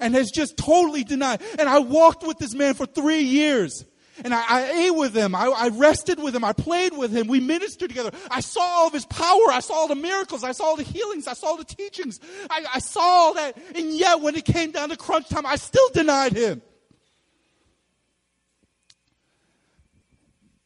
And 0.00 0.14
has 0.14 0.30
just 0.30 0.56
totally 0.56 1.04
denied. 1.04 1.42
And 1.58 1.68
I 1.68 1.78
walked 1.78 2.26
with 2.26 2.38
this 2.38 2.54
man 2.54 2.74
for 2.74 2.86
three 2.86 3.20
years. 3.20 3.84
And 4.24 4.32
I, 4.32 4.44
I 4.48 4.70
ate 4.70 4.90
with 4.90 5.14
him. 5.14 5.34
I, 5.34 5.46
I 5.46 5.68
rested 5.68 6.18
with 6.18 6.34
him. 6.34 6.44
I 6.44 6.52
played 6.52 6.96
with 6.96 7.12
him. 7.12 7.26
We 7.26 7.40
ministered 7.40 7.90
together. 7.90 8.10
I 8.30 8.40
saw 8.40 8.60
all 8.60 8.86
of 8.86 8.92
his 8.92 9.04
power. 9.06 9.50
I 9.50 9.60
saw 9.60 9.74
all 9.74 9.88
the 9.88 9.94
miracles. 9.94 10.42
I 10.44 10.52
saw 10.52 10.64
all 10.64 10.76
the 10.76 10.82
healings. 10.82 11.26
I 11.26 11.34
saw 11.34 11.48
all 11.48 11.56
the 11.56 11.64
teachings. 11.64 12.20
I, 12.50 12.64
I 12.74 12.78
saw 12.78 13.00
all 13.00 13.34
that. 13.34 13.56
And 13.74 13.92
yet, 13.92 14.20
when 14.20 14.34
it 14.36 14.44
came 14.44 14.70
down 14.70 14.88
to 14.88 14.96
crunch 14.96 15.28
time, 15.28 15.46
I 15.46 15.56
still 15.56 15.88
denied 15.92 16.32
him. 16.32 16.62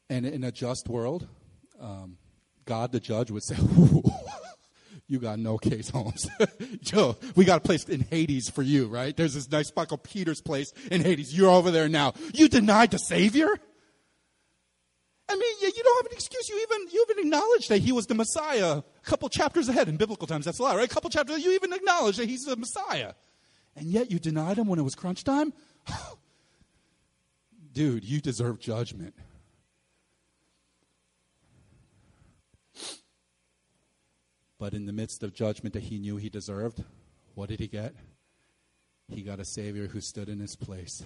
And 0.08 0.26
in 0.26 0.42
a 0.42 0.50
just 0.50 0.88
world, 0.88 1.28
um, 1.80 2.16
God 2.64 2.92
the 2.92 3.00
judge 3.00 3.30
would 3.30 3.44
say, 3.44 3.56
You 5.10 5.18
got 5.18 5.40
no 5.40 5.58
case, 5.58 5.90
Holmes. 5.90 6.28
Joe, 6.82 7.16
we 7.34 7.44
got 7.44 7.56
a 7.56 7.60
place 7.60 7.82
in 7.82 8.02
Hades 8.02 8.48
for 8.48 8.62
you, 8.62 8.86
right? 8.86 9.14
There's 9.16 9.34
this 9.34 9.50
nice 9.50 9.66
spot 9.66 9.88
called 9.88 10.04
Peter's 10.04 10.40
place 10.40 10.72
in 10.88 11.00
Hades. 11.00 11.36
You're 11.36 11.50
over 11.50 11.72
there 11.72 11.88
now. 11.88 12.14
You 12.32 12.48
denied 12.48 12.92
the 12.92 12.98
Savior? 12.98 13.48
I 15.28 15.34
mean, 15.34 15.54
you, 15.60 15.82
don't 15.82 16.04
have 16.04 16.12
an 16.12 16.12
excuse. 16.12 16.48
You 16.48 16.60
even, 16.62 16.86
you 16.92 17.04
even 17.10 17.26
acknowledged 17.26 17.70
that 17.70 17.78
he 17.78 17.90
was 17.90 18.06
the 18.06 18.14
Messiah 18.14 18.78
a 18.78 18.84
couple 19.02 19.28
chapters 19.28 19.68
ahead 19.68 19.88
in 19.88 19.96
biblical 19.96 20.28
times. 20.28 20.44
That's 20.44 20.60
a 20.60 20.62
lot, 20.62 20.76
right? 20.76 20.88
A 20.88 20.94
couple 20.94 21.10
chapters, 21.10 21.44
you 21.44 21.54
even 21.54 21.72
acknowledged 21.72 22.20
that 22.20 22.28
he's 22.28 22.42
the 22.42 22.54
Messiah. 22.54 23.14
And 23.74 23.86
yet 23.86 24.12
you 24.12 24.20
denied 24.20 24.58
him 24.58 24.68
when 24.68 24.78
it 24.78 24.82
was 24.82 24.94
crunch 24.94 25.24
time? 25.24 25.52
Dude, 27.72 28.04
you 28.04 28.20
deserve 28.20 28.60
judgment. 28.60 29.16
But 34.60 34.74
in 34.74 34.84
the 34.84 34.92
midst 34.92 35.22
of 35.22 35.32
judgment 35.32 35.72
that 35.72 35.84
he 35.84 35.98
knew 35.98 36.18
he 36.18 36.28
deserved, 36.28 36.84
what 37.34 37.48
did 37.48 37.60
he 37.60 37.66
get? 37.66 37.94
He 39.08 39.22
got 39.22 39.40
a 39.40 39.44
Savior 39.44 39.86
who 39.86 40.02
stood 40.02 40.28
in 40.28 40.38
his 40.38 40.54
place. 40.54 41.02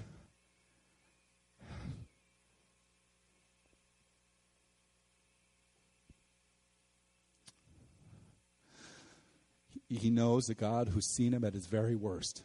He 9.88 10.10
knows 10.10 10.48
a 10.48 10.54
God 10.54 10.88
who's 10.88 11.06
seen 11.06 11.32
him 11.32 11.44
at 11.44 11.54
his 11.54 11.66
very 11.66 11.94
worst. 11.94 12.42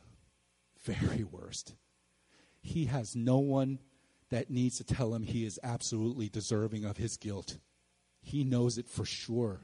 Very 0.83 1.23
worst. 1.23 1.73
He 2.61 2.85
has 2.85 3.15
no 3.15 3.39
one 3.39 3.79
that 4.29 4.51
needs 4.51 4.77
to 4.77 4.83
tell 4.83 5.15
him 5.15 5.23
he 5.23 5.43
is 5.43 5.59
absolutely 5.63 6.29
deserving 6.29 6.85
of 6.85 6.97
his 6.97 7.17
guilt. 7.17 7.57
He 8.21 8.43
knows 8.43 8.77
it 8.77 8.87
for 8.87 9.05
sure. 9.05 9.61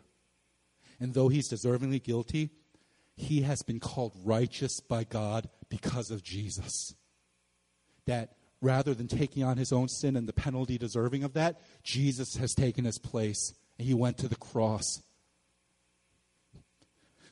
And 1.00 1.14
though 1.14 1.30
he's 1.30 1.50
deservingly 1.50 2.02
guilty, 2.02 2.50
he 3.16 3.41
has 3.41 3.62
been 3.62 3.80
called 3.80 4.14
righteous 4.24 4.80
by 4.80 5.04
God 5.04 5.50
because 5.70 6.12
of 6.12 6.24
Jesus. 6.24 6.96
That 8.06 8.36
rather 8.62 8.93
than 8.93 9.08
taking 9.08 9.43
on 9.43 9.58
his 9.58 9.72
own 9.72 9.88
sin 9.88 10.16
and 10.16 10.28
the 10.28 10.34
penalty 10.34 10.78
deserving 10.78 11.24
of 11.24 11.34
that, 11.34 11.62
Jesus 11.84 12.38
has 12.38 12.54
taken 12.54 12.86
his 12.86 12.98
place 12.98 13.54
and 13.78 13.88
he 13.88 13.93
went 13.93 14.18
to 14.20 14.28
the 14.28 14.36
cross. 14.36 15.02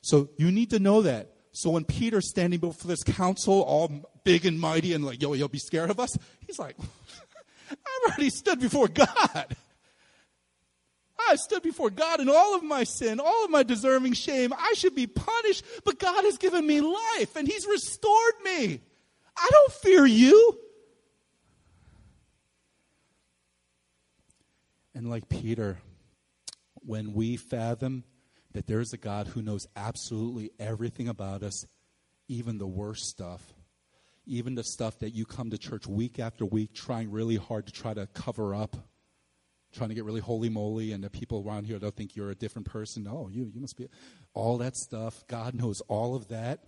So 0.02 0.28
you 0.36 0.50
need 0.50 0.70
to 0.70 0.78
know 0.78 1.02
that. 1.02 1.30
So 1.52 1.70
when 1.70 1.84
Peter's 1.84 2.28
standing 2.28 2.60
before 2.60 2.88
this 2.88 3.02
council, 3.02 3.62
all 3.62 4.10
big 4.24 4.44
and 4.44 4.60
mighty, 4.60 4.92
and 4.92 5.04
like, 5.04 5.22
yo, 5.22 5.34
you'll 5.34 5.48
be 5.48 5.58
scared 5.58 5.90
of 5.90 6.00
us, 6.00 6.18
he's 6.46 6.58
like, 6.58 6.76
I've 7.70 8.10
already 8.10 8.30
stood 8.30 8.60
before 8.60 8.88
God. 8.88 9.56
I 11.28 11.36
stood 11.36 11.62
before 11.62 11.90
God 11.90 12.20
in 12.20 12.28
all 12.28 12.54
of 12.54 12.62
my 12.62 12.84
sin, 12.84 13.20
all 13.20 13.44
of 13.44 13.50
my 13.50 13.62
deserving 13.62 14.14
shame. 14.14 14.52
I 14.52 14.74
should 14.74 14.94
be 14.94 15.06
punished, 15.06 15.64
but 15.84 15.98
God 15.98 16.24
has 16.24 16.38
given 16.38 16.66
me 16.66 16.80
life 16.80 17.36
and 17.36 17.46
He's 17.46 17.66
restored 17.66 18.34
me. 18.44 18.80
I 19.36 19.48
don't 19.50 19.72
fear 19.72 20.06
you. 20.06 20.58
And 24.94 25.10
like 25.10 25.28
Peter, 25.28 25.78
when 26.76 27.12
we 27.14 27.36
fathom 27.36 28.04
that 28.52 28.66
there 28.66 28.80
is 28.80 28.92
a 28.92 28.96
God 28.96 29.26
who 29.26 29.42
knows 29.42 29.66
absolutely 29.74 30.50
everything 30.58 31.08
about 31.08 31.42
us, 31.42 31.66
even 32.28 32.58
the 32.58 32.66
worst 32.66 33.06
stuff, 33.06 33.42
even 34.26 34.54
the 34.54 34.64
stuff 34.64 34.98
that 35.00 35.14
you 35.14 35.26
come 35.26 35.50
to 35.50 35.58
church 35.58 35.86
week 35.86 36.18
after 36.18 36.46
week 36.46 36.72
trying 36.72 37.10
really 37.10 37.36
hard 37.36 37.66
to 37.66 37.72
try 37.72 37.92
to 37.92 38.06
cover 38.06 38.54
up 38.54 38.76
trying 39.74 39.88
to 39.90 39.94
get 39.94 40.04
really 40.04 40.20
holy 40.20 40.48
moly, 40.48 40.92
and 40.92 41.02
the 41.02 41.10
people 41.10 41.44
around 41.46 41.64
here 41.64 41.78
don't 41.78 41.94
think 41.94 42.16
you're 42.16 42.30
a 42.30 42.34
different 42.34 42.66
person. 42.66 43.04
No, 43.04 43.28
you, 43.30 43.50
you 43.52 43.60
must 43.60 43.76
be. 43.76 43.88
All 44.32 44.58
that 44.58 44.76
stuff. 44.76 45.24
God 45.26 45.54
knows 45.54 45.80
all 45.82 46.14
of 46.14 46.28
that. 46.28 46.60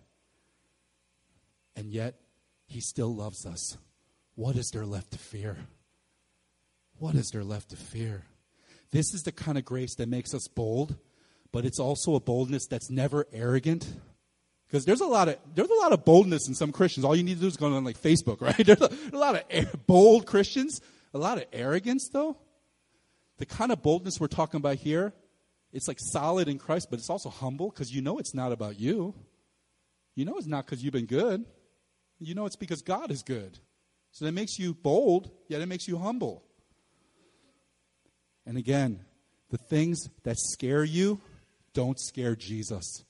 And 1.75 1.91
yet, 1.91 2.15
He 2.67 2.81
still 2.81 3.15
loves 3.15 3.47
us. 3.47 3.79
What 4.35 4.57
is 4.57 4.71
there 4.71 4.85
left 4.85 5.13
to 5.13 5.19
fear? 5.19 5.57
What 6.99 7.15
is 7.15 7.31
there 7.31 7.45
left 7.45 7.71
to 7.71 7.77
fear? 7.77 8.25
This 8.91 9.15
is 9.15 9.23
the 9.23 9.33
kind 9.33 9.59
of 9.59 9.65
grace 9.65 9.95
that 9.97 10.09
makes 10.09 10.35
us 10.35 10.49
bold, 10.49 10.97
but 11.53 11.65
it's 11.65 11.79
also 11.79 12.15
a 12.15 12.21
boldness 12.21 12.67
that's 12.67 12.91
never 12.91 13.27
arrogant. 13.33 13.87
Because 14.67 14.85
there's 14.85 15.01
a 15.01 15.07
lot 15.07 15.29
of 15.29 15.37
there's 15.55 15.71
a 15.71 15.75
lot 15.75 15.93
of 15.93 16.05
boldness 16.05 16.49
in 16.49 16.55
some 16.55 16.73
Christians. 16.73 17.05
All 17.05 17.15
you 17.15 17.23
need 17.23 17.35
to 17.35 17.41
do 17.41 17.47
is 17.47 17.57
go 17.57 17.73
on 17.73 17.85
like 17.85 18.01
Facebook, 18.01 18.41
right? 18.41 18.57
There's 18.57 18.81
a, 18.81 18.91
a 19.13 19.17
lot 19.17 19.45
of 19.51 19.87
bold 19.87 20.27
Christians, 20.27 20.81
a 21.15 21.19
lot 21.19 21.39
of 21.39 21.45
arrogance 21.53 22.09
though 22.09 22.37
the 23.39 23.47
kind 23.47 23.72
of 23.72 23.82
boldness 23.82 24.18
we're 24.18 24.28
talking 24.28 24.59
about 24.59 24.76
here, 24.76 25.12
it's 25.72 25.89
like 25.89 25.99
solid 26.01 26.49
in 26.49 26.59
Christ, 26.59 26.89
but 26.91 26.99
it's 26.99 27.11
also 27.11 27.28
humble 27.28 27.70
because 27.70 27.95
you 27.95 28.01
know 28.01 28.18
it's 28.18 28.34
not 28.34 28.53
about 28.53 28.80
you. 28.80 29.14
You 30.14 30.24
know 30.24 30.37
it's 30.37 30.47
not 30.47 30.64
because 30.64 30.82
you've 30.82 30.93
been 30.93 31.07
good. 31.07 31.45
You 32.18 32.34
know 32.34 32.47
it's 32.47 32.57
because 32.57 32.82
God 32.82 33.11
is 33.11 33.22
good. 33.22 33.59
So 34.12 34.24
that 34.24 34.32
makes 34.32 34.59
you 34.59 34.72
bold, 34.72 35.30
yet 35.49 35.61
it 35.61 35.66
makes 35.66 35.87
you 35.87 35.99
humble. 35.99 36.43
And 38.47 38.57
again, 38.57 39.05
the 39.51 39.59
things 39.59 40.09
that 40.22 40.39
scare 40.39 40.84
you 40.84 41.20
don't 41.74 42.01
scare 42.01 42.34
Jesus, 42.34 43.05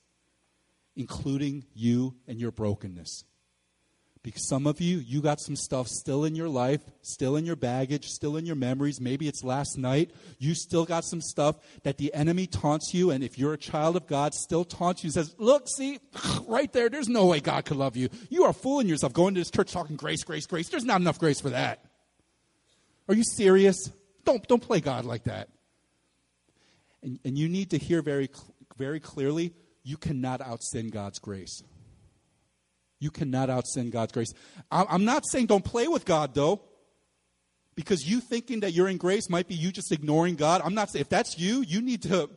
including 0.95 1.65
you 1.73 2.15
and 2.27 2.39
your 2.39 2.51
brokenness. 2.51 3.23
Because 4.27 4.45
some 4.45 4.67
of 4.67 4.81
you, 4.81 4.97
you 4.97 5.21
got 5.21 5.39
some 5.39 5.55
stuff 5.55 5.87
still 5.87 6.25
in 6.25 6.35
your 6.35 6.49
life, 6.49 6.81
still 7.01 7.37
in 7.37 7.45
your 7.45 7.55
baggage, 7.55 8.09
still 8.09 8.35
in 8.35 8.45
your 8.45 8.57
memories. 8.57 8.99
Maybe 8.99 9.25
it's 9.29 9.41
last 9.41 9.77
night. 9.77 10.11
You 10.37 10.53
still 10.53 10.83
got 10.83 11.05
some 11.05 11.21
stuff 11.21 11.55
that 11.83 11.97
the 11.97 12.13
enemy 12.13 12.45
taunts 12.45 12.93
you, 12.93 13.09
and 13.09 13.23
if 13.23 13.39
you're 13.39 13.53
a 13.53 13.57
child 13.57 13.95
of 13.95 14.05
God, 14.05 14.33
still 14.33 14.65
taunts 14.65 15.01
you, 15.01 15.11
says, 15.11 15.33
Look, 15.37 15.69
see, 15.69 16.01
right 16.45 16.69
there, 16.73 16.89
there's 16.89 17.07
no 17.07 17.25
way 17.27 17.39
God 17.39 17.63
could 17.63 17.77
love 17.77 17.95
you. 17.95 18.09
You 18.29 18.43
are 18.43 18.51
fooling 18.51 18.89
yourself 18.89 19.13
going 19.13 19.33
to 19.33 19.39
this 19.39 19.49
church 19.49 19.71
talking 19.71 19.95
grace, 19.95 20.25
grace, 20.25 20.45
grace. 20.45 20.67
There's 20.67 20.83
not 20.83 20.99
enough 20.99 21.19
grace 21.19 21.39
for 21.39 21.51
that. 21.51 21.85
Are 23.07 23.15
you 23.15 23.23
serious? 23.23 23.89
Don't, 24.25 24.45
don't 24.45 24.61
play 24.61 24.81
God 24.81 25.05
like 25.05 25.23
that. 25.23 25.47
And, 27.01 27.17
and 27.23 27.37
you 27.37 27.47
need 27.47 27.69
to 27.69 27.77
hear 27.77 28.01
very, 28.01 28.29
very 28.75 28.99
clearly 28.99 29.53
you 29.85 29.95
cannot 29.95 30.41
outsin 30.41 30.91
God's 30.91 31.19
grace. 31.19 31.63
You 32.99 33.11
cannot 33.11 33.49
outsin 33.49 33.91
God's 33.91 34.11
grace. 34.11 34.33
I'm 34.71 35.05
not 35.05 35.23
saying 35.29 35.47
don't 35.47 35.63
play 35.63 35.87
with 35.87 36.05
God, 36.05 36.33
though, 36.33 36.61
because 37.75 38.09
you 38.09 38.21
thinking 38.21 38.61
that 38.61 38.71
you're 38.71 38.87
in 38.87 38.97
grace 38.97 39.29
might 39.29 39.47
be 39.47 39.53
you 39.53 39.71
just 39.71 39.91
ignoring 39.91 40.35
God. 40.35 40.61
I'm 40.63 40.73
not 40.73 40.89
saying, 40.89 41.01
if 41.01 41.09
that's 41.09 41.37
you, 41.37 41.61
you 41.61 41.81
need 41.81 42.01
to 42.03 42.29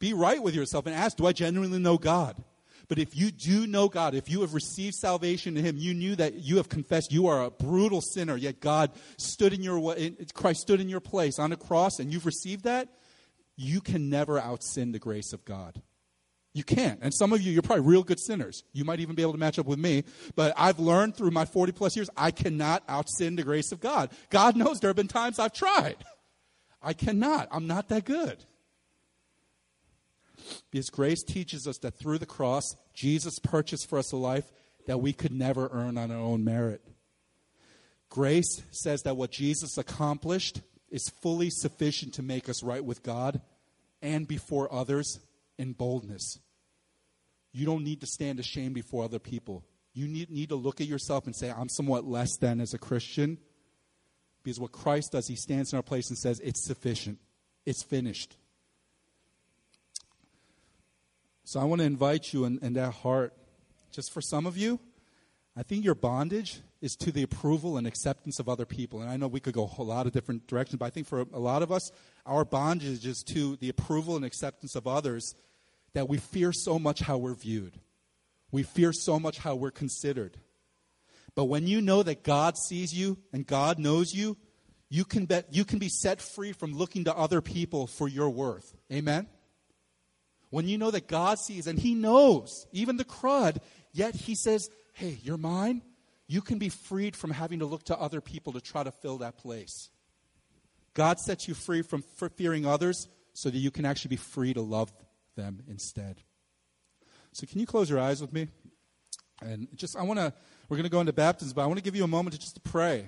be 0.00 0.14
right 0.14 0.42
with 0.42 0.54
yourself 0.54 0.86
and 0.86 0.94
ask, 0.94 1.18
do 1.18 1.26
I 1.26 1.32
genuinely 1.32 1.78
know 1.78 1.98
God? 1.98 2.42
But 2.88 2.98
if 2.98 3.14
you 3.14 3.30
do 3.30 3.66
know 3.66 3.90
God, 3.90 4.14
if 4.14 4.30
you 4.30 4.40
have 4.40 4.54
received 4.54 4.94
salvation 4.94 5.58
in 5.58 5.64
Him, 5.66 5.76
you 5.76 5.92
knew 5.92 6.16
that 6.16 6.36
you 6.36 6.56
have 6.56 6.70
confessed 6.70 7.12
you 7.12 7.26
are 7.26 7.44
a 7.44 7.50
brutal 7.50 8.00
sinner, 8.00 8.34
yet 8.34 8.60
God 8.60 8.90
stood 9.18 9.52
in 9.52 9.62
your 9.62 9.78
way, 9.78 10.16
Christ 10.32 10.62
stood 10.62 10.80
in 10.80 10.88
your 10.88 11.00
place 11.00 11.38
on 11.38 11.52
a 11.52 11.56
cross, 11.56 11.98
and 11.98 12.10
you've 12.10 12.24
received 12.24 12.64
that, 12.64 12.88
you 13.56 13.82
can 13.82 14.08
never 14.08 14.40
outsin 14.40 14.92
the 14.92 14.98
grace 14.98 15.34
of 15.34 15.44
God. 15.44 15.82
You 16.58 16.64
can't. 16.64 16.98
And 17.02 17.14
some 17.14 17.32
of 17.32 17.40
you, 17.40 17.52
you're 17.52 17.62
probably 17.62 17.84
real 17.84 18.02
good 18.02 18.18
sinners. 18.18 18.64
You 18.72 18.84
might 18.84 18.98
even 18.98 19.14
be 19.14 19.22
able 19.22 19.30
to 19.30 19.38
match 19.38 19.60
up 19.60 19.66
with 19.66 19.78
me. 19.78 20.02
But 20.34 20.54
I've 20.56 20.80
learned 20.80 21.14
through 21.14 21.30
my 21.30 21.44
40 21.44 21.70
plus 21.70 21.94
years, 21.94 22.10
I 22.16 22.32
cannot 22.32 22.84
outsin 22.88 23.36
the 23.36 23.44
grace 23.44 23.70
of 23.70 23.78
God. 23.78 24.10
God 24.28 24.56
knows 24.56 24.80
there 24.80 24.88
have 24.88 24.96
been 24.96 25.06
times 25.06 25.38
I've 25.38 25.52
tried. 25.52 25.98
I 26.82 26.94
cannot. 26.94 27.46
I'm 27.52 27.68
not 27.68 27.88
that 27.90 28.06
good. 28.06 28.44
Because 30.72 30.90
grace 30.90 31.22
teaches 31.22 31.68
us 31.68 31.78
that 31.78 31.96
through 31.96 32.18
the 32.18 32.26
cross, 32.26 32.74
Jesus 32.92 33.38
purchased 33.38 33.88
for 33.88 33.96
us 33.96 34.10
a 34.10 34.16
life 34.16 34.50
that 34.88 34.98
we 34.98 35.12
could 35.12 35.32
never 35.32 35.68
earn 35.70 35.96
on 35.96 36.10
our 36.10 36.18
own 36.18 36.42
merit. 36.42 36.82
Grace 38.08 38.62
says 38.72 39.02
that 39.02 39.16
what 39.16 39.30
Jesus 39.30 39.78
accomplished 39.78 40.60
is 40.90 41.08
fully 41.22 41.50
sufficient 41.50 42.14
to 42.14 42.22
make 42.24 42.48
us 42.48 42.64
right 42.64 42.84
with 42.84 43.04
God 43.04 43.42
and 44.02 44.26
before 44.26 44.72
others 44.74 45.20
in 45.56 45.72
boldness. 45.72 46.40
You 47.52 47.66
don't 47.66 47.84
need 47.84 48.00
to 48.00 48.06
stand 48.06 48.38
ashamed 48.38 48.74
before 48.74 49.04
other 49.04 49.18
people. 49.18 49.64
You 49.94 50.06
need, 50.06 50.30
need 50.30 50.50
to 50.50 50.56
look 50.56 50.80
at 50.80 50.86
yourself 50.86 51.26
and 51.26 51.34
say, 51.34 51.50
I'm 51.50 51.68
somewhat 51.68 52.04
less 52.04 52.36
than 52.36 52.60
as 52.60 52.74
a 52.74 52.78
Christian. 52.78 53.38
Because 54.42 54.60
what 54.60 54.72
Christ 54.72 55.12
does, 55.12 55.26
he 55.26 55.36
stands 55.36 55.72
in 55.72 55.76
our 55.76 55.82
place 55.82 56.08
and 56.08 56.18
says, 56.18 56.40
It's 56.40 56.64
sufficient, 56.64 57.18
it's 57.66 57.82
finished. 57.82 58.36
So 61.44 61.58
I 61.58 61.64
want 61.64 61.80
to 61.80 61.86
invite 61.86 62.32
you 62.32 62.44
in, 62.44 62.58
in 62.60 62.74
that 62.74 62.92
heart. 62.92 63.32
Just 63.90 64.12
for 64.12 64.20
some 64.20 64.46
of 64.46 64.56
you, 64.58 64.78
I 65.56 65.62
think 65.62 65.84
your 65.84 65.94
bondage 65.94 66.60
is 66.80 66.94
to 66.96 67.10
the 67.10 67.22
approval 67.22 67.78
and 67.78 67.86
acceptance 67.86 68.38
of 68.38 68.48
other 68.48 68.66
people. 68.66 69.00
And 69.00 69.10
I 69.10 69.16
know 69.16 69.26
we 69.26 69.40
could 69.40 69.54
go 69.54 69.68
a 69.78 69.82
lot 69.82 70.06
of 70.06 70.12
different 70.12 70.46
directions, 70.46 70.78
but 70.78 70.86
I 70.86 70.90
think 70.90 71.06
for 71.06 71.24
a 71.32 71.38
lot 71.38 71.62
of 71.62 71.72
us, 71.72 71.90
our 72.26 72.44
bondage 72.44 73.04
is 73.04 73.24
to 73.28 73.56
the 73.56 73.68
approval 73.68 74.14
and 74.14 74.24
acceptance 74.24 74.76
of 74.76 74.86
others 74.86 75.34
that 75.98 76.08
we 76.08 76.16
fear 76.16 76.52
so 76.52 76.78
much 76.78 77.00
how 77.00 77.18
we're 77.18 77.34
viewed. 77.34 77.76
We 78.52 78.62
fear 78.62 78.92
so 78.92 79.18
much 79.18 79.38
how 79.38 79.56
we're 79.56 79.72
considered. 79.72 80.38
But 81.34 81.46
when 81.46 81.66
you 81.66 81.80
know 81.80 82.04
that 82.04 82.22
God 82.22 82.56
sees 82.56 82.94
you 82.94 83.18
and 83.32 83.44
God 83.44 83.80
knows 83.80 84.14
you, 84.14 84.36
you 84.88 85.04
can, 85.04 85.26
bet, 85.26 85.48
you 85.50 85.64
can 85.64 85.80
be 85.80 85.88
set 85.88 86.22
free 86.22 86.52
from 86.52 86.72
looking 86.72 87.02
to 87.06 87.16
other 87.16 87.40
people 87.40 87.88
for 87.88 88.06
your 88.06 88.30
worth. 88.30 88.76
Amen? 88.92 89.26
When 90.50 90.68
you 90.68 90.78
know 90.78 90.92
that 90.92 91.08
God 91.08 91.40
sees 91.40 91.66
and 91.66 91.76
He 91.76 91.96
knows, 91.96 92.68
even 92.70 92.96
the 92.96 93.04
crud, 93.04 93.56
yet 93.92 94.14
He 94.14 94.36
says, 94.36 94.70
hey, 94.92 95.18
you're 95.24 95.36
mine, 95.36 95.82
you 96.28 96.42
can 96.42 96.60
be 96.60 96.68
freed 96.68 97.16
from 97.16 97.32
having 97.32 97.58
to 97.58 97.66
look 97.66 97.86
to 97.86 97.98
other 97.98 98.20
people 98.20 98.52
to 98.52 98.60
try 98.60 98.84
to 98.84 98.92
fill 98.92 99.18
that 99.18 99.36
place. 99.36 99.90
God 100.94 101.18
sets 101.18 101.48
you 101.48 101.54
free 101.54 101.82
from 101.82 102.04
fearing 102.36 102.66
others 102.66 103.08
so 103.32 103.50
that 103.50 103.58
you 103.58 103.72
can 103.72 103.84
actually 103.84 104.10
be 104.10 104.16
free 104.16 104.54
to 104.54 104.60
love 104.60 104.92
them 105.38 105.62
instead. 105.68 106.22
So, 107.32 107.46
can 107.46 107.60
you 107.60 107.66
close 107.66 107.88
your 107.88 108.00
eyes 108.00 108.20
with 108.20 108.32
me? 108.32 108.48
And 109.40 109.68
just, 109.74 109.96
I 109.96 110.02
want 110.02 110.18
to, 110.18 110.32
we're 110.68 110.76
going 110.76 110.84
to 110.84 110.90
go 110.90 111.00
into 111.00 111.12
baptism, 111.12 111.54
but 111.54 111.62
I 111.62 111.66
want 111.66 111.78
to 111.78 111.82
give 111.82 111.94
you 111.94 112.04
a 112.04 112.08
moment 112.08 112.34
to 112.34 112.40
just 112.40 112.62
pray. 112.64 113.06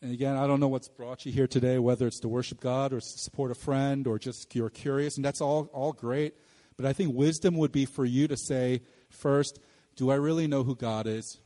And 0.00 0.12
again, 0.12 0.36
I 0.36 0.48
don't 0.48 0.58
know 0.58 0.68
what's 0.68 0.88
brought 0.88 1.24
you 1.24 1.30
here 1.30 1.46
today, 1.46 1.78
whether 1.78 2.08
it's 2.08 2.18
to 2.20 2.28
worship 2.28 2.58
God 2.58 2.92
or 2.92 3.00
to 3.00 3.06
support 3.06 3.52
a 3.52 3.54
friend 3.54 4.06
or 4.08 4.18
just 4.18 4.52
you're 4.54 4.70
curious, 4.70 5.16
and 5.16 5.24
that's 5.24 5.40
all, 5.40 5.70
all 5.72 5.92
great. 5.92 6.34
But 6.76 6.86
I 6.86 6.92
think 6.92 7.14
wisdom 7.14 7.56
would 7.58 7.70
be 7.70 7.84
for 7.84 8.04
you 8.04 8.26
to 8.26 8.36
say, 8.36 8.82
first, 9.10 9.60
do 9.94 10.10
I 10.10 10.16
really 10.16 10.48
know 10.48 10.64
who 10.64 10.74
God 10.74 11.06
is? 11.06 11.38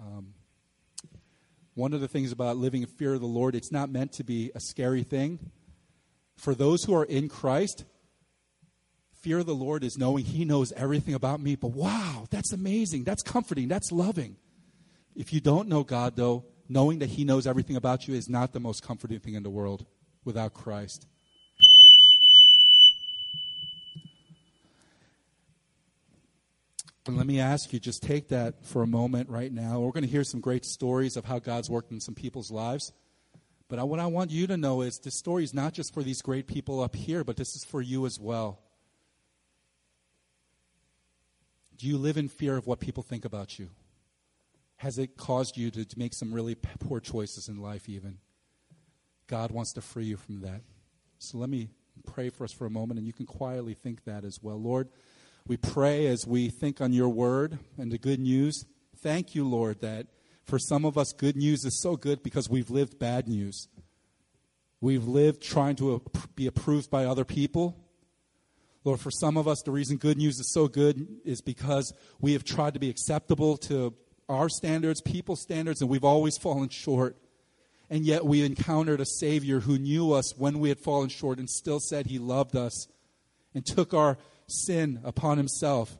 Um, 0.00 0.33
one 1.74 1.92
of 1.92 2.00
the 2.00 2.08
things 2.08 2.32
about 2.32 2.56
living 2.56 2.82
in 2.82 2.88
fear 2.88 3.14
of 3.14 3.20
the 3.20 3.26
Lord, 3.26 3.54
it's 3.54 3.72
not 3.72 3.90
meant 3.90 4.12
to 4.12 4.24
be 4.24 4.50
a 4.54 4.60
scary 4.60 5.02
thing. 5.02 5.50
For 6.36 6.54
those 6.54 6.84
who 6.84 6.94
are 6.94 7.04
in 7.04 7.28
Christ, 7.28 7.84
fear 9.20 9.38
of 9.38 9.46
the 9.46 9.54
Lord 9.54 9.82
is 9.82 9.98
knowing 9.98 10.24
He 10.24 10.44
knows 10.44 10.72
everything 10.72 11.14
about 11.14 11.40
me. 11.40 11.56
But 11.56 11.72
wow, 11.72 12.26
that's 12.30 12.52
amazing. 12.52 13.04
That's 13.04 13.22
comforting. 13.22 13.68
That's 13.68 13.90
loving. 13.90 14.36
If 15.16 15.32
you 15.32 15.40
don't 15.40 15.68
know 15.68 15.84
God, 15.84 16.16
though, 16.16 16.44
knowing 16.68 17.00
that 17.00 17.10
He 17.10 17.24
knows 17.24 17.46
everything 17.46 17.76
about 17.76 18.06
you 18.06 18.14
is 18.14 18.28
not 18.28 18.52
the 18.52 18.60
most 18.60 18.82
comforting 18.82 19.20
thing 19.20 19.34
in 19.34 19.42
the 19.42 19.50
world 19.50 19.86
without 20.24 20.54
Christ. 20.54 21.06
And 27.06 27.18
let 27.18 27.26
me 27.26 27.38
ask 27.38 27.72
you, 27.72 27.78
just 27.78 28.02
take 28.02 28.28
that 28.28 28.64
for 28.64 28.82
a 28.82 28.86
moment 28.86 29.28
right 29.28 29.52
now. 29.52 29.80
We're 29.80 29.92
going 29.92 30.04
to 30.04 30.10
hear 30.10 30.24
some 30.24 30.40
great 30.40 30.64
stories 30.64 31.16
of 31.16 31.26
how 31.26 31.38
God's 31.38 31.68
worked 31.68 31.92
in 31.92 32.00
some 32.00 32.14
people's 32.14 32.50
lives. 32.50 32.92
But 33.68 33.86
what 33.86 34.00
I 34.00 34.06
want 34.06 34.30
you 34.30 34.46
to 34.46 34.56
know 34.56 34.80
is 34.80 34.98
this 34.98 35.14
story 35.14 35.44
is 35.44 35.52
not 35.52 35.74
just 35.74 35.92
for 35.92 36.02
these 36.02 36.22
great 36.22 36.46
people 36.46 36.82
up 36.82 36.94
here, 36.94 37.22
but 37.22 37.36
this 37.36 37.54
is 37.56 37.64
for 37.64 37.82
you 37.82 38.06
as 38.06 38.18
well. 38.18 38.60
Do 41.76 41.86
you 41.86 41.98
live 41.98 42.16
in 42.16 42.28
fear 42.28 42.56
of 42.56 42.66
what 42.66 42.80
people 42.80 43.02
think 43.02 43.24
about 43.24 43.58
you? 43.58 43.68
Has 44.76 44.98
it 44.98 45.16
caused 45.16 45.56
you 45.56 45.70
to, 45.72 45.84
to 45.84 45.98
make 45.98 46.14
some 46.14 46.32
really 46.32 46.54
poor 46.54 47.00
choices 47.00 47.48
in 47.48 47.60
life, 47.60 47.88
even? 47.88 48.18
God 49.26 49.50
wants 49.50 49.72
to 49.74 49.80
free 49.80 50.04
you 50.04 50.16
from 50.16 50.40
that. 50.42 50.62
So 51.18 51.38
let 51.38 51.48
me 51.48 51.70
pray 52.06 52.28
for 52.28 52.44
us 52.44 52.52
for 52.52 52.66
a 52.66 52.70
moment, 52.70 52.98
and 52.98 53.06
you 53.06 53.12
can 53.12 53.26
quietly 53.26 53.74
think 53.74 54.04
that 54.04 54.24
as 54.24 54.42
well. 54.42 54.60
Lord, 54.60 54.88
we 55.46 55.58
pray 55.58 56.06
as 56.06 56.26
we 56.26 56.48
think 56.48 56.80
on 56.80 56.94
your 56.94 57.10
word 57.10 57.58
and 57.76 57.92
the 57.92 57.98
good 57.98 58.18
news. 58.18 58.64
Thank 58.96 59.34
you, 59.34 59.46
Lord, 59.46 59.80
that 59.80 60.06
for 60.44 60.58
some 60.58 60.86
of 60.86 60.96
us, 60.96 61.12
good 61.12 61.36
news 61.36 61.66
is 61.66 61.82
so 61.82 61.96
good 61.96 62.22
because 62.22 62.48
we've 62.48 62.70
lived 62.70 62.98
bad 62.98 63.28
news. 63.28 63.68
We've 64.80 65.06
lived 65.06 65.42
trying 65.42 65.76
to 65.76 66.00
be 66.34 66.46
approved 66.46 66.90
by 66.90 67.04
other 67.04 67.26
people. 67.26 67.76
Lord, 68.84 69.00
for 69.00 69.10
some 69.10 69.36
of 69.36 69.46
us, 69.46 69.60
the 69.62 69.70
reason 69.70 69.98
good 69.98 70.16
news 70.16 70.38
is 70.38 70.50
so 70.50 70.66
good 70.66 71.06
is 71.26 71.42
because 71.42 71.92
we 72.20 72.32
have 72.32 72.44
tried 72.44 72.72
to 72.74 72.80
be 72.80 72.88
acceptable 72.88 73.58
to 73.58 73.92
our 74.30 74.48
standards, 74.48 75.02
people's 75.02 75.42
standards, 75.42 75.82
and 75.82 75.90
we've 75.90 76.04
always 76.04 76.38
fallen 76.38 76.70
short. 76.70 77.18
And 77.90 78.06
yet 78.06 78.24
we 78.24 78.42
encountered 78.42 79.00
a 79.00 79.06
Savior 79.06 79.60
who 79.60 79.78
knew 79.78 80.12
us 80.12 80.34
when 80.38 80.58
we 80.58 80.70
had 80.70 80.78
fallen 80.78 81.10
short 81.10 81.38
and 81.38 81.50
still 81.50 81.80
said 81.80 82.06
He 82.06 82.18
loved 82.18 82.56
us 82.56 82.88
and 83.54 83.64
took 83.64 83.92
our 83.92 84.16
sin 84.46 85.00
upon 85.04 85.38
Himself. 85.38 85.98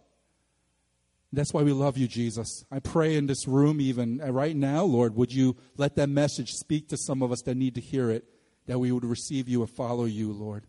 That's 1.32 1.53
why 1.53 1.62
we 1.62 1.72
love 1.72 1.99
you, 1.99 2.07
Jesus. 2.07 2.64
I 2.70 2.78
pray 2.78 3.16
in 3.16 3.26
this 3.26 3.49
room, 3.49 3.80
even 3.80 4.20
uh, 4.20 4.30
right 4.30 4.55
now, 4.55 4.84
Lord, 4.84 5.16
would 5.16 5.32
you 5.32 5.57
let 5.76 5.97
that 5.97 6.09
message 6.09 6.53
speak 6.53 6.88
to 6.88 6.97
some 6.97 7.22
of 7.22 7.32
us 7.32 7.42
that 7.42 7.57
need 7.57 7.74
to 7.74 7.80
hear 7.80 8.11
it, 8.11 8.24
that 8.66 8.78
we 8.78 8.92
would 8.92 9.05
receive 9.05 9.49
you 9.49 9.61
and 9.61 9.70
follow 9.70 10.05
you, 10.05 10.32
Lord, 10.32 10.66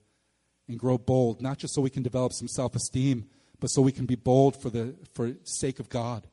and 0.68 0.80
grow 0.80 0.98
bold, 0.98 1.42
not 1.42 1.60
just 1.60 1.76
so 1.76 1.82
we 1.82 1.92
can 1.92 2.04
develop 2.04 2.34
some 2.34 2.48
self 2.48 2.76
esteem, 2.76 3.26
but 3.60 3.70
so 3.70 3.82
we 3.82 3.92
can 3.92 4.06
be 4.06 4.16
bold 4.16 4.60
for 4.60 4.70
the 4.70 4.96
for 5.14 5.34
sake 5.44 5.80
of 5.80 5.90
God. 5.90 6.28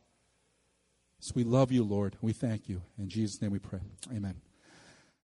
So 1.20 1.32
we 1.36 1.44
love 1.44 1.70
you, 1.70 1.84
Lord. 1.84 2.16
We 2.20 2.32
thank 2.32 2.68
you. 2.68 2.82
In 2.98 3.08
Jesus' 3.08 3.40
name 3.40 3.52
we 3.52 3.60
pray. 3.60 3.80
Amen. 4.12 4.51